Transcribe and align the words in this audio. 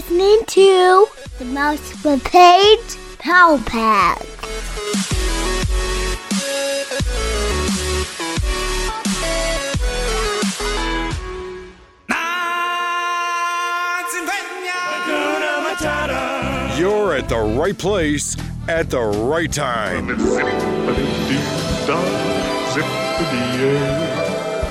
listening 0.00 0.40
to 0.46 1.06
the 1.38 1.44
Mouse 1.44 1.92
Page 2.24 2.96
Power 3.18 3.58
Pad. 3.58 4.16
You're 16.78 17.14
at 17.14 17.28
the 17.28 17.38
right 17.58 17.76
place 17.76 18.38
at 18.68 18.88
the 18.88 19.02
right 19.02 19.52
time. 19.52 20.16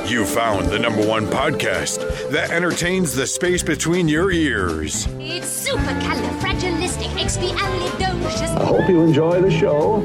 You 0.10 0.26
found 0.26 0.68
the 0.70 0.80
number 0.80 1.06
one 1.06 1.28
podcast 1.28 2.32
that 2.32 2.50
entertains 2.50 3.14
the 3.14 3.28
space 3.28 3.62
between 3.62 4.08
your 4.08 4.32
ears. 4.32 5.06
It's 5.20 5.70
supercalifragilisticexpialidocious. 5.70 8.58
I 8.58 8.66
hope 8.66 8.90
you 8.90 9.02
enjoy 9.02 9.40
the 9.40 9.52
show. 9.52 10.02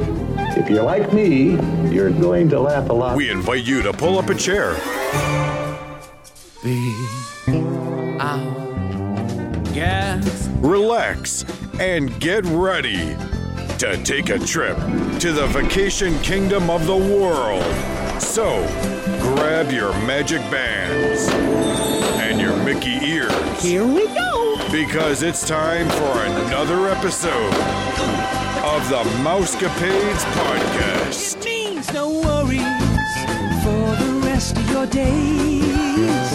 If 0.59 0.69
you're 0.69 0.83
like 0.83 1.15
me, 1.15 1.53
you're 1.91 2.11
going 2.11 2.51
to 2.51 2.61
laugh 2.61 2.91
a 2.91 2.93
lot. 2.93 3.17
We 3.17 3.31
invite 3.31 3.65
you 3.65 3.81
to 3.81 3.95
pull 3.95 4.19
up 4.19 4.29
a 4.29 4.35
chair, 4.35 4.75
Gas. 9.73 10.49
relax, 10.59 11.47
and 11.81 12.21
get 12.21 12.45
ready 12.45 13.17
to 13.79 13.99
take 14.05 14.29
a 14.29 14.39
trip 14.39 14.77
to 15.21 15.33
the 15.33 15.47
vacation 15.47 16.19
kingdom 16.19 16.69
of 16.69 16.87
the 16.87 16.95
world. 16.95 17.65
So, 18.21 18.67
grab 19.21 19.71
your 19.71 19.93
magic 20.07 20.41
bands 20.51 21.29
and 22.23 22.41
your 22.41 22.57
Mickey 22.65 22.99
ears. 23.05 23.33
Here 23.63 23.87
we 23.87 24.07
go. 24.09 24.57
Because 24.71 25.23
it's 25.23 25.47
time 25.47 25.89
for 25.91 26.21
another 26.47 26.89
episode 26.89 27.55
of 28.65 28.89
the 28.89 29.03
Mousecapades 29.23 30.25
Podcast. 30.35 31.37
It 31.37 31.45
means 31.45 31.93
no 31.93 32.09
worries 32.11 32.61
for 33.63 34.05
the 34.05 34.21
rest 34.25 34.57
of 34.57 34.71
your 34.71 34.87
days. 34.87 36.34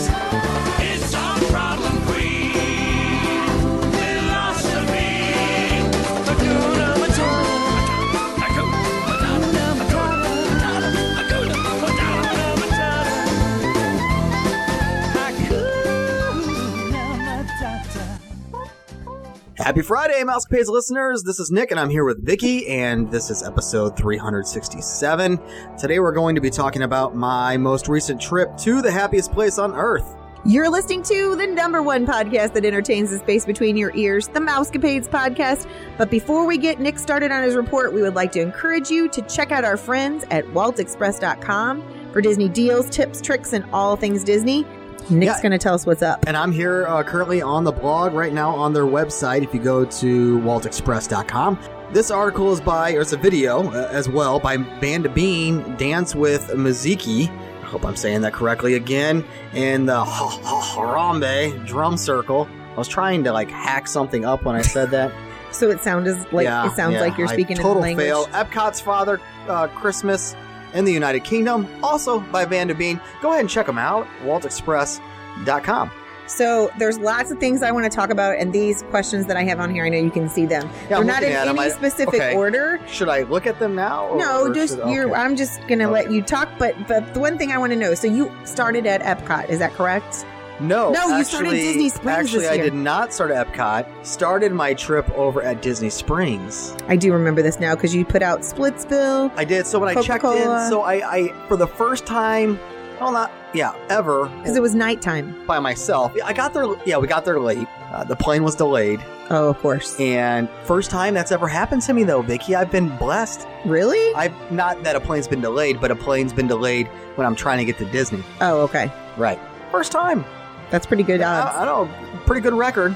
Happy 19.69 19.83
Friday, 19.83 20.23
Mousecapades 20.23 20.65
listeners. 20.65 21.21
This 21.21 21.39
is 21.39 21.51
Nick, 21.51 21.69
and 21.69 21.79
I'm 21.79 21.91
here 21.91 22.03
with 22.03 22.25
Vicky, 22.25 22.67
and 22.67 23.11
this 23.11 23.29
is 23.29 23.43
episode 23.43 23.95
367. 23.95 25.39
Today, 25.77 25.99
we're 25.99 26.11
going 26.11 26.33
to 26.33 26.41
be 26.41 26.49
talking 26.49 26.81
about 26.81 27.15
my 27.15 27.55
most 27.55 27.87
recent 27.87 28.19
trip 28.19 28.57
to 28.57 28.81
the 28.81 28.89
happiest 28.89 29.31
place 29.31 29.59
on 29.59 29.75
earth. 29.75 30.17
You're 30.43 30.71
listening 30.71 31.03
to 31.03 31.35
the 31.35 31.45
number 31.45 31.83
one 31.83 32.07
podcast 32.07 32.53
that 32.53 32.65
entertains 32.65 33.11
the 33.11 33.19
space 33.19 33.45
between 33.45 33.77
your 33.77 33.95
ears, 33.95 34.27
the 34.29 34.39
Mousecapades 34.39 35.07
podcast. 35.07 35.69
But 35.99 36.09
before 36.09 36.47
we 36.47 36.57
get 36.57 36.79
Nick 36.79 36.97
started 36.97 37.31
on 37.31 37.43
his 37.43 37.55
report, 37.55 37.93
we 37.93 38.01
would 38.01 38.15
like 38.15 38.31
to 38.31 38.41
encourage 38.41 38.89
you 38.89 39.07
to 39.09 39.21
check 39.21 39.51
out 39.51 39.63
our 39.63 39.77
friends 39.77 40.25
at 40.31 40.45
waltexpress.com 40.45 42.11
for 42.11 42.21
Disney 42.21 42.49
deals, 42.49 42.89
tips, 42.89 43.21
tricks, 43.21 43.53
and 43.53 43.63
all 43.71 43.95
things 43.95 44.23
Disney. 44.23 44.65
Nick's 45.09 45.37
Yeah. 45.37 45.41
going 45.41 45.51
to 45.51 45.57
tell 45.57 45.73
us 45.75 45.85
what's 45.85 46.01
up. 46.01 46.23
And 46.27 46.35
I'm 46.37 46.51
here 46.51 46.85
uh, 46.87 47.03
currently 47.03 47.41
on 47.41 47.63
the 47.63 47.71
blog 47.71 48.13
right 48.13 48.33
now 48.33 48.55
on 48.55 48.73
their 48.73 48.85
website. 48.85 49.43
If 49.43 49.53
you 49.53 49.59
go 49.59 49.85
to 49.85 50.39
waltexpress.com, 50.39 51.59
this 51.91 52.11
article 52.11 52.51
is 52.53 52.61
by, 52.61 52.93
or 52.93 53.01
it's 53.01 53.13
a 53.13 53.17
video 53.17 53.69
uh, 53.71 53.87
as 53.91 54.07
well, 54.07 54.39
by 54.39 54.57
Band 54.57 55.13
Bean, 55.13 55.75
Dance 55.77 56.13
with 56.15 56.47
Miziki. 56.49 57.29
I 57.61 57.65
hope 57.65 57.85
I'm 57.85 57.95
saying 57.95 58.21
that 58.21 58.33
correctly 58.33 58.75
again. 58.75 59.25
And 59.53 59.87
the 59.89 60.03
Ha- 60.03 60.39
Ha- 60.43 60.75
Harambe 60.75 61.65
drum 61.65 61.97
circle. 61.97 62.47
I 62.73 62.75
was 62.77 62.87
trying 62.87 63.23
to 63.25 63.31
like 63.33 63.49
hack 63.49 63.87
something 63.87 64.25
up 64.25 64.43
when 64.43 64.55
I 64.55 64.61
said 64.61 64.91
that. 64.91 65.11
So 65.51 65.71
it 65.71 65.79
sounds 65.81 66.07
like 66.31 66.43
Yeah, 66.45 66.67
it 66.67 66.75
sounds 66.75 66.93
yeah, 66.93 67.01
like 67.01 67.17
you're 67.17 67.27
I 67.27 67.33
speaking 67.33 67.57
in 67.57 67.63
the 67.63 67.67
total 67.67 67.81
language. 67.81 68.05
fail. 68.05 68.25
Epcot's 68.27 68.79
Father 68.79 69.19
uh, 69.47 69.67
Christmas 69.67 70.35
in 70.73 70.85
the 70.85 70.93
United 70.93 71.23
Kingdom, 71.23 71.67
also 71.83 72.19
by 72.19 72.45
Van 72.45 72.67
de 72.67 72.75
Bean. 72.75 72.99
Go 73.21 73.29
ahead 73.29 73.41
and 73.41 73.49
check 73.49 73.65
them 73.65 73.77
out. 73.77 74.07
WaltExpress.com. 74.23 75.91
So 76.27 76.69
there's 76.77 76.99
lots 76.99 77.31
of 77.31 77.39
things 77.39 77.63
I 77.63 77.71
want 77.71 77.85
to 77.91 77.95
talk 77.95 78.11
about, 78.11 78.37
and 78.37 78.53
these 78.53 78.83
questions 78.91 79.25
that 79.25 79.35
I 79.35 79.43
have 79.45 79.59
on 79.59 79.73
here, 79.73 79.83
I 79.83 79.89
know 79.89 79.97
you 79.97 80.11
can 80.11 80.29
see 80.29 80.45
them. 80.45 80.69
Yeah, 80.83 80.87
They're 80.89 80.97
I'm 80.99 81.07
not 81.07 81.23
in 81.23 81.29
looking 81.29 81.35
at 81.41 81.47
'em. 81.47 81.57
any 81.57 81.71
specific 81.71 82.13
okay. 82.21 82.35
order. 82.35 82.79
Should 82.87 83.09
I 83.09 83.23
look 83.23 83.47
at 83.47 83.57
them 83.57 83.73
now? 83.73 84.09
or- 84.09 84.17
No, 84.19 84.41
or 84.43 84.53
just 84.53 84.75
should- 84.77 84.89
you're. 84.89 85.15
I'm 85.15 85.35
just 85.35 85.59
gonna 85.67 85.89
let 85.89 86.11
you 86.11 86.21
talk. 86.21 86.49
But 86.59 86.75
but 86.87 87.15
the 87.15 87.19
one 87.19 87.39
thing 87.39 87.51
I 87.51 87.57
want 87.57 87.71
to 87.73 87.79
know. 87.79 87.95
So 87.95 88.05
you 88.05 88.31
started 88.43 88.85
at 88.85 89.01
Epcot, 89.01 89.49
is 89.49 89.57
that 89.57 89.73
correct? 89.73 90.23
No, 90.59 90.91
No, 90.91 91.07
you 91.07 91.13
actually, 91.13 91.23
started 91.23 91.51
Disney 91.51 91.89
Springs 91.89 92.07
Actually, 92.07 92.47
I 92.47 92.57
did 92.57 92.73
not 92.73 93.13
start 93.13 93.31
at 93.31 93.47
Epcot. 93.47 94.05
Started 94.05 94.51
my 94.51 94.73
trip 94.73 95.09
over 95.11 95.41
at 95.41 95.61
Disney 95.61 95.89
Springs. 95.89 96.75
I 96.87 96.95
do 96.97 97.13
remember 97.13 97.41
this 97.41 97.59
now 97.59 97.75
because 97.75 97.95
you 97.95 98.03
put 98.05 98.21
out 98.21 98.41
Splitsville. 98.41 99.31
I 99.37 99.45
did. 99.45 99.65
So 99.65 99.79
when 99.79 99.95
I 99.97 100.01
checked 100.01 100.23
in, 100.25 100.43
so 100.69 100.81
I, 100.81 100.95
I 101.15 101.47
for 101.47 101.55
the 101.55 101.67
first 101.67 102.05
time, 102.05 102.59
well, 102.99 103.11
not 103.13 103.31
yeah, 103.53 103.73
ever 103.89 104.27
Because 104.27 104.55
it 104.57 104.61
was 104.61 104.75
nighttime. 104.75 105.45
by 105.47 105.59
myself. 105.59 106.13
I 106.23 106.33
got 106.33 106.53
there. 106.53 106.65
Yeah, 106.85 106.97
we 106.97 107.07
got 107.07 107.23
there 107.25 107.39
late. 107.39 107.67
Uh, 107.91 108.03
the 108.03 108.15
plane 108.15 108.43
was 108.43 108.53
delayed, 108.55 108.99
Oh, 109.31 109.49
of 109.49 109.57
course. 109.59 109.99
and 109.99 110.47
first 110.65 110.91
time 110.91 111.15
that's 111.15 111.31
ever 111.31 111.47
happened 111.47 111.81
to 111.83 111.93
me 111.93 112.03
though, 112.03 112.21
Vicky. 112.21 112.53
I've 112.53 112.69
been 112.69 112.95
blessed. 112.97 113.47
Really? 113.65 114.13
I've 114.13 114.51
not 114.51 114.83
that 114.83 114.95
a 114.95 114.99
plane's 114.99 115.27
been 115.27 115.41
delayed, 115.41 115.79
but 115.81 115.89
a 115.89 115.95
plane's 115.95 116.33
been 116.33 116.45
delayed 116.47 116.87
when 117.15 117.25
I'm 117.25 117.35
trying 117.35 117.57
to 117.59 117.65
get 117.65 117.77
to 117.79 117.85
Disney. 117.85 118.23
Oh, 118.41 118.61
okay. 118.61 118.91
Right. 119.17 119.39
First 119.71 119.91
time. 119.91 120.23
That's 120.71 120.85
pretty 120.85 121.03
good 121.03 121.21
I, 121.21 121.41
odds. 121.41 121.57
I 121.57 121.65
know, 121.65 121.89
pretty 122.25 122.41
good 122.41 122.53
record. 122.53 122.95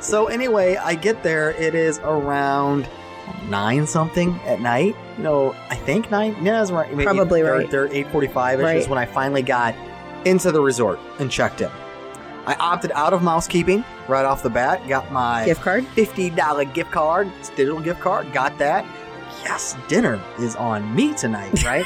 So 0.00 0.26
anyway, 0.26 0.76
I 0.76 0.94
get 0.94 1.22
there. 1.22 1.50
It 1.52 1.74
is 1.74 1.98
around 2.00 2.88
nine 3.48 3.86
something 3.86 4.38
at 4.44 4.60
night. 4.60 4.94
You 5.16 5.24
know, 5.24 5.56
I 5.70 5.76
think 5.76 6.10
nine. 6.10 6.36
Yeah, 6.44 6.58
that's 6.58 6.70
right. 6.70 6.92
Probably 6.98 7.42
they're, 7.42 7.52
right. 7.52 7.70
They're 7.70 7.92
eight 7.92 8.08
forty-five. 8.08 8.58
Right. 8.60 8.76
Is 8.76 8.88
when 8.88 8.98
I 8.98 9.06
finally 9.06 9.42
got 9.42 9.74
into 10.24 10.52
the 10.52 10.60
resort 10.60 10.98
and 11.18 11.30
checked 11.30 11.60
in. 11.60 11.70
I 12.46 12.54
opted 12.60 12.92
out 12.92 13.12
of 13.12 13.22
mousekeeping 13.22 13.84
right 14.08 14.24
off 14.24 14.42
the 14.42 14.50
bat. 14.50 14.86
Got 14.88 15.10
my 15.10 15.44
Gift 15.44 15.62
card. 15.62 15.86
fifty 15.88 16.30
dollar 16.30 16.64
gift 16.64 16.90
card, 16.92 17.30
digital 17.56 17.80
gift 17.80 18.00
card. 18.00 18.32
Got 18.32 18.58
that. 18.58 18.84
Yes, 19.42 19.76
dinner 19.88 20.20
is 20.38 20.56
on 20.56 20.94
me 20.94 21.14
tonight, 21.14 21.64
right? 21.64 21.84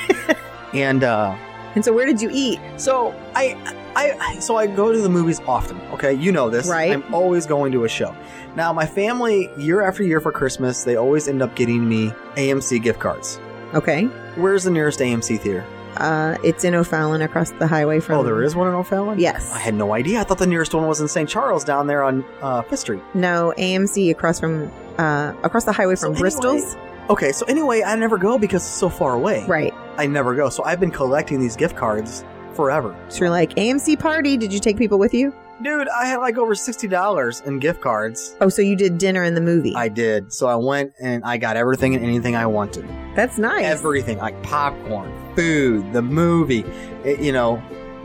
and 0.75 1.05
uh 1.05 1.35
And 1.75 1.85
so 1.85 1.93
where 1.93 2.07
did 2.07 2.21
you 2.21 2.31
eat? 2.33 2.61
so 2.77 3.15
I, 3.35 3.57
I, 3.97 4.39
so 4.39 4.57
I 4.57 4.67
go 4.67 4.93
to 4.93 5.01
the 5.01 5.09
movies 5.09 5.41
often. 5.47 5.81
Okay, 5.93 6.13
you 6.15 6.33
know 6.33 6.49
this. 6.51 6.69
Right. 6.69 6.93
I'm 6.93 7.15
always 7.15 7.47
going 7.47 7.73
to 7.73 7.85
a 7.85 7.89
show. 7.89 8.15
Now, 8.57 8.73
my 8.73 8.87
family, 8.87 9.51
year 9.57 9.83
after 9.83 10.03
year 10.03 10.21
for 10.21 10.33
Christmas, 10.33 10.85
they 10.85 10.97
always 10.97 11.29
end 11.29 11.43
up 11.43 11.55
getting 11.55 11.89
me 11.89 12.11
AMC 12.37 12.83
gift 12.83 12.99
cards. 13.01 13.39
Okay. 13.75 14.05
Where's 14.37 14.65
the 14.65 14.71
nearest 14.71 15.01
AMC 15.01 15.41
theater? 15.41 15.65
Uh, 15.97 16.37
it's 16.45 16.65
in 16.65 16.75
O'Fallon 16.75 17.21
across 17.23 17.51
the 17.53 17.67
highway 17.67 18.01
from. 18.01 18.17
Oh, 18.19 18.23
there 18.23 18.43
is 18.43 18.55
one 18.57 18.69
in 18.69 18.75
O'Fallon. 18.75 19.19
Yes. 19.19 19.53
I 19.53 19.59
had 19.59 19.75
no 19.75 19.93
idea. 19.93 20.21
I 20.21 20.25
thought 20.25 20.39
the 20.39 20.47
nearest 20.47 20.73
one 20.73 20.87
was 20.87 21.01
in 21.01 21.09
St. 21.09 21.29
Charles 21.29 21.65
down 21.65 21.87
there 21.89 22.03
on 22.03 22.25
uh, 22.43 22.63
Fifth 22.63 22.81
Street. 22.81 23.03
No, 23.15 23.53
AMC 23.59 24.11
across 24.11 24.39
from 24.41 24.71
uh 24.99 25.33
across 25.43 25.65
the 25.65 25.73
highway 25.73 25.95
So 25.97 26.07
from 26.07 26.13
anyway- 26.15 26.21
Bristol's. 26.21 26.77
Okay, 27.11 27.33
so 27.33 27.45
anyway, 27.47 27.83
I 27.83 27.97
never 27.97 28.19
go 28.19 28.39
because 28.39 28.63
it's 28.63 28.73
so 28.75 28.89
far 28.89 29.15
away. 29.15 29.45
Right. 29.47 29.75
I 29.97 30.07
never 30.07 30.37
go. 30.37 30.49
So 30.49 30.63
I've 30.63 30.79
been 30.79 30.93
collecting 30.93 31.41
these 31.41 31.57
gift 31.57 31.75
cards 31.77 32.25
forever. 32.61 32.95
So 33.09 33.21
you're 33.21 33.31
like 33.31 33.55
AMC 33.55 33.99
party. 33.99 34.37
Did 34.37 34.53
you 34.53 34.61
take 34.61 34.77
people 34.77 34.99
with 34.99 35.15
you? 35.15 35.33
Dude, 35.63 35.89
I 35.89 36.05
had 36.07 36.19
like 36.19 36.37
over 36.39 36.55
$60 36.55 37.47
in 37.47 37.59
gift 37.59 37.81
cards. 37.81 38.37
Oh, 38.41 38.49
so 38.51 38.61
you 38.63 38.77
did 38.77 38.99
dinner 38.99 39.25
in 39.25 39.35
the 39.35 39.41
movie. 39.41 39.75
I 39.75 39.89
did. 39.89 40.31
So 40.33 40.47
I 40.47 40.57
went 40.57 40.93
and 41.01 41.25
I 41.25 41.37
got 41.39 41.57
everything 41.57 41.95
and 41.95 42.05
anything 42.05 42.37
I 42.37 42.47
wanted. 42.47 42.87
That's 43.17 43.39
nice. 43.39 43.65
Everything, 43.65 44.19
like 44.19 44.41
popcorn, 44.43 45.11
food, 45.37 45.93
the 45.95 46.03
movie, 46.03 46.65
it- 47.05 47.21
you 47.21 47.33
know, 47.33 47.63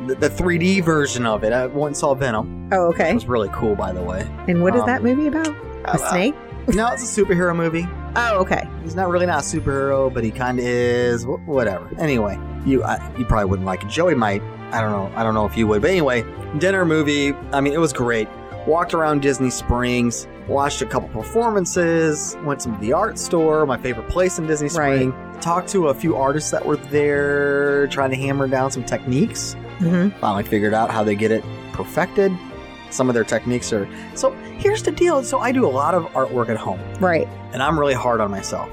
the, 0.07 0.15
the 0.15 0.29
3D 0.29 0.83
version 0.83 1.25
of 1.25 1.43
it. 1.43 1.51
I 1.53 1.65
went 1.67 1.87
and 1.87 1.97
saw 1.97 2.13
Venom. 2.13 2.69
oh, 2.71 2.87
okay. 2.87 3.11
It 3.11 3.15
was 3.15 3.25
really 3.25 3.49
cool, 3.53 3.75
by 3.75 3.91
the 3.91 4.01
way. 4.01 4.25
And 4.47 4.61
what 4.63 4.73
is 4.75 4.81
um, 4.81 4.87
that 4.87 5.03
movie 5.03 5.27
about? 5.27 5.47
A 5.85 5.91
uh, 5.91 5.97
snake? 5.97 6.35
No, 6.69 6.87
it's 6.91 7.03
a 7.17 7.21
superhero 7.21 7.53
movie. 7.55 7.87
Oh, 8.17 8.39
okay. 8.43 8.63
He's 8.81 8.95
not 8.95 9.09
really 9.09 9.25
not 9.25 9.39
a 9.43 9.45
superhero, 9.45 10.11
but 10.13 10.23
he 10.23 10.31
kind 10.31 10.57
of 10.57 10.63
is. 10.63 11.25
Wh- 11.25 11.45
whatever. 11.45 11.89
Anyway, 11.99 12.39
you 12.65 12.83
I, 12.83 12.99
you 13.17 13.25
probably 13.25 13.45
wouldn't 13.49 13.65
like 13.65 13.83
it. 13.83 13.89
Joey 13.89 14.15
might. 14.15 14.41
I 14.71 14.81
don't 14.81 14.91
know. 14.91 15.11
I 15.15 15.23
don't 15.23 15.33
know 15.33 15.45
if 15.45 15.55
you 15.55 15.67
would. 15.67 15.81
But 15.81 15.91
anyway, 15.91 16.23
dinner 16.57 16.85
movie. 16.85 17.33
I 17.53 17.61
mean, 17.61 17.73
it 17.73 17.79
was 17.79 17.93
great. 17.93 18.27
Walked 18.67 18.93
around 18.95 19.21
Disney 19.21 19.51
Springs, 19.51 20.27
watched 20.47 20.81
a 20.81 20.85
couple 20.87 21.07
performances, 21.09 22.35
went 22.43 22.59
to 22.61 22.69
the 22.81 22.93
art 22.93 23.17
store, 23.19 23.65
my 23.65 23.77
favorite 23.77 24.09
place 24.09 24.39
in 24.39 24.47
Disney 24.47 24.69
Right. 24.69 25.13
Talked 25.41 25.69
to 25.69 25.89
a 25.89 25.93
few 25.93 26.15
artists 26.15 26.49
that 26.51 26.65
were 26.65 26.77
there, 26.77 27.87
trying 27.87 28.09
to 28.09 28.15
hammer 28.15 28.47
down 28.47 28.71
some 28.71 28.83
techniques. 28.83 29.53
hmm 29.77 30.09
Finally 30.21 30.43
figured 30.43 30.73
out 30.73 30.89
how 30.89 31.03
they 31.03 31.15
get 31.15 31.31
it 31.31 31.43
perfected. 31.73 32.31
some 32.91 33.09
of 33.09 33.13
their 33.15 33.23
techniques 33.25 33.73
are. 33.73 33.87
So 34.15 34.31
here's 34.57 34.81
the 34.81 34.91
deal. 34.91 35.21
So 35.23 35.39
I 35.39 35.51
do 35.51 35.65
a 35.65 35.69
lot 35.69 35.93
of 35.93 36.03
artwork 36.13 36.47
at 36.49 36.55
home, 36.57 36.79
Right. 36.99 37.27
and 37.53 37.61
I'm 37.61 37.77
really 37.79 37.93
hard 37.93 38.21
on 38.21 38.31
myself. 38.31 38.69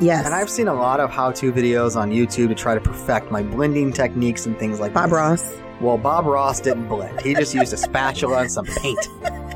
Yes. 0.00 0.24
And 0.24 0.34
I've 0.34 0.50
seen 0.50 0.68
a 0.68 0.74
lot 0.74 0.98
of 0.98 1.10
how-to 1.10 1.52
videos 1.52 1.94
on 1.94 2.10
YouTube 2.10 2.48
to 2.48 2.54
try 2.54 2.74
to 2.74 2.80
perfect 2.80 3.30
my 3.30 3.42
blending 3.42 3.92
techniques 3.92 4.46
and 4.46 4.58
things 4.58 4.80
like 4.80 4.94
Bob 4.94 5.10
this. 5.10 5.16
Ross. 5.16 5.56
Well, 5.80 5.98
Bob 5.98 6.26
Ross 6.26 6.60
didn't 6.60 6.88
blend. 6.88 7.20
He 7.20 7.34
just 7.34 7.54
used 7.54 7.72
a 7.72 7.76
spatula 7.76 8.40
and 8.42 8.52
some 8.52 8.66
paint, 8.66 9.08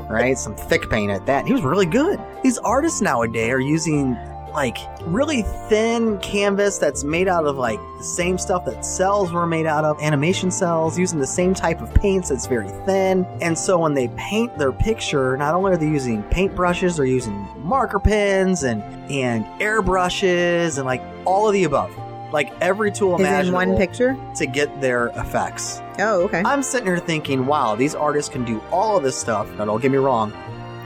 right? 0.09 0.37
Some 0.37 0.55
thick 0.55 0.89
paint 0.89 1.11
at 1.11 1.25
that. 1.25 1.45
He 1.45 1.53
was 1.53 1.61
really 1.63 1.85
good. 1.85 2.19
These 2.43 2.57
artists 2.59 3.01
nowadays 3.01 3.51
are 3.51 3.59
using 3.59 4.15
like 4.55 4.77
really 5.01 5.43
thin 5.69 6.17
canvas 6.19 6.77
that's 6.77 7.03
made 7.03 7.27
out 7.27 7.45
of 7.45 7.57
like 7.57 7.79
the 7.97 8.03
same 8.03 8.37
stuff 8.37 8.65
that 8.65 8.85
cells 8.85 9.31
were 9.31 9.45
made 9.45 9.65
out 9.65 9.83
of, 9.83 9.99
animation 10.01 10.49
cells, 10.49 10.97
using 10.97 11.19
the 11.19 11.27
same 11.27 11.53
type 11.53 11.81
of 11.81 11.93
paints 11.93 12.29
that's 12.29 12.47
very 12.47 12.69
thin. 12.85 13.25
And 13.41 13.57
so 13.57 13.77
when 13.77 13.93
they 13.93 14.07
paint 14.17 14.57
their 14.57 14.71
picture, 14.71 15.35
not 15.37 15.53
only 15.53 15.73
are 15.73 15.77
they 15.77 15.87
using 15.87 16.23
paint 16.23 16.55
brushes, 16.55 16.97
they're 16.97 17.05
using 17.05 17.47
marker 17.57 17.99
pens 17.99 18.63
and 18.63 18.81
and 19.11 19.45
airbrushes 19.61 20.77
and 20.77 20.85
like 20.85 21.01
all 21.25 21.47
of 21.47 21.53
the 21.53 21.63
above. 21.65 21.91
Like 22.33 22.51
every 22.59 22.91
tool 22.91 23.21
Is 23.21 23.47
in 23.47 23.53
one 23.53 23.77
picture? 23.77 24.17
to 24.35 24.45
get 24.45 24.81
their 24.81 25.07
effects. 25.09 25.79
Oh, 25.99 26.23
okay. 26.23 26.41
I'm 26.43 26.63
sitting 26.63 26.87
here 26.87 26.97
thinking, 26.97 27.45
wow, 27.45 27.75
these 27.75 27.95
artists 27.95 28.29
can 28.29 28.43
do 28.43 28.59
all 28.71 28.97
of 28.97 29.03
this 29.03 29.17
stuff. 29.17 29.47
Now, 29.51 29.65
don't 29.65 29.81
get 29.81 29.91
me 29.91 29.97
wrong, 29.97 30.33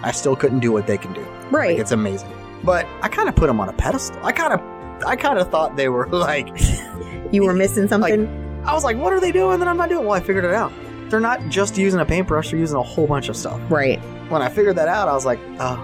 I 0.03 0.11
still 0.11 0.35
couldn't 0.35 0.59
do 0.59 0.71
what 0.71 0.85
they 0.85 0.97
can 0.97 1.13
do. 1.13 1.21
right. 1.49 1.71
Like, 1.71 1.79
it's 1.79 1.91
amazing. 1.91 2.31
But 2.63 2.85
I 3.01 3.07
kind 3.07 3.29
of 3.29 3.35
put 3.35 3.47
them 3.47 3.59
on 3.59 3.69
a 3.69 3.73
pedestal. 3.73 4.19
I 4.23 4.31
kind 4.31 4.53
of, 4.53 4.59
I 5.05 5.15
kind 5.15 5.39
of 5.39 5.49
thought 5.49 5.75
they 5.75 5.89
were 5.89 6.07
like, 6.11 6.47
you 7.31 7.43
were 7.43 7.53
missing 7.53 7.87
something? 7.87 8.27
I 8.65 8.73
was 8.73 8.83
like, 8.83 8.97
what 8.97 9.13
are 9.13 9.19
they 9.19 9.31
doing 9.31 9.59
that 9.59 9.67
I'm 9.67 9.77
not 9.77 9.89
doing? 9.89 10.05
Well, 10.05 10.15
I 10.15 10.19
figured 10.19 10.43
it 10.45 10.53
out. 10.53 10.71
They're 11.09 11.19
not 11.19 11.47
just 11.49 11.75
using 11.77 11.99
a 11.99 12.05
paintbrush; 12.05 12.51
they're 12.51 12.59
using 12.59 12.77
a 12.77 12.83
whole 12.83 13.07
bunch 13.07 13.29
of 13.29 13.35
stuff. 13.37 13.59
right. 13.71 13.99
When 14.29 14.43
I 14.43 14.49
figured 14.49 14.75
that 14.75 14.87
out, 14.87 15.07
I 15.07 15.13
was 15.13 15.25
like, 15.25 15.39
oh, 15.59 15.83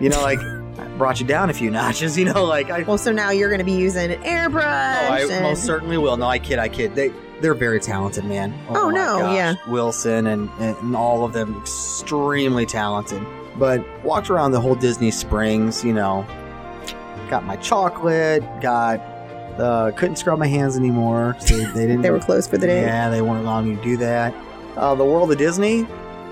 you 0.00 0.08
know, 0.08 0.20
like 0.22 0.40
I 0.78 0.88
brought 0.98 1.20
you 1.20 1.26
down 1.26 1.50
a 1.50 1.52
few 1.52 1.70
notches. 1.70 2.18
You 2.18 2.24
know, 2.32 2.44
like 2.44 2.68
I, 2.70 2.82
Well, 2.82 2.98
so 2.98 3.12
now 3.12 3.30
you're 3.30 3.48
going 3.48 3.60
to 3.60 3.64
be 3.64 3.72
using 3.76 4.10
an 4.10 4.20
airbrush. 4.24 4.64
Oh, 5.08 5.12
I 5.12 5.20
and- 5.30 5.42
most 5.44 5.64
certainly 5.64 5.98
will. 5.98 6.16
No, 6.16 6.26
I 6.26 6.40
kid, 6.40 6.58
I 6.58 6.68
kid. 6.68 6.96
They 6.96 7.12
they're 7.40 7.54
very 7.54 7.78
talented, 7.78 8.24
man. 8.24 8.58
Oh, 8.70 8.90
my 8.90 8.94
no, 8.96 9.18
gosh. 9.20 9.36
yeah. 9.36 9.54
Wilson 9.68 10.26
and, 10.26 10.48
and 10.58 10.96
all 10.96 11.22
of 11.24 11.32
them 11.34 11.56
extremely 11.60 12.64
talented. 12.66 13.22
But 13.58 13.84
walked 14.04 14.28
around 14.30 14.52
the 14.52 14.60
whole 14.60 14.74
Disney 14.74 15.10
Springs, 15.10 15.84
you 15.84 15.92
know. 15.92 16.26
Got 17.30 17.44
my 17.44 17.56
chocolate. 17.56 18.42
Got 18.60 19.00
uh, 19.58 19.90
couldn't 19.96 20.16
scrub 20.16 20.38
my 20.38 20.46
hands 20.46 20.76
anymore. 20.76 21.34
So 21.40 21.56
they, 21.56 21.64
they 21.64 21.72
didn't. 21.86 22.02
They 22.02 22.10
were 22.10 22.20
closed 22.20 22.50
for 22.50 22.58
the 22.58 22.66
day. 22.66 22.82
Yeah, 22.82 23.08
they 23.10 23.22
weren't 23.22 23.40
allowing 23.44 23.68
you 23.68 23.76
to 23.76 23.82
do 23.82 23.96
that. 23.98 24.34
Uh, 24.76 24.94
the 24.94 25.04
world 25.04 25.32
of 25.32 25.38
Disney. 25.38 25.86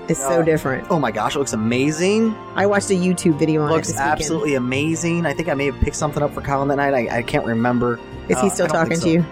It's 0.07 0.19
so 0.19 0.41
Uh, 0.41 0.43
different. 0.43 0.85
Oh 0.91 0.99
my 0.99 1.09
gosh, 1.09 1.35
it 1.35 1.39
looks 1.39 1.53
amazing. 1.53 2.35
I 2.53 2.67
watched 2.67 2.91
a 2.91 2.93
YouTube 2.93 3.39
video 3.39 3.63
on 3.63 3.71
it 3.71 3.73
looks 3.73 3.87
this 3.87 3.95
weekend. 3.97 4.11
absolutely 4.11 4.53
amazing. 4.53 5.25
I 5.25 5.33
think 5.33 5.49
I 5.49 5.55
may 5.55 5.65
have 5.65 5.79
picked 5.79 5.95
something 5.95 6.21
up 6.21 6.31
for 6.31 6.41
Colin 6.41 6.67
that 6.67 6.75
night. 6.75 6.93
I, 6.93 7.17
I 7.17 7.21
can't 7.23 7.43
remember. 7.45 7.99
Is 8.29 8.39
he 8.39 8.47
Uh, 8.47 8.49
still 8.51 8.67
talking 8.67 8.91
think 8.99 9.01
to 9.01 9.09
you? 9.09 9.25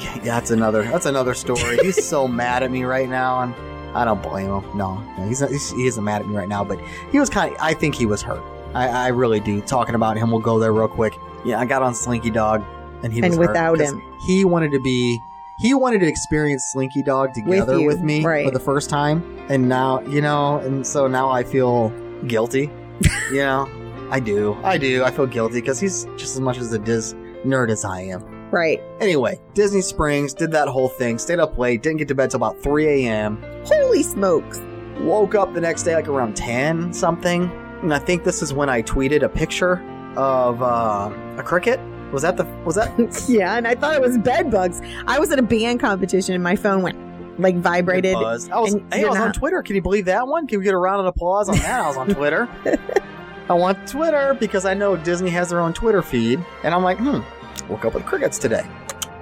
Yeah, 0.00 0.18
that's 0.24 0.50
another. 0.50 0.82
That's 0.82 1.06
another 1.06 1.34
story. 1.34 1.78
He's 1.82 2.04
so 2.08 2.26
mad 2.26 2.64
at 2.64 2.70
me 2.72 2.82
right 2.82 3.08
now, 3.08 3.40
and 3.42 3.54
I 3.94 4.04
don't 4.04 4.22
blame 4.22 4.46
him. 4.46 4.76
No, 4.76 5.02
no 5.16 5.26
he's, 5.26 5.40
not, 5.40 5.50
he's 5.50 5.70
he 5.70 5.86
isn't 5.86 6.02
mad 6.02 6.22
at 6.22 6.28
me 6.28 6.36
right 6.36 6.48
now, 6.48 6.64
but 6.64 6.80
he 7.10 7.18
was 7.18 7.30
kind 7.30 7.54
of. 7.54 7.60
I 7.60 7.74
think 7.74 7.94
he 7.94 8.06
was 8.06 8.22
hurt. 8.22 8.42
I, 8.74 8.88
I 8.88 9.08
really 9.08 9.40
do. 9.40 9.60
Talking 9.60 9.94
about 9.94 10.16
him, 10.16 10.30
we'll 10.30 10.40
go 10.40 10.58
there 10.58 10.72
real 10.72 10.88
quick. 10.88 11.18
Yeah, 11.44 11.58
I 11.58 11.64
got 11.64 11.82
on 11.82 11.94
Slinky 11.94 12.30
Dog, 12.30 12.64
and 13.02 13.12
he 13.12 13.20
And 13.22 13.36
was 13.36 13.48
hurt 13.48 13.80
him. 13.80 14.02
he 14.26 14.44
wanted 14.44 14.72
to 14.72 14.80
be. 14.80 15.20
He 15.60 15.74
wanted 15.74 16.00
to 16.00 16.06
experience 16.06 16.64
Slinky 16.72 17.02
Dog 17.02 17.34
together 17.34 17.80
you, 17.80 17.86
with, 17.86 18.00
me 18.00 18.24
right. 18.24 18.44
for 18.44 18.52
the 18.52 18.60
first 18.60 18.88
time, 18.88 19.44
and 19.48 19.68
now 19.68 20.00
you 20.02 20.20
know, 20.20 20.58
and 20.58 20.86
so 20.86 21.08
now 21.08 21.30
I 21.30 21.42
feel 21.42 21.90
guilty. 22.26 22.70
you 23.32 23.38
know, 23.38 23.68
I 24.10 24.20
do. 24.20 24.56
I 24.62 24.78
do. 24.78 25.02
I 25.02 25.10
feel 25.10 25.26
guilty 25.26 25.60
because 25.60 25.80
he's 25.80 26.04
just 26.16 26.34
as 26.34 26.40
much 26.40 26.58
as 26.58 26.72
a 26.72 26.78
Diz 26.78 27.14
nerd 27.44 27.70
as 27.70 27.84
I 27.84 28.02
am. 28.02 28.37
Right. 28.50 28.80
Anyway, 29.00 29.40
Disney 29.54 29.82
Springs 29.82 30.32
did 30.34 30.52
that 30.52 30.68
whole 30.68 30.88
thing, 30.88 31.18
stayed 31.18 31.38
up 31.38 31.58
late, 31.58 31.82
didn't 31.82 31.98
get 31.98 32.08
to 32.08 32.14
bed 32.14 32.30
till 32.30 32.38
about 32.38 32.62
3 32.62 33.06
a.m. 33.06 33.42
Holy 33.64 34.02
smokes. 34.02 34.60
Woke 35.00 35.34
up 35.34 35.54
the 35.54 35.60
next 35.60 35.84
day 35.84 35.94
like 35.94 36.08
around 36.08 36.36
10 36.36 36.92
something. 36.92 37.50
And 37.82 37.94
I 37.94 37.98
think 37.98 38.24
this 38.24 38.42
is 38.42 38.52
when 38.52 38.68
I 38.68 38.82
tweeted 38.82 39.22
a 39.22 39.28
picture 39.28 39.80
of 40.16 40.62
uh, 40.62 41.10
a 41.36 41.42
cricket. 41.42 41.78
Was 42.12 42.22
that 42.22 42.36
the 42.36 42.44
was 42.64 42.76
that 42.76 43.24
yeah, 43.28 43.56
and 43.56 43.68
I 43.68 43.74
thought 43.74 43.94
it 43.94 44.00
was 44.00 44.16
bed 44.16 44.50
bugs. 44.50 44.80
I 45.06 45.18
was 45.18 45.30
at 45.30 45.38
a 45.38 45.42
band 45.42 45.78
competition 45.78 46.34
and 46.34 46.42
my 46.42 46.56
phone 46.56 46.82
went 46.82 46.98
like 47.38 47.56
vibrated. 47.56 48.16
I 48.16 48.20
was, 48.20 48.48
and 48.48 48.92
hey, 48.92 49.04
I 49.04 49.08
was 49.08 49.18
on 49.18 49.32
Twitter. 49.32 49.62
Can 49.62 49.76
you 49.76 49.82
believe 49.82 50.06
that 50.06 50.26
one? 50.26 50.46
Can 50.46 50.58
we 50.58 50.64
get 50.64 50.74
a 50.74 50.78
round 50.78 51.00
of 51.00 51.06
applause 51.06 51.48
on 51.48 51.56
that? 51.56 51.80
I 51.80 51.86
was 51.86 51.96
on 51.96 52.08
Twitter. 52.08 52.48
I 53.50 53.54
want 53.54 53.88
Twitter 53.88 54.34
because 54.34 54.64
I 54.64 54.74
know 54.74 54.96
Disney 54.96 55.30
has 55.30 55.50
their 55.50 55.60
own 55.60 55.72
Twitter 55.72 56.02
feed. 56.02 56.44
And 56.64 56.74
I'm 56.74 56.82
like, 56.82 56.98
hmm, 56.98 57.20
woke 57.68 57.84
up 57.84 57.94
with 57.94 58.04
crickets 58.06 58.38
today. 58.38 58.66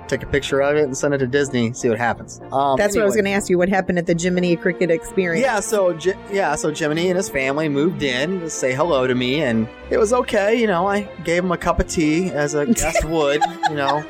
Take 0.08 0.22
a 0.22 0.26
picture 0.26 0.60
of 0.60 0.76
it 0.76 0.84
and 0.84 0.96
send 0.96 1.14
it 1.14 1.18
to 1.18 1.26
Disney, 1.26 1.72
see 1.72 1.88
what 1.88 1.98
happens. 1.98 2.40
Um, 2.52 2.76
That's 2.76 2.94
what 2.94 3.02
I 3.02 3.04
was 3.04 3.14
anyway. 3.16 3.16
going 3.16 3.24
to 3.24 3.30
ask 3.32 3.50
you. 3.50 3.58
What 3.58 3.68
happened 3.68 3.98
at 3.98 4.06
the 4.06 4.14
Jiminy 4.14 4.54
Cricket 4.54 4.88
experience? 4.88 5.42
Yeah, 5.44 5.58
so 5.58 5.94
Ji- 5.94 6.14
yeah, 6.30 6.54
so 6.54 6.72
Jiminy 6.72 7.08
and 7.08 7.16
his 7.16 7.28
family 7.28 7.68
moved 7.68 8.04
in 8.04 8.38
to 8.38 8.48
say 8.48 8.72
hello 8.72 9.08
to 9.08 9.16
me, 9.16 9.42
and 9.42 9.68
it 9.90 9.98
was 9.98 10.12
okay. 10.12 10.54
You 10.60 10.68
know, 10.68 10.86
I 10.86 11.02
gave 11.24 11.42
them 11.42 11.50
a 11.50 11.58
cup 11.58 11.80
of 11.80 11.88
tea 11.88 12.30
as 12.30 12.54
a 12.54 12.66
guest 12.66 13.04
would. 13.08 13.40
You 13.68 13.74
know, 13.74 14.04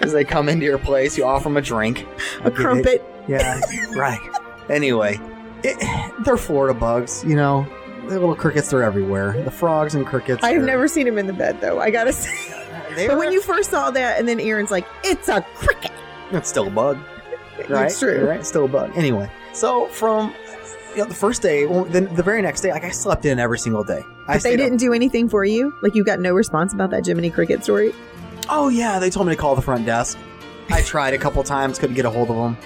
as 0.00 0.12
they 0.12 0.24
come 0.24 0.48
into 0.48 0.64
your 0.64 0.78
place, 0.78 1.18
you 1.18 1.24
offer 1.26 1.44
them 1.44 1.56
a 1.58 1.62
drink, 1.62 2.06
a 2.44 2.50
crumpet. 2.50 3.04
Yeah, 3.28 3.60
right. 3.94 4.20
Anyway, 4.70 5.20
it, 5.62 5.76
they're 6.24 6.38
Florida 6.38 6.78
bugs. 6.78 7.22
You 7.26 7.36
know, 7.36 7.66
the 8.08 8.18
little 8.20 8.34
crickets 8.34 8.72
are 8.72 8.82
everywhere. 8.82 9.42
The 9.42 9.50
frogs 9.50 9.94
and 9.94 10.06
crickets. 10.06 10.42
I've 10.42 10.62
are- 10.62 10.66
never 10.66 10.88
seen 10.88 11.06
him 11.06 11.18
in 11.18 11.26
the 11.26 11.32
bed 11.32 11.60
though. 11.60 11.80
I 11.80 11.90
gotta 11.90 12.12
say. 12.12 12.32
But 13.08 13.18
when 13.18 13.32
you 13.32 13.40
first 13.42 13.70
saw 13.70 13.90
that, 13.90 14.20
and 14.20 14.28
then 14.28 14.38
Aaron's 14.38 14.70
like, 14.70 14.86
"It's 15.02 15.28
a 15.28 15.40
cricket." 15.56 15.90
It's 16.30 16.48
still 16.48 16.68
a 16.68 16.70
bug. 16.70 16.96
Right? 17.68 17.86
It's 17.86 17.98
true. 17.98 18.24
Right? 18.24 18.46
Still 18.46 18.66
a 18.66 18.68
bug. 18.68 18.92
Anyway, 18.94 19.28
so 19.52 19.88
from 19.88 20.32
you 20.94 20.98
know, 21.02 21.06
the 21.06 21.14
first 21.14 21.42
day, 21.42 21.66
well, 21.66 21.84
then 21.84 22.12
the 22.14 22.22
very 22.22 22.40
next 22.40 22.60
day, 22.60 22.70
like 22.70 22.84
I 22.84 22.90
slept 22.90 23.24
in 23.24 23.38
every 23.40 23.58
single 23.58 23.82
day. 23.82 24.02
I 24.28 24.34
But 24.34 24.42
they 24.44 24.56
didn't 24.56 24.78
do 24.78 24.92
anything 24.92 25.28
for 25.28 25.44
you. 25.44 25.74
Like 25.82 25.94
you 25.94 26.04
got 26.04 26.20
no 26.20 26.32
response 26.34 26.72
about 26.72 26.90
that 26.90 27.04
Jiminy 27.04 27.30
Cricket 27.30 27.64
story. 27.64 27.92
Oh 28.48 28.68
yeah, 28.68 28.98
they 28.98 29.10
told 29.10 29.26
me 29.26 29.32
to 29.34 29.40
call 29.40 29.56
the 29.56 29.62
front 29.62 29.86
desk. 29.86 30.16
I 30.70 30.82
tried 30.84 31.14
a 31.14 31.18
couple 31.18 31.42
times, 31.42 31.78
couldn't 31.78 31.96
get 31.96 32.04
a 32.04 32.10
hold 32.10 32.30
of 32.30 32.36
them. 32.36 32.56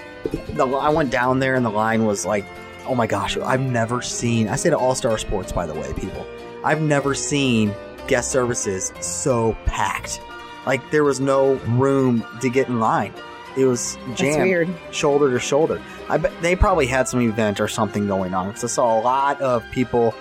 The, 0.55 0.67
I 0.67 0.89
went 0.89 1.11
down 1.11 1.39
there, 1.39 1.55
and 1.55 1.65
the 1.65 1.71
line 1.71 2.05
was 2.05 2.25
like, 2.25 2.45
"Oh 2.89 2.95
my 2.95 3.07
gosh, 3.07 3.37
I've 3.37 3.61
never 3.61 4.01
seen." 4.01 4.47
I 4.47 4.55
say 4.55 4.69
to 4.69 4.77
All 4.77 4.95
Star 4.95 5.17
Sports, 5.17 5.51
by 5.51 5.65
the 5.65 5.73
way, 5.73 5.93
people, 5.93 6.25
I've 6.63 6.81
never 6.81 7.13
seen 7.13 7.73
guest 8.07 8.31
services 8.31 8.91
so 8.99 9.55
packed. 9.65 10.19
Like 10.65 10.81
there 10.91 11.03
was 11.03 11.19
no 11.19 11.53
room 11.67 12.25
to 12.41 12.49
get 12.49 12.67
in 12.67 12.79
line. 12.79 13.13
It 13.57 13.65
was 13.65 13.97
jammed, 14.15 14.43
weird. 14.43 14.69
shoulder 14.91 15.31
to 15.31 15.39
shoulder. 15.39 15.81
I 16.09 16.17
bet 16.17 16.31
they 16.41 16.55
probably 16.55 16.87
had 16.87 17.07
some 17.07 17.21
event 17.21 17.59
or 17.59 17.67
something 17.67 18.07
going 18.07 18.33
on 18.33 18.47
because 18.47 18.63
I 18.63 18.67
saw 18.67 18.99
a 18.99 19.01
lot 19.01 19.41
of 19.41 19.63
people. 19.71 20.13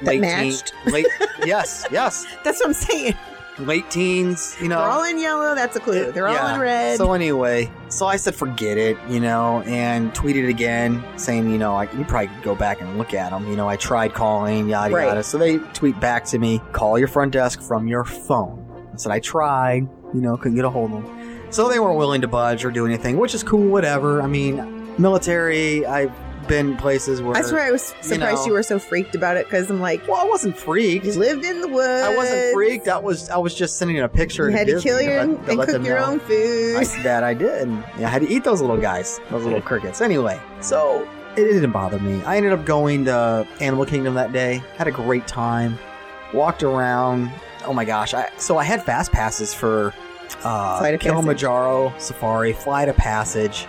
That 0.00 0.06
late 0.06 0.20
matched? 0.20 0.74
Teen, 0.84 0.92
late, 0.92 1.06
yes, 1.44 1.86
yes, 1.90 2.26
That's 2.42 2.60
what 2.60 2.68
I'm 2.68 2.74
saying. 2.74 3.14
Late 3.58 3.88
teens. 3.90 4.56
You 4.60 4.68
know, 4.68 4.78
They're 4.78 4.88
all 4.90 5.04
in 5.04 5.18
yellow. 5.18 5.54
That's 5.54 5.76
a 5.76 5.80
clue. 5.80 6.12
They're 6.12 6.28
all 6.28 6.54
in 6.54 6.60
red. 6.60 6.96
So 6.98 7.12
anyway, 7.12 7.70
so 7.88 8.06
I 8.06 8.16
said 8.16 8.34
forget 8.34 8.76
it, 8.78 8.96
you 9.08 9.20
know, 9.20 9.62
and 9.62 10.12
tweeted 10.12 10.48
again 10.48 11.04
saying, 11.16 11.50
you 11.50 11.58
know, 11.58 11.74
I, 11.74 11.84
you 11.92 12.04
probably 12.04 12.28
could 12.28 12.42
go 12.42 12.54
back 12.54 12.80
and 12.80 12.98
look 12.98 13.14
at 13.14 13.30
them. 13.30 13.48
You 13.48 13.56
know, 13.56 13.68
I 13.68 13.76
tried 13.76 14.12
calling, 14.14 14.68
yada 14.68 14.94
Right. 14.94 15.06
yada. 15.06 15.22
So 15.22 15.38
they 15.38 15.58
tweet 15.58 15.98
back 16.00 16.24
to 16.26 16.38
me, 16.38 16.60
call 16.72 16.98
your 16.98 17.08
front 17.08 17.32
desk 17.32 17.62
from 17.62 17.86
your 17.86 18.04
phone. 18.04 18.60
I 18.92 18.96
said 18.96 19.12
I 19.12 19.20
tried, 19.20 19.88
you 20.12 20.20
know, 20.20 20.36
couldn't 20.36 20.56
get 20.56 20.64
a 20.64 20.70
hold 20.70 20.92
of 20.92 21.02
them. 21.04 21.52
So 21.52 21.68
they 21.68 21.78
weren't 21.78 21.98
willing 21.98 22.20
to 22.22 22.28
budge 22.28 22.64
or 22.64 22.70
do 22.72 22.84
anything, 22.86 23.16
which 23.16 23.34
is 23.34 23.42
cool, 23.44 23.68
whatever. 23.70 24.20
I 24.22 24.26
mean, 24.26 24.92
military. 24.98 25.86
I've 25.86 26.12
been 26.46 26.76
places 26.76 27.20
where 27.22 27.34
That's 27.34 27.50
why 27.52 27.68
I 27.68 27.70
was 27.70 27.94
you 27.98 28.02
surprised 28.02 28.40
know. 28.42 28.46
you, 28.46 28.52
were 28.52 28.62
so 28.62 28.78
freaked 28.78 29.14
about 29.14 29.36
it 29.36 29.46
because 29.46 29.70
I'm 29.70 29.80
like, 29.80 30.06
Well, 30.06 30.16
I 30.16 30.24
wasn't 30.28 30.56
freaked. 30.56 31.04
you 31.06 31.12
lived 31.14 31.44
in 31.44 31.60
the 31.60 31.68
woods. 31.68 32.02
I 32.04 32.14
wasn't 32.16 32.52
freaked. 32.54 32.88
I 32.88 32.98
was. 32.98 33.28
I 33.30 33.36
was 33.38 33.54
just 33.54 33.76
sending 33.78 33.98
a 34.00 34.08
picture. 34.08 34.50
You 34.50 34.56
had 34.56 34.66
to 34.66 34.74
Disney 34.74 34.90
kill 34.90 35.00
your 35.02 35.12
let- 35.18 35.28
own 35.28 35.44
to 35.44 35.50
and 35.50 35.60
cook 35.60 35.84
your 35.86 35.98
know. 35.98 36.04
own 36.06 36.20
food. 36.20 36.76
I, 36.76 36.84
that 37.02 37.24
I 37.24 37.34
did. 37.34 37.62
And 37.68 37.84
I 38.04 38.08
had 38.08 38.22
to 38.22 38.28
eat 38.28 38.44
those 38.44 38.60
little 38.60 38.76
guys, 38.78 39.20
those 39.30 39.44
little 39.44 39.60
crickets. 39.62 40.00
Anyway, 40.00 40.40
so 40.60 41.08
it, 41.36 41.44
didn't 41.44 41.72
bother 41.72 41.98
me. 41.98 42.22
I 42.24 42.36
ended 42.36 42.52
up 42.52 42.64
going 42.64 43.04
to 43.06 43.46
Animal 43.60 43.86
Kingdom 43.86 44.14
that 44.14 44.32
day. 44.32 44.62
Had 44.76 44.86
a 44.88 44.92
great 44.92 45.26
time. 45.26 45.78
Walked 46.32 46.62
around. 46.62 47.30
Oh 47.64 47.72
my 47.72 47.84
gosh! 47.84 48.12
I 48.14 48.30
so 48.36 48.58
I 48.58 48.64
had 48.64 48.82
fast 48.82 49.10
passes 49.12 49.54
for 49.54 49.94
uh, 50.42 50.78
Flight 50.78 50.94
of 50.94 51.00
Passage. 51.00 51.12
Kilimanjaro 51.12 51.94
Safari, 51.98 52.52
Flight 52.52 52.88
of 52.88 52.96
Passage, 52.96 53.66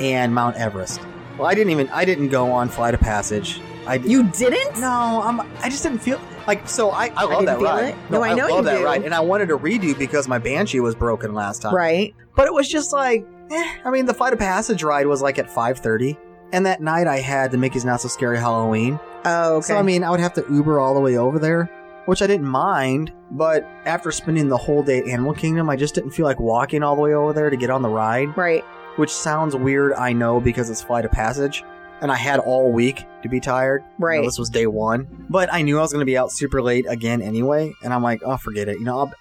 and 0.00 0.34
Mount 0.34 0.56
Everest. 0.56 1.00
Well, 1.40 1.48
I 1.48 1.54
didn't 1.54 1.70
even. 1.70 1.88
I 1.90 2.04
didn't 2.04 2.28
go 2.28 2.50
on 2.52 2.68
Flight 2.68 2.94
of 2.94 3.00
Passage. 3.00 3.60
I 3.86 3.98
d- 3.98 4.08
you 4.10 4.24
didn't? 4.24 4.80
no, 4.80 5.22
I'm. 5.24 5.40
I 5.40 5.68
just 5.68 5.82
didn't 5.82 5.98
feel 6.00 6.20
like. 6.46 6.68
So 6.68 6.90
I. 6.90 7.06
I 7.16 7.24
love 7.24 7.30
didn't 7.30 7.44
that 7.46 7.58
feel 7.58 7.66
ride. 7.66 7.84
it? 7.88 7.96
No, 8.10 8.22
I 8.22 8.34
know 8.34 8.46
love 8.48 8.56
you 8.58 8.62
that 8.70 8.78
do. 8.78 8.84
ride, 8.84 9.04
and 9.04 9.14
I 9.14 9.20
wanted 9.20 9.48
to 9.48 9.58
redo 9.58 9.98
because 9.98 10.28
my 10.28 10.38
Banshee 10.38 10.80
was 10.80 10.94
broken 10.94 11.34
last 11.34 11.62
time. 11.62 11.74
Right. 11.74 12.14
But 12.36 12.46
it 12.46 12.54
was 12.54 12.68
just 12.68 12.92
like, 12.92 13.26
eh, 13.50 13.76
I 13.84 13.90
mean, 13.90 14.06
the 14.06 14.14
Flight 14.14 14.32
of 14.32 14.38
Passage 14.38 14.82
ride 14.82 15.06
was 15.06 15.20
like 15.22 15.38
at 15.38 15.48
5.30. 15.48 16.16
And 16.52 16.66
that 16.66 16.80
night 16.80 17.06
I 17.06 17.18
had 17.18 17.50
the 17.50 17.58
Mickey's 17.58 17.84
Not 17.84 18.00
So 18.00 18.08
Scary 18.08 18.38
Halloween. 18.38 18.98
Oh, 19.24 19.56
okay. 19.56 19.66
So 19.66 19.76
I 19.76 19.82
mean, 19.82 20.02
I 20.04 20.10
would 20.10 20.20
have 20.20 20.34
to 20.34 20.44
Uber 20.50 20.78
all 20.80 20.94
the 20.94 21.00
way 21.00 21.16
over 21.16 21.38
there, 21.38 21.64
which 22.06 22.22
I 22.22 22.26
didn't 22.26 22.46
mind. 22.48 23.12
But 23.30 23.64
after 23.84 24.10
spending 24.10 24.48
the 24.48 24.56
whole 24.56 24.82
day 24.82 24.98
at 24.98 25.06
Animal 25.06 25.32
Kingdom, 25.34 25.70
I 25.70 25.76
just 25.76 25.94
didn't 25.94 26.10
feel 26.10 26.26
like 26.26 26.40
walking 26.40 26.82
all 26.82 26.96
the 26.96 27.02
way 27.02 27.14
over 27.14 27.32
there 27.32 27.50
to 27.50 27.56
get 27.56 27.70
on 27.70 27.82
the 27.82 27.88
ride. 27.88 28.36
right. 28.36 28.64
Which 28.96 29.10
sounds 29.10 29.56
weird, 29.56 29.92
I 29.94 30.12
know, 30.12 30.40
because 30.40 30.68
it's 30.70 30.82
flight 30.82 31.04
of 31.04 31.10
passage, 31.12 31.64
and 32.02 32.10
I 32.12 32.16
had 32.16 32.38
all 32.40 32.70
week 32.72 33.04
to 33.22 33.28
be 33.28 33.40
tired. 33.40 33.82
You 33.82 33.88
know, 34.00 34.06
Right. 34.06 34.24
this 34.24 34.38
was 34.38 34.50
day 34.50 34.66
one, 34.66 35.06
but 35.30 35.52
I 35.52 35.62
knew 35.62 35.78
I 35.78 35.82
was 35.82 35.92
going 35.92 36.00
to 36.02 36.06
be 36.06 36.18
out 36.18 36.32
super 36.32 36.60
late 36.62 36.84
again 36.88 37.22
anyway, 37.22 37.72
and 37.82 37.94
I'm 37.94 38.02
like, 38.02 38.20
oh, 38.24 38.36
forget 38.36 38.68
it. 38.68 38.78
You 38.78 38.84
know, 38.84 38.98
I'll, 38.98 39.12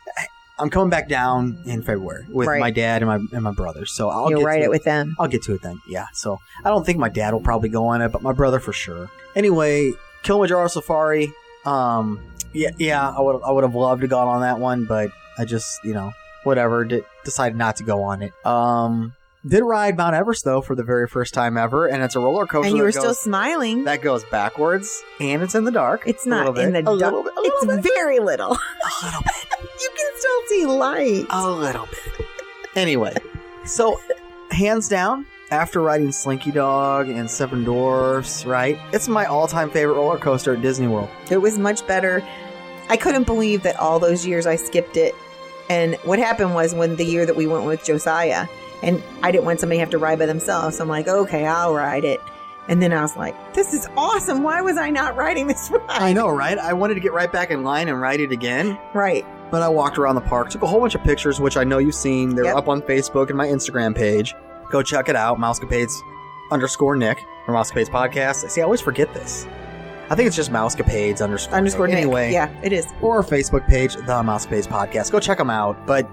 I'm 0.58 0.70
coming 0.70 0.90
back 0.90 1.08
down 1.08 1.62
in 1.66 1.82
February 1.84 2.26
with 2.30 2.48
Right. 2.50 2.60
my 2.60 2.72
dad 2.72 3.02
and 3.02 3.08
my 3.10 3.16
and 3.36 3.44
my 3.44 3.52
brother, 3.54 3.86
so 3.86 4.10
I'll 4.10 4.30
You'll 4.30 4.40
get 4.42 4.46
ride 4.46 4.58
to 4.58 4.64
it 4.66 4.70
with 4.70 4.84
them. 4.84 5.16
I'll 5.18 5.30
get 5.30 5.42
to 5.44 5.54
it 5.54 5.62
then. 5.62 5.80
Yeah. 5.88 6.08
So 6.14 6.38
I 6.66 6.70
don't 6.70 6.86
think 6.86 6.98
my 6.98 7.08
dad 7.08 7.32
will 7.34 7.40
probably 7.40 7.70
go 7.70 7.86
on 7.88 8.02
it, 8.02 8.12
but 8.12 8.22
my 8.22 8.34
brother 8.34 8.60
for 8.60 8.74
sure. 8.74 9.10
Anyway, 9.38 9.94
Kilimanjaro 10.24 10.68
Safari. 10.68 11.32
Um. 11.66 12.20
Yeah. 12.52 12.72
Yeah. 12.78 13.10
I 13.10 13.22
would. 13.22 13.42
I 13.42 13.52
would 13.52 13.64
have 13.64 13.76
loved 13.76 14.02
to 14.02 14.08
gone 14.10 14.28
on 14.28 14.42
that 14.42 14.60
one, 14.60 14.84
but 14.84 15.12
I 15.38 15.46
just 15.46 15.82
you 15.86 15.94
know 15.94 16.12
whatever. 16.44 16.84
Did, 16.84 17.06
decided 17.24 17.58
not 17.58 17.78
to 17.78 17.84
go 17.84 18.04
on 18.04 18.22
it. 18.22 18.34
Um. 18.46 19.14
Did 19.48 19.64
ride 19.64 19.96
Mount 19.98 20.16
Everest 20.16 20.44
though 20.44 20.62
for 20.62 20.76
the 20.76 20.84
very 20.84 21.08
first 21.08 21.34
time 21.34 21.58
ever, 21.58 21.88
and 21.88 22.04
it's 22.04 22.16
a 22.16 22.20
roller 22.20 22.46
coaster. 22.46 22.68
And 22.68 22.76
you 22.76 22.84
that 22.84 22.88
were 22.88 22.92
still 22.92 23.14
smiling. 23.14 23.86
that 23.86 24.02
goes 24.02 24.26
backwards, 24.26 25.02
and 25.22 25.42
it's 25.42 25.56
in 25.56 25.64
the 25.64 25.72
dark. 25.72 26.04
It's 26.06 26.26
not 26.26 26.46
little 26.48 26.62
in 26.62 26.74
the 26.74 26.80
a 26.80 26.84
dark. 26.84 27.00
little 27.00 27.24
bit, 27.24 27.34
little 27.36 27.52
It's 27.78 27.88
bit, 27.88 27.94
very 27.96 28.20
little. 28.20 28.52
a 28.52 29.06
little 29.06 29.22
bit. 29.22 29.60
you 29.82 29.90
can 29.96 30.12
still 30.18 30.42
see 30.48 30.66
light. 30.66 31.26
A 31.30 31.50
little 31.50 31.86
bit. 31.86 32.28
Anyway, 32.76 33.16
so 33.66 33.98
hands 34.52 34.90
down, 34.90 35.26
after 35.52 35.80
riding 35.82 36.12
Slinky 36.12 36.52
Dog 36.52 37.08
and 37.08 37.32
Seven 37.32 37.64
Dwarfs, 37.64 38.46
right? 38.46 38.78
It's 38.92 39.08
my 39.08 39.26
all-time 39.26 39.72
favorite 39.72 39.96
roller 39.96 40.18
coaster 40.18 40.54
at 40.56 40.62
Disney 40.62 40.88
World. 40.88 41.10
It 41.32 41.38
was 41.38 41.58
much 41.58 41.88
better. 41.88 42.22
I 42.90 42.98
couldn't 42.98 43.24
believe 43.24 43.64
that 43.64 43.78
all 43.78 44.00
those 44.00 44.26
years 44.26 44.46
I 44.46 44.58
skipped 44.58 44.98
it. 44.98 45.16
And 45.70 45.96
what 46.04 46.20
happened 46.20 46.56
was 46.56 46.74
when 46.74 46.98
the 46.98 47.06
year 47.06 47.26
that 47.26 47.36
we 47.36 47.48
went 47.48 47.66
with 47.66 47.84
Josiah, 47.86 48.48
and 48.84 49.02
I 49.24 49.32
didn't 49.32 49.46
want 49.46 49.60
somebody 49.60 49.78
to 49.78 49.82
have 49.82 49.90
to 49.92 49.98
ride 49.98 50.20
by 50.20 50.26
themselves. 50.26 50.78
So 50.78 50.84
I'm 50.84 50.90
like, 50.90 51.08
okay, 51.08 51.46
I'll 51.46 51.74
ride 51.74 52.06
it. 52.06 52.20
And 52.68 52.82
then 52.84 52.94
I 52.94 53.02
was 53.02 53.18
like, 53.18 53.36
this 53.56 53.74
is 53.74 53.88
awesome. 53.98 54.44
Why 54.44 54.62
was 54.62 54.78
I 54.78 54.90
not 54.92 55.16
riding 55.16 55.48
this 55.48 55.72
ride? 55.72 55.82
I 55.90 56.14
know, 56.14 56.30
right? 56.30 56.58
I 56.58 56.74
wanted 56.74 56.94
to 56.96 57.00
get 57.00 57.14
right 57.14 57.32
back 57.32 57.50
in 57.52 57.64
line 57.64 57.88
and 57.88 58.00
ride 58.00 58.20
it 58.20 58.32
again, 58.32 58.78
Right. 58.94 59.26
but 59.50 59.62
I 59.64 59.70
walked 59.70 59.98
around 59.98 60.16
the 60.16 60.22
park, 60.22 60.50
took 60.52 60.62
a 60.62 60.68
whole 60.68 60.80
bunch 60.80 60.94
of 60.94 61.04
pictures, 61.04 61.40
which 61.42 61.58
I 61.58 61.64
know 61.64 61.80
you've 61.80 61.96
seen. 61.96 62.36
They're 62.36 62.46
Yep. 62.46 62.56
up 62.56 62.68
on 62.70 62.82
Facebook 62.84 63.30
and 63.30 63.38
my 63.38 63.48
Instagram 63.48 63.96
page. 63.96 64.36
Go 64.72 64.84
check 64.84 65.10
it 65.10 65.16
out, 65.16 65.40
Mousecapades 65.40 65.94
underscore 66.52 66.96
Nick 66.96 67.18
or 67.48 67.56
Mousecapades 67.56 67.90
podcast. 67.90 68.48
See, 68.52 68.62
I 68.62 68.64
always 68.66 68.82
forget 68.82 69.12
this. 69.16 69.48
I 70.12 70.16
think 70.16 70.28
it's 70.28 70.36
just 70.36 70.52
Mousecapades 70.52 71.22
underscore 71.24 71.56
Underscore 71.56 71.88
Nick. 71.88 71.96
Nick. 71.96 72.04
Anyway, 72.04 72.32
Yeah, 72.34 72.50
it 72.64 72.72
is. 72.74 72.88
or 73.02 73.18
our 73.18 73.24
Facebook 73.24 73.68
page, 73.68 73.96
The 73.96 74.02
Mousecapades 74.24 74.68
Podcast. 74.68 75.12
Go 75.12 75.20
check 75.20 75.38
them 75.40 75.50
out. 75.52 75.86
But 75.88 76.08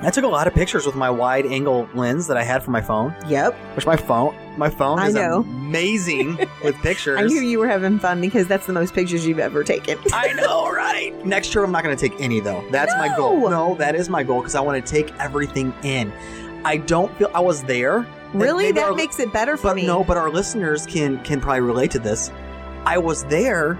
I 0.00 0.10
took 0.10 0.24
a 0.24 0.28
lot 0.28 0.46
of 0.46 0.54
pictures 0.54 0.86
with 0.86 0.94
my 0.94 1.10
wide 1.10 1.46
angle 1.46 1.88
lens 1.94 2.26
that 2.28 2.36
I 2.36 2.42
had 2.42 2.62
for 2.62 2.70
my 2.70 2.80
phone, 2.80 3.14
Yep. 3.28 3.54
which 3.76 3.86
my 3.86 3.96
phone, 3.96 4.34
my 4.56 4.68
phone 4.70 4.98
I 4.98 5.08
is 5.08 5.14
know. 5.14 5.40
amazing 5.40 6.36
with 6.64 6.74
pictures. 6.82 7.18
I 7.18 7.24
knew 7.24 7.40
you 7.40 7.58
were 7.58 7.66
having 7.68 7.98
fun 7.98 8.20
because 8.20 8.46
that's 8.46 8.66
the 8.66 8.72
most 8.72 8.94
pictures 8.94 9.26
you've 9.26 9.38
ever 9.38 9.64
taken. 9.64 9.98
I 10.12 10.32
know, 10.34 10.70
right? 10.70 11.12
Next 11.24 11.54
year, 11.54 11.64
I'm 11.64 11.72
not 11.72 11.82
going 11.84 11.96
to 11.96 12.08
take 12.08 12.20
any 12.20 12.40
though. 12.40 12.64
That's 12.70 12.92
my 12.96 13.14
goal. 13.16 13.40
No. 13.40 13.68
No, 13.70 13.74
that 13.76 13.94
is 13.94 14.08
my 14.08 14.22
goal 14.22 14.40
because 14.40 14.54
I 14.54 14.60
want 14.60 14.84
to 14.84 14.90
take 14.92 15.12
everything 15.18 15.72
in. 15.82 16.12
I 16.64 16.76
don't 16.76 17.14
feel 17.16 17.30
I 17.34 17.40
was 17.40 17.62
there. 17.64 18.06
really? 18.34 18.70
That 18.72 18.84
our- 18.84 18.94
makes 18.94 19.18
it 19.18 19.32
better 19.32 19.56
for 19.56 19.68
but 19.68 19.76
me. 19.76 19.86
no, 19.86 20.04
but 20.04 20.16
our 20.16 20.30
listeners 20.30 20.86
can 20.86 21.22
can 21.24 21.40
probably 21.40 21.60
relate 21.60 21.90
to 21.92 21.98
this. 21.98 22.30
I 22.84 22.98
was 22.98 23.24
there, 23.24 23.78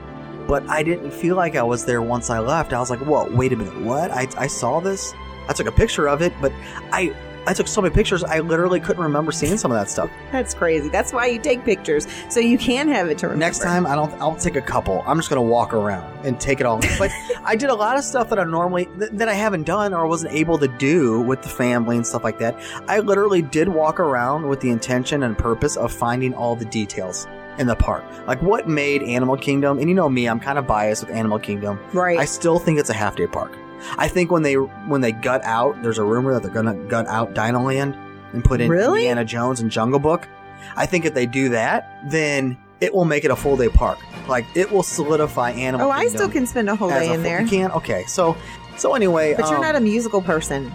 but 0.49 0.69
I 0.69 0.83
didn't 0.83 1.11
feel 1.13 1.37
like 1.37 1.55
I 1.57 1.63
was 1.63 1.85
there 1.85 2.03
once 2.03 2.29
I 2.31 2.39
left. 2.41 2.73
I 2.73 2.79
was 2.81 2.91
like, 2.91 3.01
"Whoa, 3.01 3.29
wait 3.31 3.53
a 3.53 3.57
minute, 3.57 3.81
what? 3.83 4.11
I 4.11 4.27
I 4.37 4.47
saw 4.47 4.81
this. 4.81 5.15
I 5.49 5.53
took 5.53 5.67
a 5.67 5.73
picture 5.73 6.09
of 6.09 6.23
it, 6.23 6.33
but 6.41 6.53
I 6.93 7.15
I 7.47 7.53
took 7.55 7.67
so 7.67 7.83
many 7.83 7.93
pictures, 7.93 8.23
I 8.23 8.39
literally 8.39 8.79
couldn't 8.79 9.03
remember 9.03 9.33
seeing 9.33 9.57
some 9.57 9.73
of 9.73 9.79
that 9.79 9.91
stuff. 9.91 10.09
That's 10.31 10.55
crazy. 10.55 10.89
That's 10.89 11.13
why 11.13 11.27
you 11.27 11.41
take 11.41 11.65
pictures 11.65 12.07
so 12.29 12.39
you 12.39 12.57
can 12.57 12.87
have 12.89 13.09
it 13.09 13.19
to 13.19 13.27
remember. 13.27 13.45
Next 13.45 13.59
time, 13.59 13.85
I 13.85 13.97
don't. 13.97 14.13
I'll 14.21 14.37
take 14.37 14.55
a 14.55 14.63
couple. 14.63 15.03
I'm 15.07 15.19
just 15.19 15.29
gonna 15.29 15.43
walk 15.43 15.75
around 15.75 16.25
and 16.25 16.41
take 16.41 16.61
it 16.61 16.67
all. 16.67 16.81
But 16.99 17.11
I 17.45 17.57
did 17.57 17.71
a 17.71 17.75
lot 17.75 17.97
of 17.97 18.05
stuff 18.05 18.29
that 18.29 18.39
I 18.39 18.45
normally 18.45 18.85
th- 18.85 19.11
that 19.13 19.29
I 19.29 19.35
haven't 19.35 19.65
done 19.65 19.93
or 19.93 20.07
wasn't 20.07 20.33
able 20.35 20.57
to 20.59 20.69
do 20.69 21.21
with 21.21 21.43
the 21.43 21.49
family 21.49 21.97
and 21.97 22.07
stuff 22.07 22.23
like 22.23 22.39
that. 22.39 22.57
I 22.87 23.01
literally 23.01 23.43
did 23.43 23.69
walk 23.69 23.99
around 23.99 24.47
with 24.49 24.61
the 24.61 24.71
intention 24.71 25.25
and 25.25 25.37
purpose 25.37 25.77
of 25.77 25.93
finding 25.93 26.35
all 26.35 26.55
the 26.55 26.67
details 26.67 27.27
in 27.59 27.67
the 27.67 27.75
park, 27.75 28.05
like 28.27 28.41
what 28.41 28.69
made 28.69 29.03
Animal 29.03 29.37
Kingdom. 29.37 29.79
And 29.79 29.89
you 29.89 29.95
know 29.95 30.09
me, 30.09 30.29
I'm 30.29 30.39
kind 30.39 30.59
of 30.59 30.67
biased 30.67 31.05
with 31.07 31.15
Animal 31.15 31.39
Kingdom. 31.41 31.81
Right. 31.93 32.19
I 32.19 32.25
still 32.25 32.59
think 32.59 32.79
it's 32.79 32.91
a 32.91 32.95
half 32.95 33.17
day 33.17 33.27
park. 33.27 33.53
I 33.99 34.09
think 34.09 34.31
when 34.31 34.43
they 34.43 34.55
when 34.55 35.01
they 35.01 35.13
gut 35.13 35.43
out, 35.45 35.83
there's 35.83 35.99
a 35.99 36.05
rumor 36.05 36.33
that 36.35 36.43
they're 36.43 36.53
gonna 36.53 36.75
gut 36.89 37.07
out 37.07 37.35
Dinoland 37.35 37.97
and 38.33 38.45
put 38.45 38.61
in 38.61 38.71
Really? 38.71 39.01
Indiana 39.01 39.25
Jones 39.25 39.61
and 39.61 39.71
Jungle 39.71 39.99
Book. 39.99 40.29
I 40.77 40.87
think 40.87 41.05
if 41.05 41.15
they 41.15 41.27
do 41.27 41.51
that, 41.51 42.11
then 42.11 42.57
it 42.81 42.95
will 42.95 43.05
make 43.05 43.25
it 43.25 43.31
a 43.31 43.37
full 43.37 43.57
day 43.57 43.69
park. 43.69 43.99
Like 44.29 44.47
it 44.55 44.71
will 44.71 44.83
solidify 44.83 45.51
Animal 45.53 45.89
oh, 45.89 45.91
I 45.91 46.07
still 46.09 46.29
can 46.29 46.47
spend 46.47 46.69
a 46.71 46.77
whole 46.77 46.89
day 46.89 47.09
a 47.09 47.13
in 47.13 47.17
full- 47.17 47.23
there. 47.23 47.41
You 47.43 47.49
can? 47.49 47.71
Okay. 47.73 48.05
So 48.07 48.37
so 48.77 48.95
anyway, 48.95 49.35
But 49.35 49.47
you're 49.47 49.57
um, 49.57 49.63
not 49.63 49.77
a 49.77 49.81
musical 49.81 50.23
person. 50.23 50.73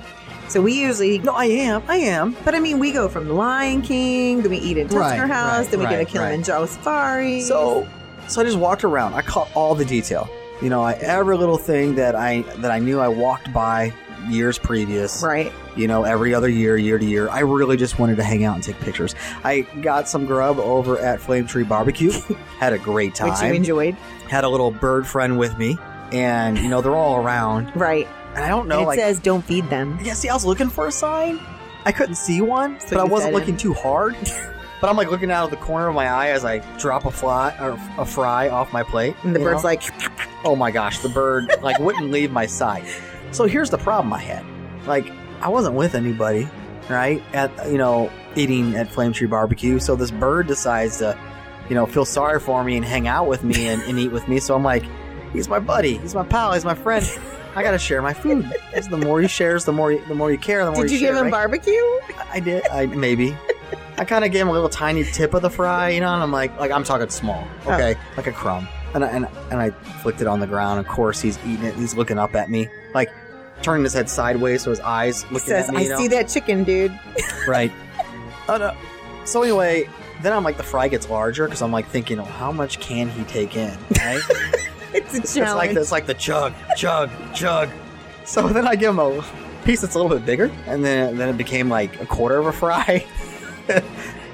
So 0.48 0.62
we 0.62 0.74
usually 0.80 1.20
No, 1.20 1.34
I 1.34 1.46
am. 1.46 1.84
I 1.88 1.98
am. 1.98 2.36
But 2.46 2.56
I 2.56 2.60
mean, 2.60 2.80
we 2.80 2.92
go 2.92 3.10
from 3.10 3.28
the 3.28 3.34
Lion 3.34 3.82
King, 3.82 4.42
then 4.42 4.52
we 4.52 4.58
eat 4.58 4.78
in 4.78 4.88
Tusker 4.88 5.00
Right, 5.00 5.30
House, 5.30 5.66
right, 5.66 5.72
then 5.72 5.80
we 5.80 5.86
right, 5.86 5.98
the 5.98 6.06
Kilimanjaro 6.06 6.66
Safari. 6.68 7.42
So, 7.42 7.88
so 8.28 8.42
I 8.42 8.44
just 8.46 8.58
walked 8.58 8.84
around. 8.84 9.14
I 9.14 9.22
caught 9.22 9.50
all 9.56 9.76
the 9.76 9.86
detail. 9.86 10.30
You 10.62 10.70
know, 10.70 10.82
I, 10.82 10.94
every 10.94 11.38
little 11.38 11.58
thing 11.58 11.96
that 11.96 12.16
I 12.16 12.42
that 12.58 12.72
I 12.72 12.80
knew 12.80 13.00
I 13.00 13.08
walked 13.08 13.52
by 13.54 13.94
years 14.28 14.58
previous. 14.58 15.24
right, 15.24 15.54
You 15.76 15.88
know, 15.88 16.04
every 16.04 16.34
other 16.34 16.50
year, 16.50 16.76
year 16.76 16.98
to 16.98 17.06
year. 17.06 17.30
I 17.30 17.40
really 17.42 17.78
just 17.78 18.00
wanted 18.00 18.18
to 18.18 18.24
hang 18.24 18.44
out 18.44 18.56
and 18.56 18.64
take 18.64 18.78
pictures. 18.80 19.16
I 19.44 19.62
got 19.82 20.10
some 20.10 20.26
grub 20.26 20.60
over 20.60 20.98
at 21.00 21.22
Flame 21.22 21.48
Tree 21.48 21.64
Barbecue. 21.64 22.12
Had 22.60 22.74
a 22.74 22.80
great 22.80 23.16
time. 23.16 23.30
which 23.30 23.42
you 23.42 23.54
enjoyed, 23.54 23.94
Had 24.30 24.44
a 24.44 24.50
little 24.50 24.72
bird 24.72 25.08
friend 25.08 25.38
with 25.38 25.58
me, 25.58 25.78
and 26.12 26.58
you 26.58 26.70
know 26.70 26.82
they're 26.82 26.96
all 26.96 27.18
around. 27.18 27.72
right? 27.76 28.08
And 28.36 28.44
I 28.44 28.50
don't 28.50 28.68
know, 28.68 28.76
and 28.80 28.84
it 28.84 28.88
like, 28.88 29.00
says 29.00 29.20
don't 29.20 29.44
feed 29.44 29.70
them. 29.70 30.00
yeah. 30.02 30.14
See, 30.14 30.30
I 30.30 30.34
was 30.34 30.46
looking 30.46 30.70
for 30.70 30.88
a 30.88 30.92
sign. 30.92 31.40
I 31.86 31.92
couldn't 31.92 32.16
see 32.16 32.42
one, 32.42 32.80
So 32.80 32.98
but 32.98 33.00
I 33.00 33.04
wasn't 33.06 33.34
looking 33.34 33.58
too 33.58 33.74
hard. 33.74 34.16
But 34.80 34.92
I'm 34.92 34.96
like 34.96 35.10
looking 35.10 35.32
out 35.32 35.46
of 35.46 35.50
the 35.50 35.58
corner 35.58 35.88
of 35.88 35.96
my 35.96 36.08
eye 36.08 36.30
as 36.30 36.46
I 36.46 36.60
drop 36.78 37.06
a 37.06 37.10
fly 37.12 37.56
or 37.60 37.80
a 37.98 38.06
fry 38.06 38.50
off 38.50 38.72
my 38.72 38.84
plate. 38.84 39.16
And 39.24 39.36
the 39.36 39.40
bird's 39.40 39.64
know? 39.64 39.70
like, 39.70 39.82
oh 40.44 40.56
my 40.56 40.72
gosh, 40.72 41.00
the 41.00 41.10
bird 41.10 41.50
like 41.62 41.80
wouldn't 41.80 42.12
leave 42.12 42.32
my 42.32 42.46
side. 42.46 42.86
So 43.32 43.46
here's 43.46 43.70
the 43.70 43.78
problem 43.78 44.14
I 44.14 44.20
had. 44.20 44.46
Like 44.88 45.12
I 45.42 45.50
wasn't 45.50 45.76
with 45.76 45.96
anybody, 45.96 46.48
right? 46.90 47.22
At 47.34 47.52
you 47.72 47.78
know, 47.78 48.12
eating 48.36 48.76
at 48.76 48.90
Flame 48.92 49.14
Tree 49.14 49.28
Barbecue. 49.28 49.80
So 49.80 49.96
this 49.96 50.12
bird 50.12 50.48
decides 50.48 50.98
to, 51.00 51.18
you 51.70 51.76
know, 51.76 51.86
feel 51.86 52.06
sorry 52.06 52.40
for 52.40 52.64
me 52.64 52.76
and 52.78 52.86
hang 52.86 53.08
out 53.08 53.28
with 53.28 53.44
me 53.44 53.68
and, 53.68 53.82
and 53.84 54.00
eat 54.00 54.12
with 54.12 54.28
me. 54.28 54.40
So 54.40 54.56
I'm 54.56 54.64
like, 54.64 54.84
he's 55.34 55.50
my 55.50 55.60
buddy, 55.60 55.98
he's 55.98 56.16
my 56.16 56.24
pal, 56.24 56.54
he's 56.54 56.66
my 56.66 56.76
friend. 56.76 57.06
I 57.56 57.64
gotta 57.64 57.80
share 57.80 58.04
my 58.04 58.14
food. 58.14 58.46
The 58.90 58.98
more 58.98 59.20
he 59.20 59.28
shares, 59.28 59.66
the 59.66 59.74
more 59.74 59.92
you, 59.92 60.06
the 60.08 60.14
more 60.14 60.32
you 60.32 60.38
care. 60.38 60.64
The 60.64 60.72
more 60.72 60.84
did 60.84 60.92
you 60.92 61.00
share, 61.00 61.10
give 61.14 61.18
him 61.18 61.24
right? 61.24 61.32
barbecue? 61.32 61.82
I 62.32 62.40
did. 62.40 62.68
I 62.68 62.86
maybe. 62.86 63.36
I 63.98 64.06
kind 64.06 64.24
of 64.24 64.32
gave 64.32 64.42
him 64.44 64.50
a 64.50 64.52
little 64.52 64.70
tiny 64.70 65.04
tip 65.04 65.34
of 65.34 65.42
the 65.42 65.50
fry, 65.50 65.90
you 65.90 66.00
know, 66.02 66.14
and 66.14 66.22
I'm 66.22 66.32
like, 66.32 66.56
like 66.60 66.70
I'm 66.70 66.84
talking 66.84 67.10
small, 67.10 67.48
Oh. 67.66 67.74
okay, 67.74 67.96
like 68.16 68.28
a 68.28 68.32
crumb, 68.32 68.68
and 68.98 69.06
I, 69.06 69.10
and 69.10 69.28
and 69.52 69.60
I 69.60 69.70
flicked 70.02 70.22
it 70.22 70.28
on 70.28 70.40
the 70.40 70.48
ground. 70.48 70.80
Of 70.80 70.88
course, 70.88 71.22
he's 71.22 71.38
eating 71.46 71.66
it. 71.66 71.76
He's 71.76 71.96
looking 71.96 72.18
up 72.18 72.36
at 72.36 72.50
me, 72.50 72.68
like 72.94 73.10
turning 73.62 73.84
his 73.84 73.94
head 73.94 74.10
sideways, 74.10 74.64
so 74.64 74.70
his 74.70 74.80
eyes 74.80 75.24
looking 75.26 75.40
says, 75.40 75.70
at 75.70 75.76
me. 75.76 75.82
I 75.82 75.84
you 75.84 75.90
know? 75.90 75.98
see 75.98 76.08
that 76.10 76.28
chicken, 76.28 76.64
dude. 76.64 76.98
right. 77.48 77.72
Oh, 78.48 78.56
uh, 78.56 78.58
no. 78.58 78.78
So 79.26 79.44
anyway, 79.44 79.90
then 80.22 80.34
I'm 80.34 80.44
like, 80.44 80.58
the 80.58 80.64
fry 80.64 80.88
gets 80.88 81.10
larger 81.10 81.46
because 81.46 81.62
I'm 81.62 81.72
like 81.72 81.88
thinking, 81.88 82.20
oh, 82.20 82.24
how 82.24 82.52
much 82.52 82.80
can 82.80 83.10
he 83.10 83.24
take 83.26 83.56
in? 83.56 83.78
Right? 83.98 84.22
It's 84.94 85.14
a 85.14 85.18
It's 85.18 85.36
like 85.54 85.72
it's 85.72 85.92
like 85.92 86.06
the 86.08 86.14
chug, 86.14 86.54
chug, 86.76 87.12
chug. 87.34 87.70
So 88.26 88.48
then 88.48 88.68
I 88.68 88.76
give 88.76 88.90
him 88.92 89.00
a 89.00 89.24
piece 89.64 89.82
that's 89.82 89.96
a 89.96 90.00
little 90.00 90.16
bit 90.16 90.26
bigger, 90.26 90.52
and 90.66 90.84
then 90.84 91.18
then 91.18 91.30
it 91.30 91.38
became 91.38 91.70
like 91.70 92.02
a 92.02 92.06
quarter 92.06 92.38
of 92.38 92.48
a 92.48 92.52
fry. 92.52 93.06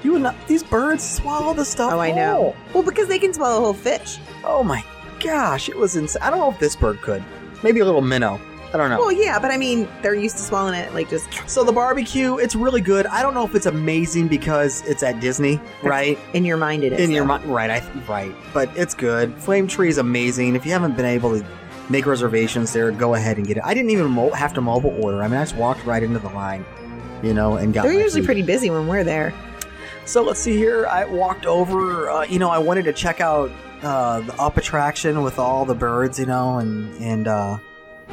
you 0.04 0.12
would 0.14 0.22
not 0.22 0.36
these 0.48 0.64
birds 0.64 1.04
swallow 1.04 1.54
the 1.54 1.66
stuff. 1.66 1.94
oh, 1.94 2.00
I 2.00 2.12
know. 2.12 2.34
whole. 2.36 2.56
Well, 2.74 2.84
because 2.84 3.08
they 3.08 3.20
can 3.20 3.34
swallow 3.34 3.58
a 3.58 3.66
whole 3.66 3.74
fish. 3.74 4.20
Oh 4.44 4.64
my 4.64 4.84
gosh, 5.20 5.70
it 5.70 5.78
was 5.78 5.96
insane. 5.96 6.22
I 6.22 6.30
don't 6.30 6.40
know 6.40 6.52
if 6.52 6.60
this 6.60 6.76
bird 6.76 7.02
could. 7.02 7.24
Maybe 7.64 7.80
a 7.80 7.86
little 7.86 8.02
minnow. 8.02 8.40
I 8.74 8.78
don't 8.78 8.90
know. 8.90 8.98
Well, 8.98 9.12
yeah, 9.12 9.38
but 9.38 9.52
I 9.52 9.58
mean, 9.58 9.88
they're 10.02 10.16
used 10.16 10.36
to 10.38 10.42
swallowing 10.42 10.74
it 10.74 10.92
like 10.96 11.08
just 11.08 11.30
so 11.48 11.64
the 11.64 11.72
barbecue, 11.72 12.38
it's 12.38 12.56
really 12.56 12.82
good. 12.82 13.06
I 13.06 13.22
don't 13.22 13.36
know 13.36 13.46
if 13.46 13.54
it's 13.54 13.68
amazing 13.68 14.28
because 14.30 14.82
it's 14.88 15.04
at 15.04 15.20
Disney, 15.20 15.62
right? 15.84 16.18
in 16.34 16.44
your 16.44 16.58
mind. 16.58 16.84
It 16.84 16.94
is 16.94 17.00
in 17.00 17.12
your 17.12 17.24
mind, 17.24 17.46
right? 17.46 17.70
I 17.70 17.88
right, 18.08 18.34
but 18.52 18.76
it's 18.76 18.96
good. 18.96 19.36
Flame 19.38 19.68
Tree 19.68 19.90
is 19.90 20.00
amazing. 20.00 20.56
If 20.56 20.66
you 20.66 20.72
haven't 20.72 20.98
been 20.98 21.06
able 21.06 21.40
to 21.40 21.46
make 21.90 22.08
reservations 22.08 22.74
there, 22.74 22.92
go 22.92 23.14
ahead 23.14 23.38
and 23.38 23.46
get 23.46 23.58
it. 23.58 23.64
I 23.64 23.76
didn't 23.76 23.92
even 23.92 24.08
mo- 24.08 24.32
have 24.32 24.56
to 24.56 24.62
mobile 24.62 24.98
order. 25.04 25.22
I 25.22 25.28
mean, 25.28 25.38
I 25.38 25.44
just 25.44 25.56
walked 25.56 25.86
right 25.86 26.02
into 26.02 26.18
the 26.18 26.30
line, 26.30 26.66
you 27.22 27.36
know, 27.36 27.58
and 27.58 27.76
got. 27.76 27.84
They're 27.84 27.94
usually 27.94 28.22
food. 28.22 28.26
pretty 28.26 28.42
busy 28.42 28.72
when 28.72 28.88
we're 28.88 29.04
there. 29.04 29.36
So 30.06 30.22
let's 30.22 30.40
see 30.40 30.56
here. 30.58 30.86
I 30.88 31.06
walked 31.06 31.46
over. 31.46 32.10
Uh, 32.10 32.24
you 32.26 32.40
know, 32.40 32.50
I 32.50 32.58
wanted 32.58 32.84
to 32.86 32.94
check 32.94 33.22
out 33.22 33.52
uh, 33.82 34.20
the 34.22 34.34
up 34.42 34.58
attraction 34.58 35.24
with 35.24 35.40
all 35.40 35.66
the 35.66 35.76
birds. 35.76 36.20
You 36.20 36.26
know, 36.26 36.58
and 36.60 36.94
and 37.02 37.28
uh, 37.28 37.58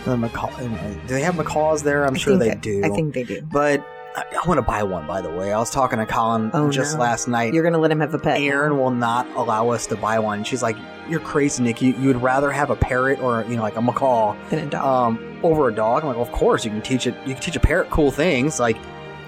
the 0.04 0.16
macaw. 0.16 0.54
and, 0.58 0.74
uh, 0.76 1.00
Do 1.06 1.14
they 1.14 1.22
have 1.22 1.36
macaws 1.36 1.82
there? 1.82 2.04
I'm 2.06 2.14
I 2.14 2.18
sure 2.18 2.36
they 2.36 2.50
that- 2.50 2.60
do. 2.60 2.82
I 2.84 2.90
think 2.90 3.14
they 3.14 3.24
do. 3.24 3.42
But 3.42 3.84
I, 4.16 4.22
I 4.42 4.48
want 4.48 4.58
to 4.58 4.62
buy 4.62 4.82
one. 4.84 5.06
By 5.06 5.20
the 5.20 5.30
way, 5.30 5.52
I 5.52 5.58
was 5.58 5.70
talking 5.70 5.98
to 5.98 6.06
Colin 6.06 6.50
Oh, 6.54 6.70
just 6.70 6.94
no. 6.94 7.00
last 7.00 7.26
night. 7.28 7.54
You're 7.54 7.64
gonna 7.64 7.78
let 7.78 7.90
him 7.90 8.00
have 8.00 8.14
a 8.14 8.18
pet. 8.18 8.40
Aaron 8.40 8.78
will 8.78 8.90
not 8.92 9.28
allow 9.36 9.70
us 9.70 9.86
to 9.88 9.96
buy 9.96 10.18
one. 10.20 10.44
She's 10.44 10.62
like, 10.62 10.76
"You're 11.08 11.20
crazy, 11.20 11.62
Nick. 11.62 11.82
You, 11.82 11.92
you 11.94 12.06
would 12.08 12.22
rather 12.22 12.50
have 12.52 12.70
a 12.70 12.76
parrot 12.76 13.20
or 13.20 13.44
you 13.48 13.56
know, 13.56 13.62
like 13.62 13.76
a 13.76 13.82
macaw, 13.82 14.36
than 14.50 14.60
a 14.60 14.66
dog. 14.70 14.84
um, 15.18 15.40
over 15.42 15.68
a 15.68 15.74
dog." 15.74 16.02
I'm 16.02 16.08
like, 16.08 16.16
well, 16.16 16.26
"Of 16.26 16.32
course, 16.32 16.64
you 16.64 16.70
can 16.70 16.82
teach 16.82 17.06
it. 17.08 17.14
You 17.26 17.34
can 17.34 17.42
teach 17.42 17.56
a 17.56 17.60
parrot 17.60 17.90
cool 17.90 18.10
things. 18.10 18.58
Like, 18.60 18.76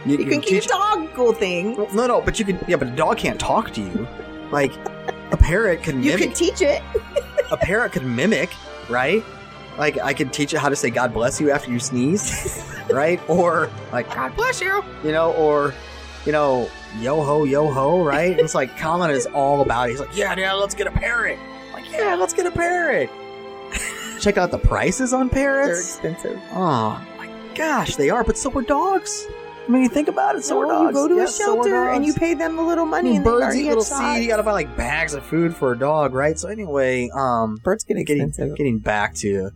you 0.07 0.19
can 0.19 0.41
teach 0.41 0.67
a 0.67 0.69
dog 0.69 1.13
cool 1.15 1.33
thing. 1.33 1.77
Well, 1.77 1.89
no, 1.95 2.07
no, 2.07 2.21
but 2.21 2.39
you 2.39 2.45
can. 2.45 2.59
Yeah, 2.69 2.77
but 2.77 2.89
a 2.89 2.93
dog 2.93 3.19
can't 3.19 3.39
talk 3.41 3.73
to 3.75 3.81
you. 3.81 4.07
Like, 4.51 4.73
a 5.31 5.37
parrot 5.37 5.83
can 5.83 6.03
You 6.03 6.17
can 6.19 6.33
teach 6.33 6.61
it. 6.63 6.83
a 7.51 7.57
parrot 7.57 7.93
can 7.93 8.15
mimic, 8.15 8.51
right? 8.89 9.25
Like, 9.79 9.99
I 9.99 10.13
could 10.13 10.33
teach 10.33 10.53
it 10.53 10.59
how 10.59 10.69
to 10.69 10.77
say 10.77 10.91
"God 10.91 11.15
bless 11.15 11.41
you" 11.41 11.51
after 11.51 11.71
you 11.71 11.79
sneeze, 11.79 12.63
right? 12.91 13.21
Or 13.29 13.71
like 13.93 14.13
"God 14.15 14.35
bless 14.37 14.61
you," 14.61 14.85
you 15.05 15.13
know, 15.13 15.33
or 15.35 15.73
you 16.27 16.33
know, 16.33 16.69
"Yo 17.01 17.23
ho, 17.23 17.45
yo 17.45 17.71
ho," 17.71 18.05
right? 18.05 18.39
it's 18.39 18.55
like 18.55 18.77
Colin 18.79 19.11
is 19.11 19.27
all 19.27 19.63
about 19.63 19.89
it. 19.89 19.93
He's 19.93 20.01
like, 20.01 20.15
"Yeah, 20.17 20.35
yeah, 20.37 20.53
let's 20.53 20.75
get 20.75 20.87
a 20.87 20.91
parrot." 20.91 21.39
I'm 21.39 21.73
like, 21.73 21.91
yeah, 21.91 22.15
let's 22.17 22.35
get 22.35 22.45
a 22.47 22.51
parrot. 22.51 23.09
Check 24.21 24.37
out 24.37 24.51
the 24.51 24.59
prices 24.59 25.13
on 25.13 25.29
parrots. 25.31 25.97
They're 25.97 26.11
expensive. 26.13 26.41
Oh 26.53 27.03
my 27.17 27.29
gosh, 27.55 27.97
they 27.97 28.11
are. 28.11 28.23
But 28.23 28.37
so 28.37 28.53
are 28.53 28.63
dogs. 28.63 29.27
I 29.66 29.71
mean, 29.71 29.83
you 29.83 29.88
think 29.88 30.09
about 30.09 30.35
it. 30.37 30.45
So 30.45 30.59
are 30.61 30.66
No, 30.66 30.73
dogs. 30.85 30.87
you 30.88 30.92
go 30.95 31.09
to 31.09 31.14
Yes, 31.14 31.31
a 31.31 31.33
so 31.45 31.54
shelter 31.54 31.88
and 31.90 32.04
you 32.04 32.12
pay 32.14 32.35
them 32.35 32.59
a 32.59 32.66
little 32.66 32.85
I 32.87 32.88
money. 32.88 33.09
mean, 33.11 33.16
and 33.19 33.26
they 33.26 33.31
birds 33.31 33.42
already 33.45 33.59
eat 33.61 33.62
get 33.64 33.69
little 33.71 33.85
shots. 33.85 34.14
seed. 34.16 34.23
You 34.25 34.28
gotta 34.28 34.42
buy 34.42 34.52
like 34.52 34.76
bags 34.76 35.14
of 35.14 35.25
food 35.25 35.54
for 35.57 35.73
a 35.73 35.78
dog, 35.78 36.14
right? 36.14 36.38
So 36.38 36.49
anyway, 36.49 37.09
um, 37.14 37.57
Birds 37.62 37.85
get 37.85 37.95
getting 38.07 38.28
expensive. 38.28 38.57
getting 38.57 38.78
back 38.78 39.14
to 39.16 39.50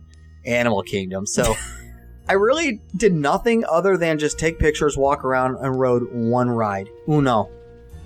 Animal 0.45 0.81
Kingdom. 0.83 1.25
So 1.25 1.55
I 2.29 2.33
really 2.33 2.81
did 2.95 3.13
nothing 3.13 3.63
other 3.69 3.97
than 3.97 4.17
just 4.19 4.37
take 4.39 4.59
pictures, 4.59 4.97
walk 4.97 5.23
around, 5.25 5.57
and 5.61 5.77
rode 5.79 6.03
one 6.13 6.49
ride. 6.49 6.89
Uno. 7.09 7.49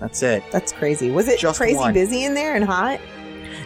That's 0.00 0.22
it. 0.24 0.42
That's 0.50 0.72
crazy. 0.72 1.10
Was 1.12 1.28
it 1.28 1.38
Just 1.38 1.58
crazy 1.58 1.76
one. 1.76 1.94
busy 1.94 2.24
in 2.24 2.34
there 2.34 2.56
and 2.56 2.64
hot? 2.64 2.98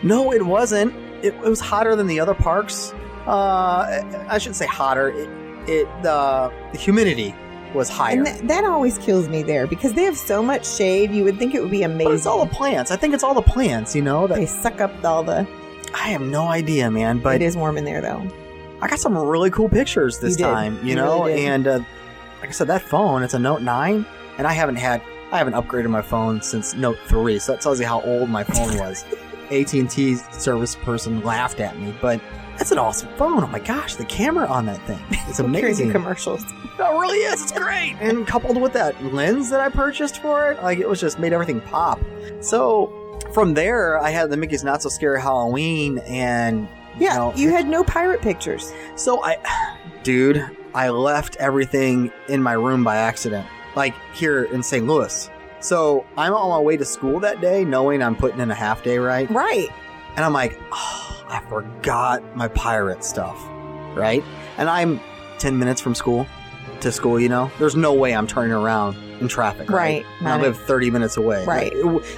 No, 0.03 0.33
it 0.33 0.45
wasn't. 0.45 0.95
It, 1.25 1.33
it 1.35 1.41
was 1.41 1.61
hotter 1.61 1.97
than 1.97 2.07
the 2.07 2.21
other 2.21 2.35
parks. 2.35 2.93
Uh, 3.27 4.03
I 4.29 4.37
should 4.39 4.55
say 4.55 4.67
hotter. 4.67 5.09
It, 5.09 5.29
it 5.69 6.07
uh, 6.07 6.51
the 6.73 6.79
humidity 6.79 7.35
was 7.75 7.89
higher. 7.89 8.17
And 8.17 8.27
th- 8.27 8.41
that 8.43 8.65
always 8.65 8.99
kills 8.99 9.29
me 9.29 9.43
there 9.43 9.67
because 9.67 9.93
they 9.95 10.03
have 10.05 10.17
so 10.17 10.43
much 10.43 10.67
shade. 10.67 11.11
You 11.11 11.25
would 11.25 11.39
think 11.39 11.55
it 11.55 11.61
would 11.61 11.71
be 11.71 11.83
amazing. 11.83 12.07
but 12.07 12.15
it's 12.15 12.27
all 12.27 12.45
the 12.45 12.53
plants. 12.55 12.91
I 12.91 12.97
think 12.97 13.15
it's 13.15 13.23
all 13.25 13.35
the 13.35 13.43
plants. 13.43 13.95
You 13.95 14.03
know 14.03 14.27
that 14.27 14.35
they 14.37 14.47
suck 14.47 14.81
up 14.81 15.05
all 15.05 15.23
the. 15.23 15.47
I 15.95 16.09
have 16.09 16.21
no 16.21 16.49
idea, 16.49 16.91
man. 16.91 17.19
But 17.19 17.37
it 17.37 17.43
is 17.43 17.57
warm 17.57 17.77
in 17.79 17.85
there 17.85 18.01
though. 18.01 18.27
I 18.81 18.89
got 18.89 18.99
some 18.99 19.17
really 19.17 19.51
cool 19.51 19.69
pictures 19.69 20.19
this 20.19 20.39
You 20.39 20.45
time, 20.45 20.79
you, 20.83 20.91
You 20.91 20.95
know, 20.97 21.25
really 21.25 21.47
and 21.47 21.67
uh, 21.67 21.79
like 22.41 22.49
I 22.49 22.53
said, 22.53 22.67
that 22.69 22.83
phone, 22.83 23.23
it's 23.23 23.33
a 23.33 23.39
Note 23.39 23.63
9, 23.63 24.05
and 24.37 24.47
I 24.47 24.53
haven't 24.53 24.77
had, 24.77 25.01
I 25.33 25.39
haven't 25.39 25.55
upgraded 25.55 25.89
my 25.89 26.03
phone 26.03 26.43
since 26.43 26.75
Note 26.75 26.99
3, 27.07 27.39
so 27.39 27.53
that 27.53 27.63
tells 27.63 27.81
you 27.81 27.87
how 27.87 28.03
old 28.03 28.29
my 28.29 28.45
phone 28.45 28.77
was. 28.79 29.05
AT&T 29.53 30.17
service 30.17 30.75
person 30.77 31.23
laughed 31.23 31.61
at 31.61 31.79
me, 31.79 31.95
but 32.01 32.21
that's 32.59 32.73
an 32.73 32.79
awesome 32.79 33.09
phone. 33.17 33.43
Oh 33.45 33.47
my 33.49 33.59
gosh, 33.59 33.97
the 33.97 34.05
camera 34.07 34.47
on 34.47 34.67
that 34.67 34.81
thing. 34.87 34.99
It's 35.11 35.37
Crazy 35.41 35.45
amazing. 35.45 35.93
commercials. 35.93 36.43
it 36.65 36.79
really 36.79 37.19
is. 37.19 37.43
It's 37.43 37.53
great. 37.53 37.97
And 38.01 38.27
coupled 38.27 38.61
with 38.61 38.73
that 38.75 39.03
lens 39.13 39.51
that 39.51 39.61
I 39.61 39.69
purchased 39.69 40.21
for 40.23 40.51
it, 40.53 40.63
like 40.63 40.79
it 40.79 40.89
was 40.89 41.01
just 41.01 41.19
made 41.19 41.33
everything 41.33 41.61
pop. 41.61 42.01
So 42.41 43.19
from 43.33 43.55
there, 43.55 43.99
I 44.01 44.11
had 44.11 44.31
the 44.31 44.37
Mickey's 44.37 44.65
Not 44.65 44.83
So 44.83 44.89
Scary 44.89 45.21
Halloween 45.21 45.99
and 46.07 46.67
Yeah, 46.99 47.17
know, 47.17 47.33
you 47.35 47.51
had 47.51 47.67
no 47.69 47.85
pirate 47.85 48.23
pictures. 48.23 48.73
so 48.95 49.23
I, 49.23 49.37
dude, 50.03 50.45
I 50.75 50.89
left 50.91 51.37
everything 51.37 52.11
in 52.29 52.43
my 52.43 52.53
room 52.53 52.85
by 52.85 52.97
accident, 52.97 53.47
like 53.75 53.95
here 54.15 54.45
in 54.45 54.63
St. 54.63 54.87
Louis. 54.87 55.29
So 55.61 56.05
I'm 56.17 56.33
on 56.35 56.51
my 56.51 56.59
way 56.61 56.77
to 56.77 56.85
school 56.85 57.21
that 57.21 57.41
day, 57.41 57.65
knowing 57.65 58.03
I'm 58.03 58.15
putting 58.17 58.41
in 58.41 58.51
a 58.51 58.55
half 58.55 58.83
day, 58.83 58.99
right? 58.99 59.29
Right. 59.31 59.69
And 60.17 60.25
I'm 60.25 60.33
like, 60.33 60.59
oh, 60.73 61.25
I 61.29 61.41
forgot 61.49 62.37
my 62.37 62.49
pirate 62.49 63.05
stuff, 63.05 63.37
right? 63.95 64.23
And 64.59 64.69
I'm 64.71 65.01
10 65.39 65.59
minutes 65.59 65.81
from 65.81 65.95
school 65.95 66.27
to 66.81 66.93
school, 66.93 67.19
you 67.19 67.29
know? 67.29 67.51
There's 67.59 67.77
no 67.77 67.93
way 67.93 68.15
I'm 68.15 68.27
turning 68.27 68.53
around 68.53 68.97
in 69.21 69.29
traffic, 69.29 69.71
right? 69.71 70.05
Right, 70.21 70.33
I 70.33 70.41
live 70.41 70.59
30 70.59 70.91
minutes 70.91 71.17
away. 71.17 71.45
Right. 71.47 71.73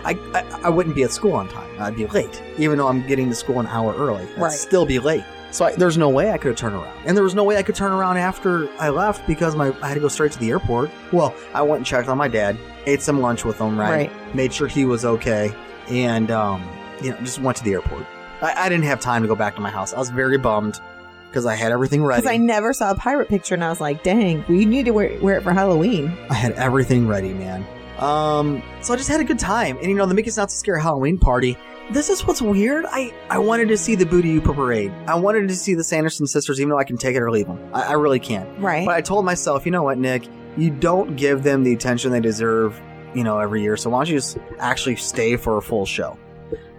I, 0.04 0.14
I, 0.34 0.60
I 0.64 0.68
wouldn't 0.68 0.94
be 0.96 1.04
at 1.04 1.12
school 1.12 1.32
on 1.32 1.48
time. 1.48 1.70
I'd 1.80 1.96
be 1.96 2.06
late, 2.06 2.42
even 2.58 2.78
though 2.78 2.88
I'm 2.88 3.06
getting 3.06 3.28
to 3.30 3.34
school 3.36 3.60
an 3.60 3.66
hour 3.68 3.94
early. 3.94 4.24
I'd 4.24 4.38
Right. 4.38 4.52
still 4.52 4.84
be 4.84 4.98
late. 4.98 5.24
So 5.50 5.64
I, 5.64 5.74
there's 5.74 5.96
no 5.96 6.08
way 6.08 6.30
I 6.30 6.38
could 6.38 6.48
have 6.48 6.56
turned 6.56 6.74
around. 6.74 6.96
And 7.06 7.16
there 7.16 7.24
was 7.24 7.34
no 7.34 7.44
way 7.44 7.56
I 7.56 7.62
could 7.62 7.74
turn 7.74 7.92
around 7.92 8.18
after 8.18 8.68
I 8.78 8.90
left 8.90 9.26
because 9.26 9.56
my 9.56 9.74
I 9.82 9.88
had 9.88 9.94
to 9.94 10.00
go 10.00 10.08
straight 10.08 10.32
to 10.32 10.38
the 10.38 10.50
airport. 10.50 10.90
Well, 11.12 11.34
I 11.54 11.62
went 11.62 11.78
and 11.78 11.86
checked 11.86 12.08
on 12.08 12.18
my 12.18 12.28
dad, 12.28 12.58
ate 12.86 13.00
some 13.02 13.20
lunch 13.20 13.44
with 13.44 13.58
him, 13.58 13.78
right? 13.78 14.10
Made 14.34 14.52
sure 14.52 14.68
he 14.68 14.84
was 14.84 15.04
okay, 15.04 15.54
and 15.88 16.30
um, 16.30 16.68
you 17.02 17.10
know, 17.10 17.16
just 17.18 17.40
went 17.40 17.56
to 17.58 17.64
the 17.64 17.72
airport. 17.72 18.04
I, 18.42 18.66
I 18.66 18.68
didn't 18.68 18.84
have 18.84 19.00
time 19.00 19.22
to 19.22 19.28
go 19.28 19.34
back 19.34 19.54
to 19.56 19.60
my 19.60 19.70
house. 19.70 19.92
I 19.94 19.98
was 19.98 20.10
very 20.10 20.38
bummed 20.38 20.80
because 21.28 21.46
I 21.46 21.54
had 21.54 21.72
everything 21.72 22.04
ready. 22.04 22.22
Because 22.22 22.32
I 22.32 22.36
never 22.36 22.72
saw 22.72 22.90
a 22.90 22.94
pirate 22.94 23.28
picture, 23.28 23.54
and 23.54 23.64
I 23.64 23.70
was 23.70 23.80
like, 23.80 24.02
"Dang, 24.02 24.44
we 24.48 24.64
need 24.66 24.84
to 24.84 24.92
wear, 24.92 25.18
wear 25.20 25.38
it 25.38 25.42
for 25.42 25.52
Halloween." 25.52 26.16
I 26.30 26.34
had 26.34 26.52
everything 26.52 27.08
ready, 27.08 27.32
man. 27.32 27.66
Um, 27.98 28.62
so 28.80 28.94
I 28.94 28.96
just 28.96 29.08
had 29.08 29.20
a 29.20 29.24
good 29.24 29.38
time. 29.38 29.76
And 29.78 29.86
you 29.86 29.94
know, 29.94 30.06
the 30.06 30.14
Mickey's 30.14 30.36
Not 30.36 30.50
So 30.50 30.58
Scary 30.58 30.80
Halloween 30.80 31.18
party. 31.18 31.56
This 31.90 32.10
is 32.10 32.26
what's 32.26 32.42
weird. 32.42 32.84
I, 32.86 33.14
I 33.30 33.38
wanted 33.38 33.68
to 33.68 33.78
see 33.78 33.94
the 33.94 34.04
Boo-to-You 34.04 34.42
parade. 34.42 34.92
I 35.06 35.14
wanted 35.14 35.48
to 35.48 35.56
see 35.56 35.72
the 35.72 35.82
Sanderson 35.82 36.26
sisters, 36.26 36.60
even 36.60 36.68
though 36.68 36.78
I 36.78 36.84
can 36.84 36.98
take 36.98 37.16
it 37.16 37.22
or 37.22 37.30
leave 37.30 37.46
them. 37.46 37.58
I, 37.72 37.82
I 37.84 37.92
really 37.94 38.20
can't. 38.20 38.46
Right. 38.58 38.84
But 38.84 38.94
I 38.94 39.00
told 39.00 39.24
myself, 39.24 39.64
you 39.64 39.72
know 39.72 39.82
what, 39.82 39.96
Nick? 39.96 40.28
You 40.58 40.70
don't 40.70 41.16
give 41.16 41.44
them 41.44 41.62
the 41.64 41.72
attention 41.72 42.12
they 42.12 42.20
deserve, 42.20 42.78
you 43.14 43.24
know, 43.24 43.38
every 43.38 43.62
year. 43.62 43.78
So 43.78 43.88
why 43.88 44.00
don't 44.00 44.10
you 44.10 44.18
just 44.18 44.36
actually 44.58 44.96
stay 44.96 45.36
for 45.36 45.56
a 45.56 45.62
full 45.62 45.86
show? 45.86 46.18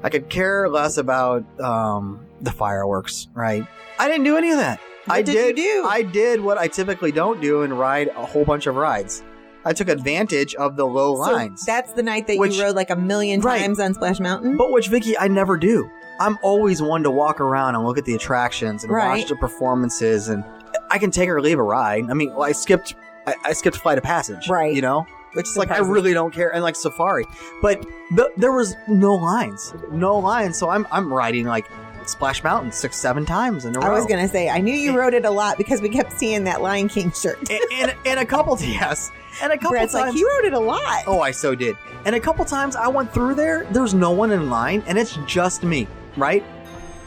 I 0.04 0.10
could 0.10 0.30
care 0.30 0.70
less 0.70 0.98
about 0.98 1.44
um, 1.60 2.28
the 2.42 2.52
fireworks, 2.52 3.30
right? 3.34 3.66
I 3.98 4.08
didn't 4.08 4.26
do 4.26 4.38
any 4.38 4.52
of 4.52 4.58
that. 4.58 4.80
What 5.06 5.16
I 5.16 5.22
did 5.24 5.34
you 5.34 5.42
did. 5.42 5.56
do? 5.56 5.86
I 5.88 6.04
did 6.04 6.40
what 6.40 6.60
I 6.60 6.68
typically 6.68 7.12
don't 7.12 7.42
do 7.42 7.64
and 7.64 7.78
ride 7.78 8.10
a 8.10 8.26
whole 8.28 8.46
bunch 8.46 8.68
of 8.68 8.76
rides. 8.76 9.24
I 9.66 9.74
took 9.74 9.90
advantage 9.90 10.56
of 10.56 10.76
the 10.78 10.86
low 10.86 11.16
So 11.16 11.32
lines, 11.34 11.66
that's 11.66 11.92
the 11.94 12.04
night 12.04 12.28
that 12.28 12.38
Which- 12.38 12.56
you 12.58 12.64
rode 12.64 12.76
like 12.76 12.90
a 12.90 12.96
million 12.96 13.42
Right. 13.42 13.60
times 13.62 13.80
on 13.80 13.94
Splash 13.94 14.20
Mountain. 14.20 14.58
but 14.58 14.72
which 14.72 14.88
Vicky 14.88 15.18
I 15.18 15.28
never 15.28 15.58
do. 15.58 15.90
I'm 16.20 16.38
always 16.42 16.82
one 16.82 17.04
to 17.04 17.12
walk 17.12 17.40
around 17.40 17.76
and 17.76 17.86
look 17.86 17.98
at 17.98 18.06
the 18.06 18.16
attractions 18.16 18.84
and 18.84 18.92
Right. 18.92 19.20
watch 19.20 19.30
the 19.30 19.36
performances, 19.38 20.28
and 20.30 20.44
I 20.92 20.98
can 20.98 21.12
take 21.12 21.30
or 21.30 21.42
leave 21.42 21.60
a 21.60 21.64
ride. 21.64 22.06
I 22.10 22.14
mean, 22.14 22.32
well, 22.34 22.44
I 22.44 22.52
skipped. 22.52 22.96
I, 23.28 23.36
I 23.46 23.54
skipped 23.54 23.78
Flight 23.78 23.98
of 23.98 24.04
Passage, 24.04 24.50
Right. 24.50 24.74
You 24.74 24.82
know, 24.82 25.06
which 25.34 25.48
is 25.48 25.56
like 25.58 25.72
I 25.72 25.78
really 25.80 26.14
don't 26.14 26.34
care, 26.34 26.54
and 26.54 26.64
like 26.64 26.76
Safari, 26.76 27.26
but 27.62 27.86
the, 28.16 28.32
there 28.38 28.52
was 28.52 28.76
no 28.88 29.16
lines, 29.16 29.74
no 29.92 30.18
lines. 30.18 30.58
So 30.58 30.70
I'm 30.70 30.88
I'm 30.92 31.14
riding 31.14 31.46
like 31.46 31.66
Splash 32.06 32.44
Mountain 32.44 32.72
six 32.72 32.98
seven 32.98 33.26
times 33.26 33.66
in 33.66 33.76
a 33.76 33.80
row. 33.80 33.88
I 33.88 33.92
was 33.92 34.06
gonna 34.06 34.28
say 34.28 34.50
I 34.50 34.60
knew 34.60 34.74
you 34.74 34.98
rode 34.98 35.14
it 35.14 35.26
a 35.26 35.30
lot 35.32 35.58
because 35.58 35.80
we 35.82 35.90
kept 35.90 36.12
seeing 36.18 36.46
that 36.46 36.62
Lion 36.62 36.88
King 36.90 37.12
shirt. 37.12 37.38
and, 37.50 37.60
and, 37.74 37.94
and 38.06 38.20
a 38.20 38.26
couple 38.26 38.58
yes, 38.60 39.12
and 39.42 39.52
a 39.52 39.58
couple 39.58 39.72
Brad's 39.72 39.94
times. 39.94 40.08
like 40.08 40.16
he 40.16 40.24
rode 40.24 40.46
it 40.46 40.54
a 40.54 40.60
lot. 40.60 41.04
Oh, 41.08 41.22
I 41.22 41.32
so 41.32 41.56
did. 41.56 41.78
And 42.06 42.16
a 42.16 42.20
couple 42.20 42.46
times 42.46 42.76
I 42.76 42.88
went 42.88 43.14
through 43.14 43.36
there, 43.36 43.66
there's 43.72 43.94
no 43.94 44.12
one 44.12 44.32
in 44.32 44.50
line, 44.50 44.84
and 44.88 44.98
it's 44.98 45.18
just 45.26 45.64
me, 45.64 45.88
right? 46.18 46.44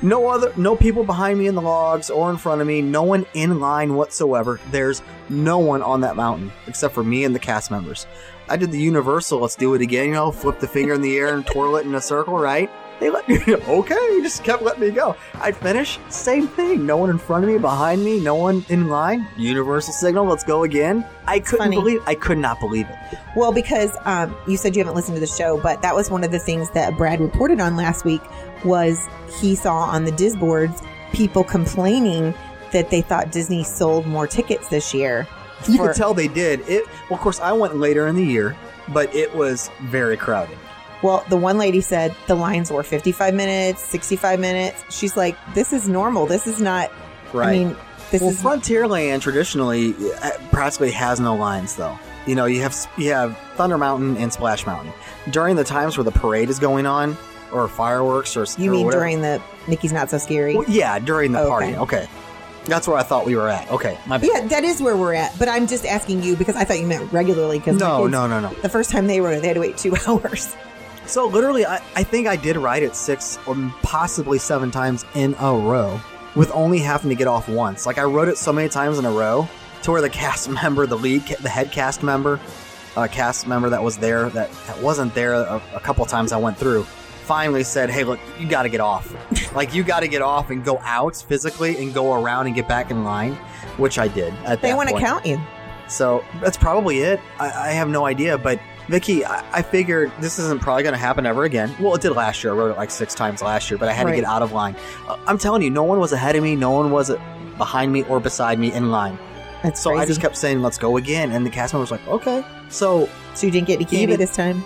No 0.05 0.27
other, 0.29 0.53
no 0.57 0.75
people 0.75 1.05
behind 1.05 1.39
me 1.39 1.47
in 1.47 1.55
the 1.55 1.63
logs 1.63 2.11
or 2.11 2.29
in 2.31 2.37
front 2.37 2.61
of 2.61 2.67
me, 2.67 2.83
no 2.83 3.05
one 3.05 3.25
in 3.35 3.61
line 3.61 3.95
whatsoever. 3.95 4.59
There's 4.73 5.01
no 5.29 5.59
one 5.59 5.81
on 5.81 6.01
that 6.01 6.17
mountain 6.17 6.51
except 6.67 6.93
for 6.93 7.05
me 7.05 7.25
and 7.25 7.35
the 7.35 7.39
cast 7.39 7.71
members. 7.71 8.07
I 8.49 8.57
did 8.57 8.73
the 8.73 8.81
universal, 8.81 9.39
let's 9.39 9.55
do 9.55 9.75
it 9.75 9.81
again, 9.81 10.09
you 10.09 10.15
know, 10.15 10.33
flip 10.33 10.59
the 10.59 10.67
finger 10.67 10.95
in 10.95 11.03
the 11.03 11.17
air 11.17 11.35
and 11.35 11.47
twirl 11.47 11.77
it 11.77 11.87
in 11.87 11.95
a 11.95 12.01
circle, 12.01 12.37
right? 12.37 12.69
They 13.03 13.11
let 13.11 13.29
me, 13.29 13.41
okay, 13.55 14.21
just 14.23 14.45
kept 14.45 14.63
letting 14.63 14.81
me 14.81 14.91
go. 14.93 15.17
I'd 15.35 15.57
finish, 15.57 15.99
same 16.09 16.47
thing. 16.47 16.87
No 16.87 16.97
one 16.97 17.11
in 17.11 17.19
front 17.19 17.43
of 17.43 17.51
me, 17.51 17.59
behind 17.59 18.05
me, 18.05 18.21
no 18.21 18.37
one 18.37 18.65
in 18.69 18.89
line. 18.89 19.27
Universal 19.37 19.93
signal, 19.95 20.25
let's 20.25 20.45
go 20.45 20.63
again. 20.63 21.05
I 21.27 21.41
couldn't 21.41 21.65
funny. 21.65 21.75
believe, 21.75 22.01
I 22.07 22.15
could 22.15 22.39
not 22.39 22.61
believe 22.61 22.87
it. 22.89 23.19
Well, 23.35 23.53
because 23.53 23.91
um, 24.05 24.37
you 24.47 24.57
said 24.57 24.77
you 24.77 24.85
haven't 24.85 24.95
listened 24.95 25.17
to 25.17 25.21
the 25.21 25.27
show, 25.27 25.61
but 25.61 25.83
that 25.83 25.97
was 25.97 26.13
one 26.13 26.23
of 26.23 26.31
the 26.31 26.39
things 26.39 26.71
that 26.75 26.97
Brad 26.97 27.19
reported 27.19 27.59
on 27.59 27.75
last 27.75 28.05
week 28.05 28.23
was 28.65 29.09
he 29.41 29.57
saw 29.57 29.79
on 29.79 30.05
the 30.05 30.13
DISboards 30.13 30.87
people 31.13 31.43
complaining 31.43 32.33
that 32.71 32.91
they 32.91 33.01
thought 33.01 33.33
Disney 33.33 33.65
sold 33.65 34.07
more 34.07 34.29
tickets 34.29 34.69
this 34.69 34.95
year. 34.95 35.27
You 35.67 35.79
for- 35.79 35.89
could 35.89 35.97
tell 35.97 36.15
they 36.15 36.29
did. 36.29 36.61
It 36.69 36.87
well, 37.11 37.17
of 37.17 37.21
course, 37.21 37.41
I 37.41 37.51
went 37.51 37.79
later 37.79 38.07
in 38.07 38.15
the 38.15 38.25
year, 38.25 38.57
but 38.93 39.13
it 39.13 39.35
was 39.35 39.71
very 39.81 40.17
crowded. 40.17 40.57
Well, 41.03 41.25
the 41.29 41.37
one 41.37 41.59
lady 41.59 41.81
said 41.81 42.15
the 42.29 42.35
lines 42.35 42.71
were 42.71 42.83
55 42.83 43.35
minutes, 43.35 43.83
65 43.83 44.39
minutes. 44.39 44.85
She's 44.91 45.17
like, 45.17 45.37
this 45.55 45.73
is 45.73 45.89
normal. 45.89 46.27
This 46.27 46.47
is 46.47 46.61
not, 46.61 46.91
Right. 47.33 47.49
I 47.49 47.53
mean, 47.53 47.77
this 48.11 48.21
well, 48.21 48.31
is 48.31 48.41
Frontierland 48.43 49.21
traditionally 49.23 49.95
uh, 50.23 50.31
practically 50.51 50.91
has 50.93 51.19
no 51.19 51.35
lines, 51.35 51.77
though. 51.77 51.99
You 52.27 52.35
know, 52.37 52.45
you 52.45 52.61
have 52.63 52.77
you 52.99 53.11
have 53.13 53.37
Thunder 53.57 53.79
Mountain 53.79 54.17
and 54.19 54.33
Splash 54.33 54.65
Mountain. 54.67 54.93
During 55.31 55.57
the 55.57 55.65
times 55.65 55.97
where 55.97 56.05
the 56.05 56.13
parade 56.13 56.51
is 56.51 56.59
going 56.59 56.87
on, 56.87 57.17
or 57.53 57.67
fireworks, 57.69 58.37
or 58.37 58.45
You 58.63 58.69
or 58.71 58.75
mean 58.75 58.85
whatever- 58.87 59.03
during 59.03 59.23
the 59.23 59.43
Mickey's 59.67 59.93
Not 59.93 60.09
So 60.11 60.19
Scary? 60.19 60.55
Well, 60.57 60.67
yeah, 60.69 60.99
during 60.99 61.33
the 61.33 61.41
Oh, 61.41 61.49
party. 61.49 61.75
okay. 61.75 61.79
Okay, 62.03 62.09
that's 62.67 62.87
where 62.87 62.97
I 62.99 63.03
thought 63.03 63.25
we 63.27 63.35
were 63.35 63.49
at. 63.49 63.69
Okay, 63.73 63.99
my 64.07 64.19
bad. 64.19 64.29
Yeah, 64.33 64.47
that 64.49 64.63
is 64.63 64.81
where 64.83 64.97
we're 64.97 65.15
at. 65.15 65.37
But 65.39 65.49
I'm 65.49 65.67
just 65.67 65.85
asking 65.87 66.23
you 66.23 66.37
because 66.37 66.55
I 66.55 66.63
thought 66.65 66.79
you 66.79 66.87
meant 66.87 67.11
regularly. 67.13 67.59
Because 67.59 67.79
No, 67.81 68.07
no, 68.07 68.27
no, 68.29 68.41
no. 68.41 68.51
The 68.63 68.69
first 68.69 68.91
time 68.91 69.07
they 69.09 69.21
rode 69.21 69.39
it, 69.39 69.41
they 69.41 69.49
had 69.49 69.55
to 69.55 69.61
wait 69.61 69.77
two 69.79 69.97
hours. 70.07 70.55
So 71.13 71.27
literally, 71.27 71.67
I, 71.67 71.77
I 71.95 72.05
think 72.05 72.27
I 72.27 72.37
did 72.37 72.57
ride 72.57 72.83
it 72.83 72.97
six 72.97 73.39
or 73.47 73.55
possibly 73.83 74.39
seven 74.39 74.71
times 74.71 75.05
in 75.15 75.35
a 75.39 75.53
row, 75.53 76.01
with 76.35 76.51
only 76.53 76.79
having 76.79 77.11
to 77.11 77.15
get 77.15 77.27
off 77.27 77.51
once. 77.51 77.85
Like 77.85 77.99
I 77.99 78.05
rode 78.05 78.29
it 78.29 78.39
so 78.39 78.51
many 78.51 78.71
times 78.71 78.99
in 78.99 79.05
a 79.05 79.11
row 79.11 79.47
to 79.83 79.91
where 79.91 80.01
the 80.01 80.09
cast 80.23 80.49
member, 80.49 80.87
the 80.87 80.97
lead, 80.97 81.21
the 81.27 81.51
head 81.51 81.71
cast 81.71 82.03
member, 82.03 82.41
uh, 82.97 83.09
cast 83.09 83.47
member 83.47 83.69
that 83.69 83.83
was 83.83 83.99
there 83.99 84.31
that, 84.31 84.51
that 84.67 84.81
wasn't 84.81 85.15
there 85.15 85.35
a, 85.35 85.61
a 85.75 85.81
couple 85.81 86.07
times 86.07 86.33
I 86.33 86.39
went 86.39 86.57
through, 86.57 86.85
finally 86.85 87.63
said, 87.63 87.91
"Hey, 87.91 88.05
look, 88.05 88.19
you 88.41 88.49
got 88.49 88.63
to 88.63 88.71
get 88.71 88.81
off. 88.81 89.15
like 89.55 89.75
you 89.75 89.85
got 89.85 90.01
to 90.01 90.09
get 90.09 90.23
off 90.23 90.49
and 90.49 90.65
go 90.65 90.79
out 90.79 91.15
physically 91.15 91.77
and 91.77 91.93
go 91.93 92.15
around 92.15 92.47
and 92.47 92.55
get 92.55 92.67
back 92.67 92.91
in 92.91 93.05
line." 93.05 93.35
Which 93.77 93.99
I 93.99 94.09
did. 94.09 94.33
At 94.47 94.63
They 94.63 94.73
want 94.73 94.89
to 94.89 94.99
count 94.99 95.27
you. 95.27 95.39
So 95.89 96.25
that's 96.41 96.57
probably 96.57 97.01
it. 97.01 97.21
I, 97.39 97.51
I 97.51 97.69
have 97.73 97.91
no 97.91 98.07
idea, 98.07 98.39
but 98.39 98.59
Vicky, 98.89 99.25
I, 99.25 99.45
I 99.59 99.63
figured 99.63 100.11
this 100.21 100.39
isn't 100.39 100.61
probably 100.61 100.83
going 100.83 100.93
to 100.95 100.99
happen 100.99 101.25
ever 101.27 101.45
again. 101.45 101.75
Well, 101.81 101.95
it 101.95 102.03
did 102.03 102.11
last 102.11 102.43
year. 102.43 102.53
I 102.53 102.57
wrote 102.57 102.71
it 102.73 102.77
like 102.77 102.91
six 102.91 103.15
times 103.15 103.41
last 103.43 103.71
year, 103.71 103.79
but 103.79 103.89
I 103.89 103.93
had 103.93 104.07
Right. 104.07 104.13
to 104.13 104.21
get 104.21 104.25
out 104.29 104.43
of 104.43 104.53
line. 104.53 104.77
Uh, 105.09 105.17
I'm 105.27 105.39
telling 105.39 105.63
you, 105.63 105.71
no 105.71 105.83
one 105.85 105.99
was 106.01 106.13
ahead 106.13 106.37
of 106.37 106.43
me. 106.43 106.57
No 106.57 106.71
one 106.73 106.91
was 106.91 107.11
uh, 107.11 107.17
behind 107.59 107.93
me 107.93 108.03
or 108.05 108.19
beside 108.21 108.59
me 108.59 108.73
in 108.73 108.91
line. 108.91 109.19
That's 109.63 109.81
So 109.81 109.91
crazy. 109.91 110.03
I 110.03 110.07
just 110.07 110.21
kept 110.21 110.37
saying, 110.37 110.61
"Let's 110.61 110.77
go 110.79 110.97
again," 110.97 111.31
and 111.31 111.47
the 111.47 111.51
cast 111.51 111.73
member 111.73 111.83
was 111.83 111.93
like, 111.93 112.07
"Okay." 112.09 112.45
So 112.69 113.09
so 113.35 113.47
you 113.47 113.53
didn't 113.53 113.69
get 113.69 113.77
any 113.77 113.85
candy 113.85 114.03
Even- 114.03 114.19
this 114.19 114.35
time. 114.35 114.65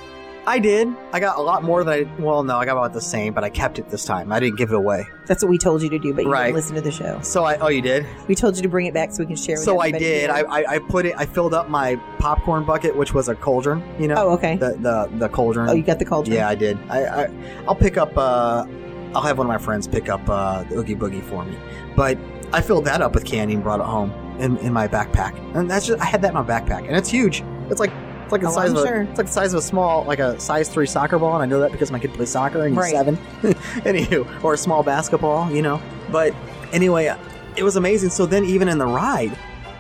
I 0.49 0.61
did. 0.61 0.89
I 1.13 1.19
got 1.19 1.39
a 1.39 1.43
lot 1.43 1.65
more 1.65 1.83
than 1.83 1.93
I. 1.93 2.23
Well, 2.23 2.45
no, 2.45 2.57
I 2.57 2.65
got 2.65 2.73
about 2.77 2.93
the 2.93 3.01
same, 3.01 3.33
but 3.35 3.43
I 3.43 3.51
kept 3.51 3.79
it 3.81 3.89
this 3.91 4.05
time. 4.05 4.31
I 4.31 4.39
didn't 4.39 4.57
give 4.59 4.71
it 4.71 4.77
away. 4.77 5.07
That's 5.27 5.43
what 5.43 5.51
we 5.51 5.59
told 5.59 5.83
you 5.83 5.89
to 5.91 5.99
do, 5.99 6.15
but 6.15 6.25
you 6.25 6.31
Right. 6.31 6.45
didn't 6.45 6.55
listen 6.57 6.75
to 6.77 6.81
the 6.83 6.93
show. 6.93 7.19
So 7.23 7.45
I. 7.45 7.57
Oh, 7.57 7.67
you 7.69 7.83
did. 7.83 8.07
We 8.29 8.35
told 8.37 8.55
you 8.57 8.63
to 8.63 8.69
bring 8.69 8.87
it 8.87 8.95
back 8.95 9.11
so 9.13 9.23
we 9.25 9.27
can 9.27 9.35
share. 9.37 9.57
With 9.57 9.65
So 9.65 9.81
I 9.81 9.89
everybody 9.89 10.05
did. 10.05 10.31
I, 10.31 10.37
here. 10.39 10.47
I 10.49 10.65
I 10.75 10.79
put 10.79 11.05
it. 11.07 11.15
I 11.17 11.27
filled 11.27 11.53
up 11.53 11.69
my 11.69 11.97
popcorn 12.19 12.65
bucket, 12.65 12.97
which 12.97 13.13
was 13.13 13.29
a 13.29 13.35
cauldron. 13.35 13.83
You 14.01 14.07
know. 14.09 14.15
oh, 14.19 14.31
okay. 14.35 14.57
The 14.57 14.77
the 14.81 15.11
the 15.19 15.29
cauldron. 15.29 15.69
oh, 15.69 15.73
you 15.75 15.83
got 15.83 15.99
the 15.99 16.05
cauldron. 16.05 16.37
Yeah, 16.37 16.49
I 16.49 16.55
did. 16.55 16.79
I, 16.89 17.25
I 17.25 17.31
I'll 17.67 17.75
pick 17.75 17.97
up. 17.97 18.17
Uh, 18.17 18.67
I'll 19.15 19.23
have 19.23 19.39
one 19.39 19.47
of 19.47 19.53
my 19.53 19.59
friends 19.59 19.89
pick 19.89 20.09
up 20.09 20.21
uh, 20.29 20.63
the 20.65 20.77
Oogie 20.79 20.95
Boogie 20.95 21.23
for 21.23 21.45
me. 21.45 21.57
But 21.97 22.19
I 22.53 22.61
filled 22.61 22.85
that 22.85 23.01
up 23.03 23.15
with 23.15 23.25
candy 23.25 23.55
and 23.55 23.63
brought 23.63 23.81
it 23.81 23.87
home 23.87 24.13
in, 24.39 24.59
in 24.59 24.73
my 24.73 24.87
backpack. 24.87 25.35
And 25.57 25.69
that's 25.71 25.87
just 25.87 26.01
I 26.01 26.05
had 26.05 26.23
that 26.23 26.29
in 26.29 26.35
my 26.35 26.43
backpack, 26.45 26.87
and 26.87 26.95
it's 26.97 27.09
huge. 27.09 27.43
It's 27.71 27.81
like 27.81 27.91
it's 28.27 28.33
like 28.33 28.41
the 28.43 28.49
Oh, 28.49 28.51
size 28.53 28.71
I'm 28.71 28.77
of 28.77 28.83
a, 28.83 28.87
sure. 28.87 29.03
it's 29.03 29.19
like 29.19 29.27
the 29.29 29.33
size 29.33 29.53
of 29.55 29.59
a 29.61 29.63
small 29.63 30.05
like 30.05 30.19
a 30.19 30.39
size 30.41 30.69
three 30.69 30.87
soccer 30.87 31.19
ball, 31.19 31.35
and 31.35 31.43
I 31.43 31.47
know 31.47 31.61
that 31.61 31.71
because 31.73 31.91
my 31.93 31.99
kid 32.01 32.13
plays 32.13 32.29
soccer 32.31 32.63
and 32.65 32.71
he's 32.75 32.79
Right. 32.79 32.93
seven. 32.93 33.17
Anywho, 33.85 34.45
or 34.45 34.55
a 34.55 34.59
small 34.59 34.83
basketball, 34.83 35.51
you 35.51 35.63
know. 35.63 35.81
But 36.11 36.35
anyway, 36.73 37.15
it 37.57 37.63
was 37.63 37.77
amazing. 37.77 38.11
So 38.11 38.27
then 38.27 38.45
even 38.45 38.69
in 38.69 38.79
the 38.79 38.87
ride, 38.87 39.37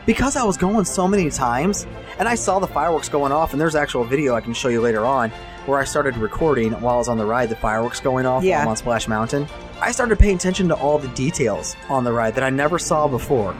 because 0.06 0.36
I 0.36 0.44
was 0.44 0.56
going 0.56 0.84
so 0.84 1.08
many 1.08 1.28
times, 1.30 1.86
and 2.18 2.28
I 2.28 2.36
saw 2.36 2.58
the 2.60 2.68
fireworks 2.68 3.08
going 3.08 3.32
off, 3.32 3.52
and 3.52 3.60
there's 3.60 3.74
actual 3.74 4.04
video 4.04 4.34
I 4.34 4.40
can 4.40 4.54
show 4.54 4.68
you 4.68 4.80
later 4.80 5.04
on 5.04 5.30
where 5.66 5.80
I 5.80 5.84
started 5.84 6.16
recording 6.16 6.72
while 6.74 6.94
I 6.94 6.98
was 6.98 7.08
on 7.08 7.18
the 7.18 7.26
ride, 7.26 7.48
the 7.48 7.56
fireworks 7.56 7.98
going 7.98 8.24
off 8.24 8.44
Yeah. 8.44 8.64
on 8.66 8.76
Splash 8.76 9.08
Mountain. 9.08 9.48
I 9.82 9.90
started 9.90 10.16
paying 10.18 10.36
attention 10.36 10.68
to 10.68 10.74
all 10.76 10.96
the 10.98 11.08
details 11.08 11.74
on 11.90 12.04
the 12.04 12.12
ride 12.12 12.36
that 12.36 12.44
I 12.44 12.50
never 12.50 12.78
saw 12.78 13.08
before. 13.08 13.52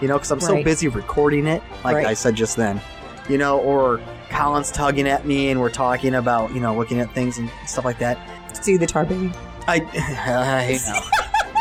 You 0.00 0.08
know, 0.08 0.14
because 0.14 0.30
I'm 0.30 0.40
so 0.40 0.62
busy 0.64 0.88
recording 0.88 1.46
it, 1.46 1.62
like 1.84 1.96
Right. 1.96 2.06
I 2.06 2.14
said 2.14 2.34
just 2.34 2.56
then. 2.56 2.80
You 3.28 3.36
know, 3.36 3.58
or 3.58 4.00
Colin's 4.30 4.70
tugging 4.70 5.08
at 5.08 5.26
me 5.26 5.50
and 5.50 5.60
we're 5.60 5.70
talking 5.70 6.14
about, 6.14 6.52
you 6.54 6.60
know, 6.60 6.74
looking 6.76 7.00
at 7.00 7.12
things 7.14 7.38
and 7.38 7.50
stuff 7.66 7.84
like 7.84 7.98
that. 7.98 8.18
See 8.64 8.76
the 8.76 8.86
tar 8.86 9.04
baby. 9.04 9.32
I, 9.68 9.80
I. 10.94 11.60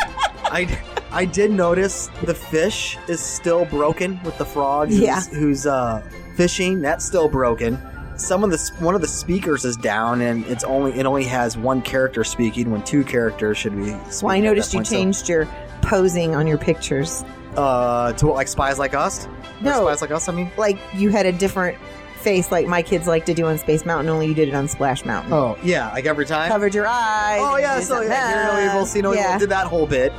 I, 0.51 0.82
I 1.12 1.25
did 1.25 1.51
notice 1.51 2.10
the 2.23 2.34
fish 2.34 2.97
is 3.08 3.19
still 3.19 3.65
broken 3.65 4.19
with 4.23 4.38
the 4.38 4.45
frog 4.45 4.89
who's, 4.89 4.99
Yeah. 4.99 5.21
who's 5.21 5.65
uh, 5.67 6.01
fishing. 6.36 6.82
That's 6.82 7.05
still 7.05 7.29
broken. 7.29 7.77
Some 8.15 8.43
of 8.43 8.49
the 8.51 8.58
one 8.79 8.95
of 8.95 9.01
the 9.01 9.08
speakers 9.08 9.63
is 9.63 9.77
down, 9.77 10.21
and 10.21 10.45
it's 10.47 10.63
only 10.63 10.91
it 10.99 11.05
only 11.05 11.23
has 11.25 11.55
one 11.58 11.82
character 11.82 12.23
speaking 12.23 12.69
when 12.71 12.84
two 12.84 13.03
characters 13.03 13.58
should 13.58 13.75
be. 13.75 13.91
Well, 14.21 14.29
I 14.32 14.39
noticed 14.39 14.73
you 14.73 14.79
point. 14.79 14.88
So, 14.88 14.95
changed 14.95 15.29
your 15.29 15.45
posing 15.82 16.36
on 16.36 16.45
your 16.47 16.58
pictures. 16.58 17.23
uh, 17.55 18.12
to 18.13 18.27
what, 18.27 18.36
like 18.36 18.47
spies 18.47 18.77
like 18.79 18.93
us. 18.93 19.25
Or 19.25 19.32
No. 19.62 19.71
spies 19.84 20.01
like 20.01 20.12
us. 20.12 20.27
I 20.27 20.34
mean. 20.34 20.51
Like 20.58 20.77
you 20.93 21.10
had 21.12 21.25
a 21.27 21.32
different 21.32 21.77
face, 22.19 22.51
like 22.51 22.67
my 22.67 22.82
kids 22.82 23.08
like 23.08 23.25
to 23.25 23.34
do 23.34 23.45
on 23.45 23.58
Space 23.58 23.86
Mountain. 23.86 24.10
Only 24.10 24.27
you 24.27 24.34
did 24.34 24.47
it 24.49 24.53
on 24.53 24.67
Splash 24.67 25.05
Mountain. 25.05 25.34
Oh 25.34 25.58
yeah, 25.63 25.91
like 25.91 26.05
every 26.05 26.25
time. 26.25 26.49
Covered 26.49 26.73
your 26.75 26.88
eyes. 26.88 27.41
Oh 27.43 27.58
yeah, 27.58 27.79
so 27.79 28.01
yeah, 28.01 28.51
no 28.53 28.82
evil, 28.84 29.01
no 29.03 29.13
yeah. 29.13 29.27
evil. 29.27 29.39
Did 29.39 29.49
that 29.49 29.67
whole 29.67 29.88
bit, 29.88 30.13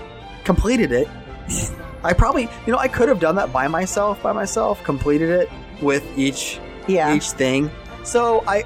completed 0.44 0.92
it. 0.92 1.08
I 2.02 2.12
probably, 2.14 2.48
you 2.66 2.72
know, 2.72 2.78
I 2.78 2.88
could 2.88 3.08
have 3.08 3.20
done 3.20 3.36
that 3.36 3.52
by 3.52 3.68
myself, 3.68 4.22
by 4.22 4.32
myself, 4.32 4.82
completed 4.84 5.28
it 5.28 5.50
with 5.82 6.06
each 6.16 6.58
Yeah. 6.86 7.14
each 7.14 7.30
thing. 7.32 7.70
So 8.04 8.42
I, 8.46 8.64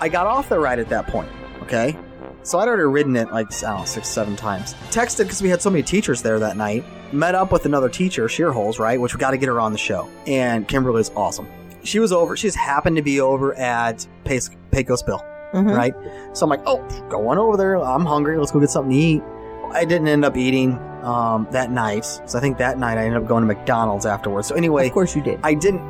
I 0.00 0.08
got 0.08 0.26
off 0.26 0.48
the 0.48 0.58
ride 0.58 0.78
at 0.78 0.88
that 0.90 1.08
point. 1.08 1.28
Okay, 1.62 1.96
so 2.44 2.60
I'd 2.60 2.68
already 2.68 2.84
ridden 2.84 3.16
it 3.16 3.32
like 3.32 3.52
I 3.64 3.70
don't 3.72 3.80
know 3.80 3.84
six, 3.86 4.08
seven 4.08 4.36
times. 4.36 4.74
Texted 4.90 5.24
because 5.24 5.42
we 5.42 5.48
had 5.48 5.60
so 5.60 5.70
many 5.70 5.82
teachers 5.82 6.22
there 6.22 6.38
that 6.38 6.56
night. 6.56 6.84
Met 7.12 7.34
up 7.34 7.50
with 7.52 7.66
another 7.66 7.88
teacher, 7.88 8.26
Shearholes, 8.26 8.78
right? 8.78 9.00
Which 9.00 9.14
we 9.14 9.18
got 9.20 9.30
to 9.32 9.36
get 9.36 9.48
her 9.48 9.60
on 9.60 9.72
the 9.72 9.78
show. 9.78 10.08
And 10.26 10.66
Kimberly's 10.66 11.10
awesome. 11.16 11.48
She 11.86 11.98
was 11.98 12.12
over. 12.12 12.36
She's 12.36 12.54
happened 12.54 12.96
to 12.96 13.02
be 13.02 13.20
over 13.20 13.54
at 13.54 14.06
Pace, 14.24 14.50
Pecos 14.70 15.02
Bill 15.02 15.22
Mhm. 15.54 15.74
right? 15.76 15.94
So 16.36 16.44
I'm 16.44 16.50
like, 16.50 16.62
oh, 16.66 16.82
go 17.08 17.28
on 17.28 17.38
over 17.38 17.56
there. 17.56 17.76
I'm 17.78 18.04
hungry. 18.04 18.36
Let's 18.38 18.50
go 18.52 18.60
get 18.60 18.68
something 18.70 18.90
to 18.92 18.96
eat. 18.98 19.22
I 19.70 19.84
didn't 19.84 20.08
end 20.08 20.24
up 20.24 20.36
eating 20.36 20.78
um, 21.02 21.46
that 21.52 21.70
night. 21.70 22.04
So 22.04 22.36
I 22.36 22.40
think 22.40 22.58
that 22.58 22.78
night 22.78 22.98
I 22.98 23.04
ended 23.04 23.22
up 23.22 23.28
going 23.28 23.42
to 23.42 23.46
McDonald's 23.46 24.06
afterwards. 24.06 24.48
So 24.48 24.56
anyway, 24.56 24.88
Of 24.88 24.92
course 24.92 25.14
you 25.14 25.22
did. 25.22 25.38
I 25.44 25.54
didn't. 25.54 25.80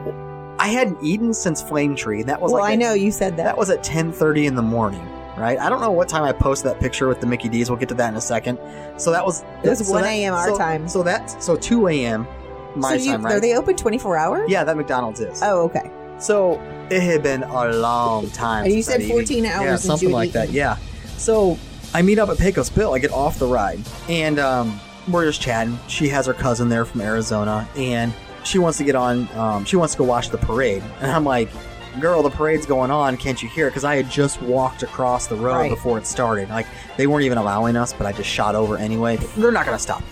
I 0.59 0.69
hadn't 0.69 0.99
eaten 1.03 1.33
since 1.35 1.63
Flame 1.63 1.97
Tree. 1.97 2.21
and 2.21 2.29
That 2.29 2.41
was 2.41 2.53
well, 2.53 2.61
like 2.63 2.71
I 2.71 2.73
at- 2.75 2.79
know 2.79 2.93
you 2.93 3.11
said 3.11 3.37
that. 3.39 3.45
that 3.45 3.57
was 3.59 3.71
at 3.71 3.83
10:30 3.83 4.47
in 4.47 4.55
the 4.55 4.63
morning. 4.63 5.07
Right? 5.39 5.59
I 5.59 5.69
don't 5.69 5.81
know 5.83 5.91
what 5.91 6.09
time 6.09 6.23
I 6.25 6.33
posted 6.33 6.71
that 6.71 6.81
picture 6.81 7.09
with 7.09 7.21
the 7.21 7.27
Mickey 7.27 7.49
D's. 7.51 7.69
We'll 7.71 7.79
get 7.79 7.91
to 7.91 7.95
that 7.97 8.09
in 8.09 8.17
a 8.17 8.21
second. 8.23 8.59
So 8.99 9.11
that 9.11 9.25
was 9.25 9.43
It 9.63 9.69
was 9.69 9.87
so 9.87 9.93
1 9.93 10.05
a.m. 10.05 10.33
our 10.35 10.49
so- 10.49 10.57
time. 10.59 10.89
So 10.89 11.03
that's 11.03 11.45
so 11.45 11.57
2 11.57 11.89
a.m. 11.89 12.27
my 12.77 12.97
so 12.97 13.03
you, 13.05 13.13
time, 13.13 13.27
Are 13.27 13.41
they 13.41 13.57
open 13.57 13.77
24 13.77 14.17
hours? 14.17 14.51
yeah, 14.51 14.65
that 14.65 14.77
McDonald's 14.77 15.21
is. 15.21 15.43
Oh, 15.43 15.63
okay. 15.65 15.91
So 16.19 16.61
it 16.91 17.03
had 17.03 17.23
been 17.23 17.43
a 17.43 17.69
long 17.73 18.31
time. 18.31 18.65
And 18.65 18.73
you 18.75 18.83
said 18.83 19.03
14 19.03 19.39
eaten. 19.39 19.51
hours 19.51 19.65
Yeah, 19.67 19.77
something 19.77 20.11
like 20.11 20.33
that. 20.33 20.51
Yeah. 20.51 20.77
So 21.17 21.59
I 21.95 22.03
meet 22.03 22.19
up 22.19 22.29
at 22.29 22.39
Pecos 22.39 22.71
Bill. 22.71 22.95
I 22.95 22.99
get 22.99 23.13
off 23.13 23.39
the 23.39 23.47
ride, 23.47 23.81
and 24.09 24.39
um, 24.39 24.81
we're 25.09 25.27
just 25.27 25.41
chatting. 25.41 25.79
She 25.89 26.09
has 26.09 26.27
her 26.27 26.35
cousin 26.35 26.69
there 26.69 26.85
from 26.85 27.01
Arizona, 27.03 27.69
and 27.77 28.13
she 28.45 28.59
wants 28.59 28.79
to 28.79 28.85
get 28.85 28.95
on. 28.95 29.29
Um, 29.37 29.65
she 29.65 29.77
wants 29.77 29.95
to 29.95 29.99
go 29.99 30.05
watch 30.05 30.31
the 30.31 30.39
parade, 30.39 30.83
and 31.01 31.11
I'm 31.11 31.25
like. 31.25 31.49
Girl, 31.99 32.23
the 32.23 32.29
parade's 32.29 32.67
going 32.67 32.91
on. 32.91 33.17
Can't 33.17 33.43
you 33.43 33.49
hear? 33.49 33.69
Because 33.71 33.83
I 33.83 33.97
had 33.97 34.11
just 34.11 34.43
walked 34.43 34.83
across 34.83 35.29
the 35.29 35.35
road 35.35 35.55
Right. 35.55 35.71
before 35.71 35.97
it 35.97 36.07
started. 36.07 36.51
Like 36.51 36.67
they 36.99 37.07
weren't 37.07 37.25
even 37.25 37.39
allowing 37.39 37.75
us, 37.75 37.95
but 37.95 38.07
I 38.07 38.13
just 38.13 38.29
shot 38.29 38.55
over 38.55 38.77
anyway. 38.77 39.17
They're 39.39 39.51
not 39.51 39.65
going 39.65 39.79
to 39.79 39.83
stop. 39.83 40.03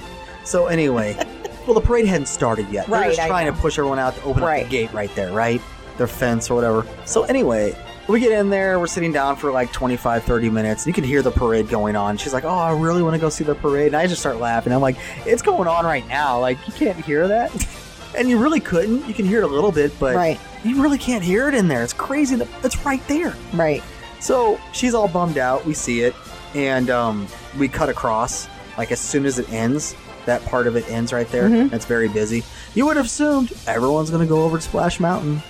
So 0.45 0.69
anyway, 0.69 1.15
well, 1.67 1.75
the 1.75 1.81
parade 1.81 2.07
hadn't 2.07 2.27
started 2.27 2.69
yet. 2.71 2.89
Right, 2.89 3.01
They're 3.01 3.09
just 3.11 3.21
I 3.21 3.29
trying 3.29 3.47
know. 3.47 3.53
to 3.55 3.59
push 3.61 3.79
everyone 3.79 3.99
out 3.99 4.15
to 4.17 4.23
open 4.25 4.43
up 4.43 4.63
the 4.63 4.69
gate 4.69 4.93
right 4.93 5.15
there, 5.15 5.33
right? 5.33 5.61
Their 5.99 6.07
fence 6.07 6.51
or 6.51 6.55
whatever. 6.55 6.87
So 7.05 7.23
anyway, 7.25 7.77
we 8.09 8.21
get 8.21 8.33
in 8.33 8.51
there, 8.51 8.79
we're 8.79 8.87
sitting 8.87 9.13
down 9.13 9.37
for 9.37 9.51
like 9.53 9.73
25, 9.73 10.25
30 10.25 10.51
minutes, 10.51 10.83
and 10.85 10.89
you 10.89 10.95
can 10.95 11.05
hear 11.05 11.23
the 11.23 11.31
parade 11.31 11.69
going 11.69 11.97
on. 11.97 12.17
She's 12.17 12.33
like, 12.35 12.45
Oh, 12.45 12.49
I 12.51 12.73
really 12.79 13.03
want 13.03 13.15
to 13.15 13.21
go 13.21 13.29
see 13.29 13.45
the 13.45 13.55
parade. 13.55 13.89
And 13.89 13.97
I 13.97 14.07
just 14.07 14.21
start 14.21 14.37
laughing. 14.39 14.73
I'm 14.73 14.81
like, 14.83 14.97
It's 15.25 15.43
going 15.43 15.69
on 15.69 15.85
right 15.85 16.07
now. 16.09 16.39
Like, 16.41 16.59
you 16.67 16.73
can't 16.73 17.03
hear 17.05 17.29
that. 17.29 17.51
and 18.19 18.29
you 18.29 18.39
really 18.39 18.61
couldn't. 18.61 19.07
You 19.09 19.15
can 19.15 19.25
hear 19.27 19.41
it 19.41 19.45
a 19.45 19.49
little 19.49 19.73
bit, 19.73 19.99
but 19.99 20.15
Right. 20.17 20.39
you 20.65 20.83
really 20.83 20.99
can't 20.99 21.25
hear 21.25 21.49
it 21.49 21.55
in 21.55 21.69
there. 21.69 21.83
It's 21.83 21.93
crazy 21.95 22.37
that 22.37 22.49
it's 22.63 22.85
right 22.85 23.07
there. 23.09 23.35
Right. 23.55 23.83
So 24.21 24.61
she's 24.73 24.95
all 24.95 25.09
bummed 25.09 25.39
out. 25.39 25.65
We 25.65 25.75
see 25.75 26.01
it, 26.01 26.15
and 26.55 26.91
um, 26.91 27.27
we 27.59 27.69
cut 27.69 27.89
across. 27.89 28.49
Like 28.77 28.91
as 28.91 28.99
soon 29.01 29.25
as 29.27 29.39
it 29.39 29.51
ends, 29.53 29.95
that 30.27 30.45
part 30.47 30.67
of 30.67 30.77
it 30.77 30.89
ends 30.91 31.13
right 31.13 31.29
there. 31.31 31.49
Mhm. 31.49 31.73
It's 31.73 31.85
very 31.85 32.09
busy. 32.09 32.45
You 32.75 32.87
would 32.87 32.97
have 32.97 33.07
assumed 33.07 33.53
everyone's 33.67 34.11
going 34.11 34.23
to 34.27 34.29
go 34.29 34.43
over 34.43 34.57
to 34.59 34.63
Splash 34.63 35.01
Mountain. 35.01 35.43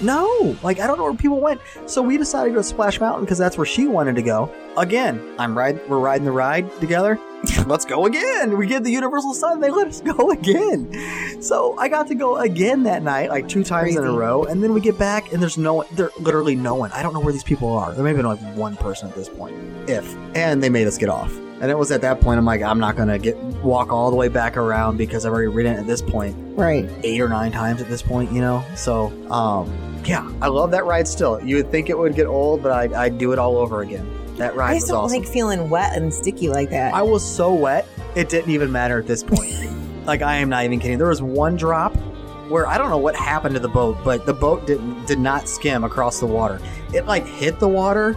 No, 0.00 0.56
like 0.62 0.80
I 0.80 0.86
don't 0.86 0.98
know 0.98 1.04
where 1.04 1.14
people 1.14 1.40
went. 1.40 1.60
So 1.86 2.02
we 2.02 2.18
decided 2.18 2.48
to 2.50 2.54
go 2.54 2.60
to 2.60 2.64
Splash 2.64 3.00
Mountain 3.00 3.24
because 3.24 3.38
that's 3.38 3.56
where 3.56 3.66
she 3.66 3.86
wanted 3.86 4.16
to 4.16 4.22
go. 4.22 4.50
Again, 4.76 5.34
I'm 5.38 5.56
ride. 5.56 5.88
We're 5.88 5.98
riding 5.98 6.24
the 6.24 6.32
ride 6.32 6.68
together. 6.80 7.18
Let's 7.66 7.84
go 7.84 8.06
again. 8.06 8.56
We 8.56 8.66
get 8.66 8.82
the 8.84 8.90
Universal 8.90 9.34
Sun. 9.34 9.60
They 9.60 9.70
let 9.70 9.86
us 9.86 10.00
go 10.00 10.30
again. 10.32 11.40
So 11.42 11.76
I 11.78 11.88
got 11.88 12.08
to 12.08 12.14
go 12.14 12.36
again 12.38 12.84
that 12.84 13.02
night, 13.02 13.28
like 13.28 13.48
two 13.48 13.62
times 13.64 13.94
in 13.96 14.02
a 14.04 14.10
row. 14.12 14.44
And 14.44 14.62
then 14.62 14.72
we 14.72 14.80
get 14.80 14.98
back, 14.98 15.32
and 15.32 15.40
there's 15.42 15.58
no 15.58 15.74
one. 15.74 15.86
There 15.92 16.10
literally 16.18 16.56
no 16.56 16.74
one. 16.74 16.90
I 16.92 17.02
don't 17.02 17.12
know 17.14 17.20
where 17.20 17.32
these 17.32 17.44
people 17.44 17.72
are. 17.76 17.92
There 17.92 18.02
may 18.02 18.10
have 18.10 18.16
been 18.16 18.26
like 18.26 18.40
one 18.56 18.76
person 18.76 19.08
at 19.08 19.14
this 19.14 19.28
point, 19.28 19.54
if. 19.88 20.16
And 20.34 20.62
they 20.62 20.70
made 20.70 20.86
us 20.86 20.98
get 20.98 21.08
off. 21.08 21.32
And 21.60 21.70
it 21.70 21.78
was 21.78 21.90
at 21.92 22.00
that 22.00 22.20
point 22.20 22.36
I'm 22.38 22.44
like, 22.44 22.62
I'm 22.62 22.80
not 22.80 22.96
gonna 22.96 23.18
get 23.18 23.36
walk 23.62 23.92
all 23.92 24.10
the 24.10 24.16
way 24.16 24.28
back 24.28 24.56
around 24.56 24.96
because 24.98 25.24
I've 25.24 25.32
already 25.32 25.48
ridden 25.48 25.74
it 25.76 25.78
at 25.78 25.86
this 25.86 26.02
point 26.02 26.36
Right. 26.58 26.90
eight 27.04 27.20
or 27.20 27.28
nine 27.28 27.52
times 27.52 27.80
at 27.80 27.88
this 27.88 28.02
point, 28.02 28.32
you 28.32 28.40
know. 28.40 28.62
So, 28.74 29.06
um, 29.30 29.72
yeah, 30.04 30.28
I 30.42 30.48
love 30.48 30.72
that 30.72 30.84
ride 30.84 31.06
still. 31.08 31.40
You 31.42 31.56
would 31.56 31.70
think 31.70 31.88
it 31.88 31.96
would 31.96 32.16
get 32.16 32.26
old, 32.26 32.62
but 32.62 32.72
I'd, 32.72 32.92
I'd 32.92 33.18
do 33.18 33.32
it 33.32 33.38
all 33.38 33.56
over 33.56 33.80
again. 33.82 34.04
That 34.36 34.56
ride 34.56 34.72
I 34.72 34.74
was 34.74 34.84
don't 34.84 34.96
awesome. 34.96 35.20
like 35.20 35.28
feeling 35.28 35.70
wet 35.70 35.96
and 35.96 36.12
sticky 36.12 36.48
like 36.48 36.70
that. 36.70 36.92
I 36.94 37.02
was 37.02 37.24
so 37.24 37.54
wet, 37.54 37.86
it 38.16 38.28
didn't 38.28 38.50
even 38.50 38.72
matter 38.72 38.98
at 38.98 39.06
this 39.06 39.22
point. 39.22 39.54
like 40.06 40.22
I 40.22 40.36
am 40.36 40.48
not 40.48 40.64
even 40.64 40.80
kidding. 40.80 40.98
There 40.98 41.08
was 41.08 41.22
one 41.22 41.56
drop 41.56 41.94
where 42.48 42.66
I 42.66 42.76
don't 42.76 42.90
know 42.90 42.98
what 42.98 43.16
happened 43.16 43.54
to 43.54 43.60
the 43.60 43.68
boat, 43.68 43.96
but 44.04 44.26
the 44.26 44.34
boat 44.34 44.66
did 44.66 44.80
did 45.06 45.18
not 45.18 45.48
skim 45.48 45.84
across 45.84 46.20
the 46.20 46.26
water. 46.26 46.60
It 46.92 47.06
like 47.06 47.26
hit 47.26 47.58
the 47.60 47.68
water 47.68 48.16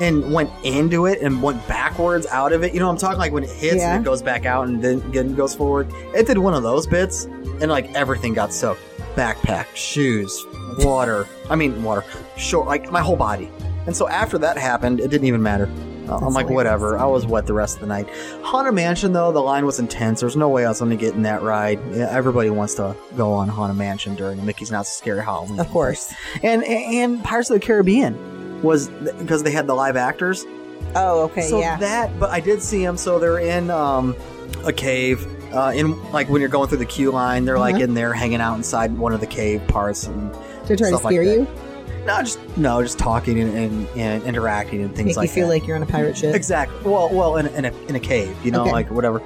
and 0.00 0.32
went 0.32 0.50
into 0.62 1.06
it 1.06 1.20
and 1.22 1.42
went 1.42 1.66
backwards 1.66 2.26
out 2.26 2.52
of 2.52 2.62
it. 2.62 2.72
You 2.74 2.80
know 2.80 2.86
what 2.86 2.92
I'm 2.92 2.98
talking 2.98 3.18
like 3.18 3.32
when 3.32 3.44
it 3.44 3.50
hits 3.50 3.76
Yeah. 3.76 3.94
and 3.96 4.04
it 4.04 4.08
goes 4.08 4.22
back 4.22 4.44
out 4.46 4.68
and 4.68 4.80
then 4.82 4.98
again 5.02 5.34
goes 5.34 5.54
forward. 5.54 5.90
It 6.14 6.26
did 6.26 6.38
one 6.38 6.54
of 6.54 6.62
those 6.62 6.86
bits 6.86 7.24
and 7.24 7.68
like 7.70 7.92
everything 7.94 8.34
got 8.34 8.52
soaked. 8.52 8.80
Backpack, 9.16 9.66
shoes, 9.74 10.44
water. 10.78 11.26
I 11.50 11.56
mean 11.56 11.82
water. 11.82 12.04
Short 12.36 12.66
like 12.66 12.90
my 12.92 13.00
whole 13.00 13.16
body. 13.16 13.50
And 13.86 13.96
so 13.96 14.08
after 14.08 14.38
that 14.38 14.58
happened, 14.58 15.00
it 15.00 15.08
didn't 15.10 15.26
even 15.26 15.42
matter. 15.42 15.68
Uh, 16.08 16.16
I'm 16.18 16.34
like, 16.34 16.46
hilarious. 16.46 16.50
whatever. 16.54 16.98
I 16.98 17.04
was 17.06 17.26
wet 17.26 17.46
the 17.46 17.52
rest 17.54 17.76
of 17.76 17.80
the 17.80 17.86
night. 17.88 18.08
Haunted 18.42 18.74
Mansion, 18.74 19.12
though, 19.12 19.32
the 19.32 19.40
line 19.40 19.66
was 19.66 19.80
intense. 19.80 20.20
There's 20.20 20.36
no 20.36 20.48
way 20.48 20.64
I 20.64 20.68
was 20.68 20.78
going 20.78 20.90
to 20.90 20.96
get 20.96 21.14
in 21.14 21.22
that 21.22 21.42
ride. 21.42 21.80
Yeah, 21.92 22.08
everybody 22.10 22.48
wants 22.50 22.74
to 22.74 22.94
go 23.16 23.32
on 23.32 23.48
Haunted 23.48 23.76
Mansion 23.76 24.14
during 24.14 24.44
Mickey's 24.46 24.70
Not 24.70 24.86
So 24.86 24.98
Scary 25.00 25.22
Halloween. 25.24 25.58
of 25.58 25.68
course. 25.68 26.12
And 26.44 26.62
and 26.64 27.22
Pirates 27.24 27.50
of 27.50 27.54
the 27.60 27.66
Caribbean 27.66 28.62
was 28.62 28.88
because 28.88 29.42
they 29.42 29.50
had 29.50 29.66
the 29.66 29.74
live 29.74 29.96
actors. 29.96 30.44
Oh, 30.94 31.22
okay, 31.24 31.42
so 31.48 31.58
yeah. 31.58 31.76
that, 31.78 32.18
but 32.20 32.30
I 32.30 32.38
did 32.38 32.62
see 32.62 32.84
them. 32.84 32.96
So 32.96 33.18
they're 33.18 33.38
in 33.40 33.70
um, 33.70 34.14
a 34.64 34.72
cave. 34.72 35.26
Uh, 35.52 35.72
in 35.74 36.00
like 36.12 36.28
when 36.28 36.40
you're 36.40 36.48
going 36.50 36.68
through 36.68 36.78
the 36.78 36.86
queue 36.86 37.10
line, 37.10 37.44
they're 37.46 37.58
like 37.58 37.74
Uh-huh. 37.76 37.84
in 37.84 37.94
there 37.94 38.12
hanging 38.12 38.40
out 38.40 38.54
inside 38.56 38.96
one 38.96 39.12
of 39.12 39.20
the 39.20 39.26
cave 39.26 39.66
parts 39.68 40.06
and 40.06 40.32
to 40.66 40.76
try 40.76 40.90
to 40.90 40.96
like 40.98 41.12
scare 41.14 41.24
that. 41.24 41.32
you, 41.40 41.46
no, 42.06 42.20
just 42.22 42.38
no, 42.56 42.82
just 42.82 42.98
talking 42.98 43.38
and, 43.40 43.54
and, 43.56 43.88
and 43.96 44.22
interacting 44.24 44.80
and 44.82 44.94
things 44.94 45.16
like 45.16 45.16
that. 45.16 45.16
make 45.16 45.16
like 45.16 45.28
you 45.28 45.34
feel 45.34 45.48
that. 45.48 45.52
like 45.54 45.66
you're 45.66 45.76
on 45.76 45.82
a 45.82 45.86
pirate 45.86 46.16
ship. 46.16 46.34
Exactly. 46.34 46.78
Well, 46.90 47.10
well, 47.12 47.36
in, 47.36 47.46
a- 47.46 47.50
in 47.52 47.64
a 47.66 47.72
in 47.88 47.94
a 47.96 48.00
cave, 48.00 48.36
you 48.44 48.50
know, 48.50 48.62
Okay. 48.62 48.72
like 48.72 48.90
whatever. 48.90 49.20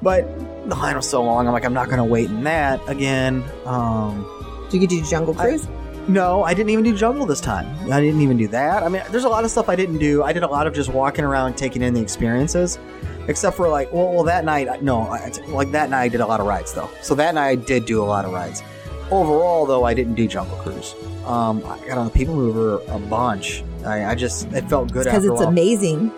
But 0.00 0.22
the 0.68 0.76
line 0.76 0.94
was 0.96 1.08
so 1.08 1.22
long. 1.24 1.46
I'm 1.46 1.52
like, 1.52 1.64
I'm 1.64 1.72
not 1.74 1.86
going 1.86 1.98
to 1.98 2.04
wait 2.04 2.26
in 2.30 2.44
that 2.44 2.80
again. 2.88 3.42
Um, 3.66 4.24
Did 4.70 4.74
you 4.74 4.80
get 4.80 4.90
to 4.90 5.00
do 5.02 5.10
Jungle 5.10 5.34
I- 5.40 5.42
Cruise? 5.42 5.66
no, 6.06 6.42
I 6.42 6.54
didn't 6.54 6.70
even 6.70 6.84
do 6.84 6.96
jungle 6.96 7.26
this 7.26 7.40
time. 7.40 7.66
I 7.92 8.00
didn't 8.00 8.22
even 8.22 8.38
do 8.38 8.48
that. 8.48 8.82
I 8.82 8.88
mean, 8.88 9.02
there's 9.10 9.24
a 9.24 9.28
lot 9.28 9.44
of 9.44 9.50
stuff 9.50 9.68
I 9.68 9.76
didn't 9.76 9.98
do. 9.98 10.22
I 10.22 10.32
did 10.32 10.42
a 10.42 10.46
lot 10.46 10.66
of 10.66 10.72
just 10.72 10.88
walking 10.88 11.22
around, 11.22 11.56
taking 11.58 11.82
in 11.82 11.92
the 11.92 12.00
experiences. 12.00 12.78
Except 13.26 13.54
for 13.56 13.68
like, 13.68 13.92
well, 13.92 14.10
well 14.14 14.24
that 14.24 14.46
night, 14.46 14.82
no, 14.82 15.02
I, 15.02 15.30
like 15.48 15.70
that 15.72 15.90
night 15.90 16.04
I 16.04 16.08
did 16.08 16.20
a 16.22 16.26
lot 16.26 16.40
of 16.40 16.46
rides 16.46 16.72
though. 16.72 16.88
So 17.02 17.14
that 17.16 17.34
night 17.34 17.46
I 17.48 17.54
did 17.56 17.84
do 17.84 18.02
a 18.02 18.06
lot 18.06 18.24
of 18.24 18.32
rides. 18.32 18.62
Overall, 19.10 19.64
though, 19.66 19.84
I 19.84 19.94
didn't 19.94 20.14
do 20.14 20.26
Jungle 20.28 20.56
Cruise. 20.58 20.94
Um, 21.24 21.64
I 21.66 21.78
got 21.86 21.98
on 21.98 22.06
the 22.06 22.12
People 22.12 22.34
Mover 22.34 22.80
a 22.88 22.98
bunch. 22.98 23.62
I, 23.84 24.04
I 24.06 24.14
just 24.14 24.46
it 24.52 24.68
felt 24.68 24.92
good 24.92 25.04
Because 25.04 25.24
a 25.24 25.32
it's 25.32 25.40
while. 25.40 25.48
amazing. 25.48 26.12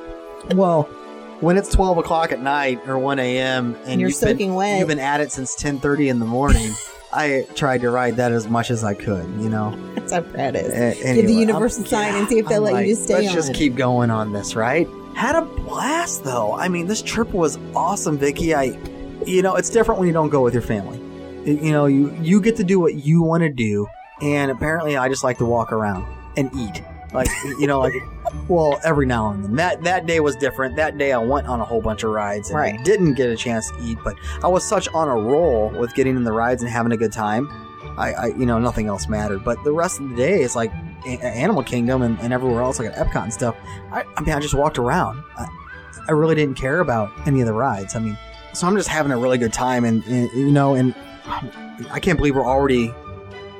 Well, 0.54 0.82
when 1.40 1.56
it's 1.56 1.68
twelve 1.70 1.98
o'clock 1.98 2.32
at 2.32 2.40
night 2.42 2.80
or 2.88 2.98
one 2.98 3.18
a.m. 3.18 3.76
and 3.86 4.00
you're 4.00 4.10
you've 4.10 4.20
been, 4.20 4.28
soaking 4.30 4.54
wet. 4.54 4.78
you've 4.78 4.88
been 4.88 4.98
at 4.98 5.20
it 5.20 5.30
since 5.32 5.54
ten 5.54 5.78
thirty 5.78 6.08
in 6.08 6.18
the 6.18 6.24
morning, 6.26 6.72
I 7.12 7.46
tried 7.54 7.80
to 7.82 7.90
ride 7.90 8.16
that 8.16 8.32
as 8.32 8.48
much 8.48 8.70
as 8.70 8.82
I 8.84 8.94
could. 8.94 9.28
You 9.40 9.48
know, 9.48 9.76
That's 9.94 10.12
how 10.12 10.20
Brad 10.20 10.56
is. 10.56 10.68
A- 10.72 10.94
Give 10.94 11.02
the 11.02 11.08
anyway, 11.08 11.32
universal 11.40 11.82
I'm- 11.84 11.88
sign 11.90 12.14
and 12.16 12.28
see 12.28 12.38
if 12.38 12.46
they'll 12.46 12.58
I'm 12.58 12.62
let 12.64 12.70
you 12.70 12.76
like, 12.76 12.86
just 12.86 13.04
stay 13.04 13.14
Let's 13.14 13.28
on. 13.28 13.34
just 13.34 13.54
keep 13.54 13.74
going 13.76 14.10
on 14.10 14.32
this, 14.32 14.54
right? 14.56 14.88
Had 15.14 15.34
a 15.36 15.42
blast 15.42 16.24
though. 16.24 16.54
I 16.54 16.68
mean, 16.68 16.86
this 16.86 17.02
trip 17.02 17.32
was 17.32 17.58
awesome, 17.74 18.18
Vicky. 18.18 18.54
I, 18.54 18.76
you 19.26 19.42
know, 19.42 19.54
it's 19.56 19.70
different 19.70 19.98
when 19.98 20.06
you 20.08 20.14
don't 20.14 20.30
go 20.30 20.42
with 20.42 20.52
your 20.54 20.62
family. 20.62 20.99
You 21.44 21.72
know, 21.72 21.86
you 21.86 22.14
you 22.20 22.40
get 22.40 22.56
to 22.56 22.64
do 22.64 22.78
what 22.80 22.94
you 22.94 23.22
want 23.22 23.42
to 23.42 23.48
do, 23.48 23.86
and 24.20 24.50
apparently, 24.50 24.96
I 24.96 25.08
just 25.08 25.24
like 25.24 25.38
to 25.38 25.44
walk 25.46 25.72
around 25.72 26.06
and 26.36 26.50
eat. 26.54 26.82
Like 27.12 27.28
you 27.58 27.66
know, 27.66 27.80
like 27.80 27.94
well, 28.48 28.78
every 28.84 29.06
now 29.06 29.30
and 29.30 29.44
then. 29.44 29.56
That 29.56 29.82
that 29.84 30.06
day 30.06 30.20
was 30.20 30.36
different. 30.36 30.76
That 30.76 30.96
day, 30.98 31.12
I 31.12 31.18
went 31.18 31.46
on 31.48 31.60
a 31.60 31.64
whole 31.64 31.80
bunch 31.80 32.04
of 32.04 32.10
rides 32.10 32.50
and 32.50 32.58
I 32.58 32.62
Right. 32.72 32.84
didn't 32.84 33.14
get 33.14 33.30
a 33.30 33.36
chance 33.36 33.68
to 33.70 33.76
eat. 33.82 33.98
But 34.04 34.14
I 34.44 34.48
was 34.48 34.68
such 34.68 34.86
on 34.88 35.08
a 35.08 35.14
roll 35.16 35.70
with 35.70 35.94
getting 35.94 36.14
in 36.16 36.24
the 36.24 36.32
rides 36.32 36.62
and 36.62 36.70
having 36.70 36.92
a 36.92 36.96
good 36.96 37.12
time. 37.12 37.48
I, 37.98 38.12
I 38.12 38.26
you 38.28 38.46
know, 38.46 38.58
nothing 38.58 38.86
else 38.86 39.08
mattered. 39.08 39.42
But 39.44 39.62
the 39.64 39.72
rest 39.72 39.98
of 40.00 40.10
the 40.10 40.16
day 40.16 40.40
is 40.42 40.54
like 40.54 40.70
A- 41.06 41.24
Animal 41.24 41.62
Kingdom 41.64 42.02
and, 42.02 42.18
and 42.20 42.32
everywhere 42.32 42.62
else, 42.62 42.78
like 42.78 42.88
at 42.88 42.94
Epcot 43.06 43.24
and 43.24 43.32
stuff. 43.32 43.56
I, 43.90 44.04
I 44.16 44.20
mean, 44.20 44.34
I 44.34 44.38
just 44.40 44.54
walked 44.54 44.78
around. 44.78 45.24
I, 45.36 45.46
I 46.08 46.12
really 46.12 46.34
didn't 46.36 46.54
care 46.56 46.78
about 46.80 47.10
any 47.26 47.40
of 47.40 47.46
the 47.46 47.52
rides. 47.54 47.96
I 47.96 47.98
mean, 47.98 48.16
so 48.52 48.66
I'm 48.68 48.76
just 48.76 48.88
having 48.88 49.10
a 49.10 49.16
really 49.18 49.38
good 49.38 49.52
time, 49.52 49.84
and, 49.84 50.04
and 50.06 50.30
you 50.32 50.50
know, 50.52 50.74
and 50.74 50.94
I 51.90 51.98
can't 52.00 52.16
believe 52.18 52.34
we're 52.34 52.46
already 52.46 52.92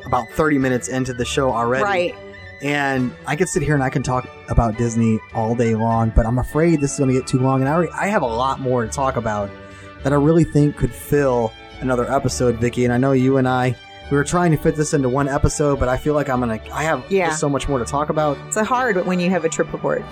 about 0.06 0.28
30 0.30 0.58
minutes 0.58 0.88
into 0.88 1.12
the 1.12 1.24
show 1.24 1.50
already. 1.52 1.84
Right. 1.84 2.14
And 2.62 3.12
I 3.26 3.36
could 3.36 3.48
sit 3.48 3.62
here 3.62 3.74
and 3.74 3.82
I 3.82 3.88
can 3.90 4.02
talk 4.02 4.28
about 4.48 4.76
Disney 4.76 5.18
all 5.34 5.54
day 5.54 5.74
long, 5.74 6.12
but 6.14 6.26
I'm 6.26 6.38
afraid 6.38 6.80
this 6.80 6.92
is 6.92 6.98
going 6.98 7.08
to 7.10 7.18
get 7.18 7.26
too 7.26 7.38
long. 7.38 7.60
And 7.60 7.68
I, 7.68 7.72
already, 7.72 7.92
I 7.92 8.08
have 8.08 8.22
a 8.22 8.26
lot 8.26 8.60
more 8.60 8.84
to 8.84 8.88
talk 8.90 9.16
about 9.16 9.50
that 10.02 10.12
I 10.12 10.16
really 10.16 10.44
think 10.44 10.76
could 10.76 10.92
fill 10.92 11.52
another 11.80 12.10
episode, 12.12 12.56
Vicky. 12.56 12.84
And 12.84 12.92
I 12.92 12.98
know 12.98 13.12
you 13.12 13.38
and 13.38 13.48
I, 13.48 13.74
we 14.10 14.16
were 14.16 14.24
trying 14.24 14.50
to 14.50 14.58
fit 14.58 14.76
this 14.76 14.92
into 14.92 15.08
one 15.08 15.28
episode, 15.28 15.78
but 15.78 15.88
I 15.88 15.96
feel 15.96 16.14
like 16.14 16.28
I'm 16.28 16.40
going 16.40 16.58
to, 16.60 16.70
I 16.74 16.82
have 16.82 17.04
Yeah. 17.10 17.30
so 17.30 17.48
much 17.48 17.68
more 17.68 17.78
to 17.78 17.84
talk 17.84 18.10
about. 18.10 18.36
It's 18.48 18.56
hard 18.58 19.06
when 19.06 19.20
you 19.20 19.30
have 19.30 19.44
a 19.44 19.48
trip 19.48 19.72
report. 19.72 20.02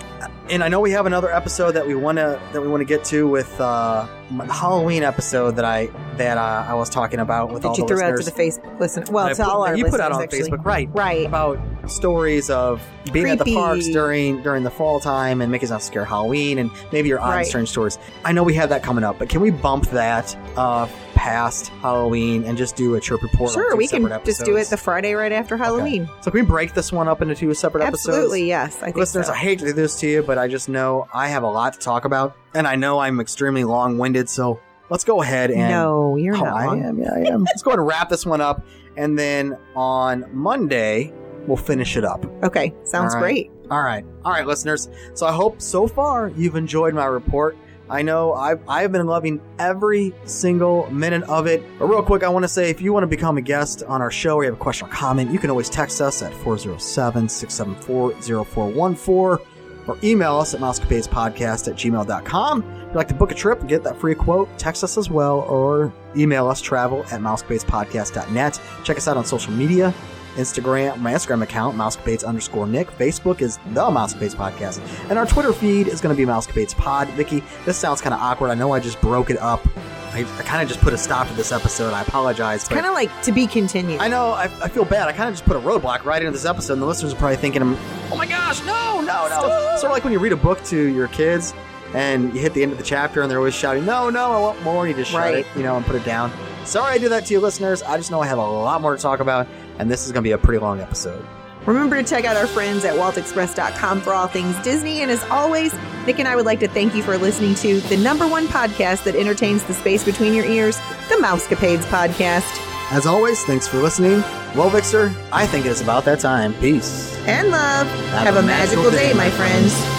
And 0.49 0.63
I 0.63 0.67
know 0.67 0.79
we 0.79 0.89
have 0.91 1.05
another 1.05 1.31
episode 1.31 1.73
that 1.73 1.85
we 1.85 1.93
want 1.93 2.17
to 2.17 2.41
that 2.53 2.61
we 2.61 2.67
want 2.67 2.81
to 2.81 2.85
get 2.85 3.03
to 3.05 3.27
with 3.27 3.61
uh, 3.61 4.07
my 4.31 4.45
Halloween 4.47 5.03
episode 5.03 5.55
that 5.57 5.65
I 5.65 5.87
that 6.17 6.39
uh, 6.39 6.65
I 6.67 6.73
was 6.73 6.89
talking 6.89 7.19
about 7.19 7.51
with 7.53 7.63
all 7.65 7.75
that 7.75 7.77
you 7.81 7.87
the 7.87 7.93
threw 7.95 8.03
out 8.03 8.09
to 8.11 8.15
listeners. 8.17 8.57
the 8.57 8.63
Facebook 8.63 8.79
listen. 8.79 9.03
Well, 9.11 9.25
I 9.27 9.29
to 9.33 9.35
put- 9.35 9.45
all 9.51 9.63
our 9.67 9.77
you 9.77 9.85
put 9.85 9.99
out 9.99 10.11
on 10.11 10.19
listeners, 10.21 10.47
actually. 10.47 10.57
Facebook, 10.57 10.65
right? 10.65 10.89
Right. 10.91 11.27
About 11.27 11.59
stories 11.87 12.49
of 12.49 12.81
being 13.13 13.29
at 13.29 13.37
the 13.37 13.53
parks 13.53 13.87
during 13.87 14.41
during 14.41 14.63
the 14.63 14.71
fall 14.71 14.99
time 14.99 15.41
and 15.41 15.51
Mickey's 15.51 15.69
Not 15.69 15.83
Scare 15.83 16.05
Halloween 16.05 16.57
and 16.57 16.71
maybe 16.91 17.09
your 17.09 17.19
odd 17.19 17.25
and 17.25 17.35
Right. 17.35 17.45
strange 17.47 17.69
stories. 17.69 17.99
I 18.25 18.31
know 18.31 18.41
we 18.41 18.55
have 18.55 18.69
that 18.69 18.81
coming 18.81 19.03
up, 19.03 19.19
but 19.19 19.29
can 19.29 19.41
we 19.41 19.51
bump 19.51 19.85
that 19.91 20.35
uh, 20.57 20.87
past 21.19 21.67
Halloween 21.81 22.45
and 22.45 22.57
just 22.57 22.77
do 22.77 22.95
a 22.95 22.99
trip 23.01 23.21
report? 23.21 23.51
Sure, 23.51 23.75
we 23.75 23.87
can 23.87 24.03
separate 24.03 24.23
just 24.25 24.45
do 24.45 24.55
it 24.55 24.67
the 24.69 24.77
Friday 24.77 25.13
right 25.13 25.33
after 25.33 25.57
Halloween. 25.57 26.07
So 26.21 26.31
can 26.31 26.39
we 26.41 26.45
break 26.45 26.73
this 26.73 26.93
one 26.93 27.09
up 27.09 27.21
into 27.21 27.35
two 27.35 27.53
separate 27.53 27.83
episodes? 27.83 28.15
Absolutely, 28.15 28.47
yes. 28.47 28.77
I 28.77 28.85
think 28.85 28.95
Listeners, 28.97 29.27
so. 29.27 29.33
I 29.33 29.35
hate 29.35 29.59
to 29.59 29.65
do 29.65 29.73
this 29.73 29.99
to 29.99 30.07
you, 30.07 30.23
but 30.23 30.37
I 30.37 30.47
just 30.47 30.69
know 30.69 31.07
I 31.13 31.27
have 31.27 31.43
a 31.43 31.49
lot 31.49 31.73
to 31.73 31.79
talk 31.79 32.05
about, 32.05 32.37
and 32.53 32.65
I 32.65 32.75
know 32.77 32.99
I'm 32.99 33.19
extremely 33.19 33.65
long-winded. 33.65 34.29
So 34.29 34.61
let's 34.89 35.03
go 35.03 35.21
ahead 35.21 35.51
and 35.51 35.69
no, 35.69 36.15
you're 36.15 36.37
Oh, 36.37 36.39
not. 36.43 36.53
I 36.53 36.77
am. 36.77 36.99
Yeah, 36.99 37.13
I 37.13 37.19
am. 37.31 37.43
let's 37.45 37.61
go 37.63 37.71
ahead 37.71 37.79
and 37.79 37.87
wrap 37.87 38.07
this 38.07 38.25
one 38.25 38.39
up, 38.39 38.65
and 38.95 39.19
then 39.19 39.57
on 39.75 40.25
Monday 40.31 41.11
we'll 41.47 41.57
finish 41.57 41.97
it 41.97 42.05
up. 42.05 42.23
Okay, 42.43 42.73
sounds 42.83 43.13
All 43.13 43.21
right. 43.21 43.33
great. 43.33 43.51
All 43.69 43.81
right, 43.83 44.05
all 44.23 44.31
right, 44.31 44.47
listeners. 44.47 44.89
So 45.15 45.27
I 45.27 45.31
hope 45.33 45.61
so 45.61 45.85
far 45.85 46.29
you've 46.29 46.55
enjoyed 46.55 46.93
my 46.93 47.05
report. 47.05 47.57
I 47.89 48.01
know 48.01 48.33
I've, 48.33 48.61
I've 48.67 48.91
been 48.91 49.05
loving 49.07 49.41
every 49.57 50.13
single 50.25 50.89
minute 50.91 51.23
of 51.23 51.47
it. 51.47 51.63
But 51.79 51.87
real 51.87 52.03
quick, 52.03 52.23
I 52.23 52.29
want 52.29 52.43
to 52.43 52.49
say 52.49 52.69
if 52.69 52.81
you 52.81 52.93
want 52.93 53.03
to 53.03 53.07
become 53.07 53.37
a 53.37 53.41
guest 53.41 53.83
on 53.83 54.01
our 54.01 54.11
show 54.11 54.35
or 54.35 54.43
you 54.43 54.51
have 54.51 54.59
a 54.59 54.61
question 54.61 54.87
or 54.87 54.91
comment, 54.91 55.31
you 55.31 55.39
can 55.39 55.49
always 55.49 55.69
text 55.69 56.01
us 56.01 56.21
at 56.21 56.33
407 56.33 57.27
674 57.27 58.45
0414 58.45 59.45
or 59.87 59.97
email 60.03 60.37
us 60.37 60.53
at 60.53 60.59
mousecapadespodcast 60.59 61.67
at 61.67 61.75
gmail.com. 61.75 62.63
If 62.63 62.85
you'd 62.85 62.95
like 62.95 63.07
to 63.07 63.13
book 63.15 63.31
a 63.31 63.35
trip 63.35 63.59
and 63.59 63.67
get 63.67 63.83
that 63.83 63.99
free 63.99 64.15
quote, 64.15 64.49
text 64.59 64.83
us 64.83 64.97
as 64.97 65.09
well 65.09 65.39
or 65.41 65.91
email 66.15 66.47
us 66.47 66.61
travel 66.61 67.03
at 67.05 67.21
mousecapadespodcast.net. 67.21 68.61
Check 68.83 68.97
us 68.97 69.07
out 69.07 69.17
on 69.17 69.25
social 69.25 69.51
media. 69.53 69.93
Instagram, 70.39 70.97
my 70.97 71.13
Instagram 71.13 71.43
account, 71.43 71.75
Mousecapades 71.77 72.23
underscore 72.25 72.65
Nick. 72.65 72.89
Facebook 72.97 73.41
is 73.41 73.57
the 73.73 73.81
Mousecapades 73.81 74.35
Podcast. 74.35 74.79
And 75.09 75.19
our 75.19 75.25
Twitter 75.25 75.53
feed 75.53 75.87
is 75.87 75.99
going 76.01 76.15
to 76.15 76.17
be 76.17 76.25
Mousecapades 76.29 76.75
Pod. 76.75 77.07
Vicky, 77.09 77.43
this 77.65 77.77
sounds 77.77 78.01
kind 78.01 78.13
of 78.13 78.21
awkward. 78.21 78.49
I 78.49 78.55
know 78.55 78.71
I 78.71 78.79
just 78.79 78.99
broke 79.01 79.29
it 79.29 79.37
up. 79.39 79.65
I, 80.11 80.21
I 80.21 80.43
kind 80.43 80.63
of 80.63 80.67
just 80.69 80.79
put 80.81 80.91
a 80.93 80.97
stop 80.97 81.27
to 81.27 81.33
this 81.33 81.51
episode. 81.51 81.93
I 81.93 82.01
apologize. 82.01 82.67
but- 82.67 82.73
Kind 82.75 82.85
of 82.87 82.93
like 82.93 83.11
to 83.23 83.31
be 83.31 83.45
continued. 83.45 83.99
I 84.01 84.07
know, 84.07 84.31
I, 84.31 84.45
I 84.63 84.67
feel 84.69 84.85
bad. 84.85 85.07
I 85.07 85.11
kind 85.11 85.29
of 85.29 85.35
just 85.35 85.45
put 85.45 85.55
a 85.55 85.59
roadblock 85.59 86.03
right 86.05 86.21
into 86.21 86.31
this 86.31 86.45
episode, 86.45 86.73
and 86.73 86.81
the 86.81 86.85
listeners 86.87 87.13
are 87.13 87.17
probably 87.17 87.37
thinking, 87.37 87.61
oh 87.61 88.15
my 88.17 88.25
gosh, 88.25 88.63
no, 88.65 89.01
no, 89.01 89.27
no. 89.29 89.75
Sort 89.77 89.85
of 89.85 89.91
like 89.91 90.03
when 90.03 90.13
you 90.13 90.19
read 90.19 90.31
a 90.33 90.37
book 90.37 90.63
to 90.65 90.77
your 90.81 91.09
kids 91.09 91.53
and 91.93 92.33
you 92.33 92.39
hit 92.39 92.53
the 92.53 92.63
end 92.63 92.71
of 92.71 92.77
the 92.77 92.83
chapter 92.83 93.21
and 93.21 93.29
they're 93.29 93.37
always 93.39 93.53
shouting, 93.53 93.85
no, 93.85 94.09
no, 94.09 94.31
I 94.31 94.39
want 94.39 94.61
more. 94.63 94.85
And 94.85 94.95
you 94.95 95.01
just 95.03 95.11
shut 95.11 95.21
Right. 95.21 95.35
it, 95.39 95.47
you 95.55 95.63
know, 95.63 95.75
and 95.77 95.85
put 95.85 95.95
it 95.95 96.05
down. 96.05 96.31
Sorry 96.65 96.93
I 96.93 96.97
do 96.97 97.09
that 97.09 97.25
to 97.27 97.33
you, 97.33 97.39
listeners. 97.39 97.81
I 97.83 97.97
just 97.97 98.09
know 98.11 98.19
I 98.21 98.27
have 98.27 98.37
a 98.37 98.41
lot 98.45 98.81
more 98.81 98.95
to 98.95 99.01
talk 99.01 99.19
about, 99.21 99.47
and 99.79 99.89
this 99.89 100.05
is 100.05 100.11
going 100.11 100.23
to 100.23 100.27
be 100.27 100.33
a 100.33 100.37
pretty 100.37 100.59
long 100.59 100.79
episode. 100.79 101.25
Remember 101.65 102.01
to 102.01 102.07
check 102.07 102.25
out 102.25 102.37
our 102.37 102.47
friends 102.47 102.85
at 102.85 102.95
waltexpress.com 102.95 104.01
for 104.01 104.13
all 104.13 104.27
things 104.27 104.55
Disney. 104.63 105.01
And 105.01 105.11
as 105.11 105.23
always, 105.25 105.73
Nick 106.05 106.19
and 106.19 106.27
I 106.27 106.35
would 106.35 106.45
like 106.45 106.59
to 106.61 106.67
thank 106.67 106.95
you 106.95 107.03
for 107.03 107.17
listening 107.17 107.55
to 107.55 107.79
the 107.81 107.97
number 107.97 108.27
one 108.27 108.47
podcast 108.47 109.03
that 109.03 109.15
entertains 109.15 109.63
the 109.63 109.73
space 109.73 110.03
between 110.03 110.33
your 110.33 110.45
ears, 110.45 110.77
the 111.09 111.15
Mousecapades 111.15 111.83
Podcast. 111.83 112.65
As 112.91 113.05
always, 113.05 113.43
thanks 113.45 113.67
for 113.67 113.77
listening. 113.77 114.21
Well, 114.55 114.69
Vixer, 114.69 115.13
I 115.31 115.45
think 115.45 115.65
it 115.65 115.69
is 115.69 115.81
about 115.81 116.05
that 116.05 116.19
time. 116.19 116.55
Peace. 116.55 117.15
And 117.27 117.49
love. 117.49 117.87
Have, 118.09 118.35
a, 118.35 118.41
magical, 118.41 118.89
day, 118.89 119.13
my 119.13 119.29
friends. 119.29 119.98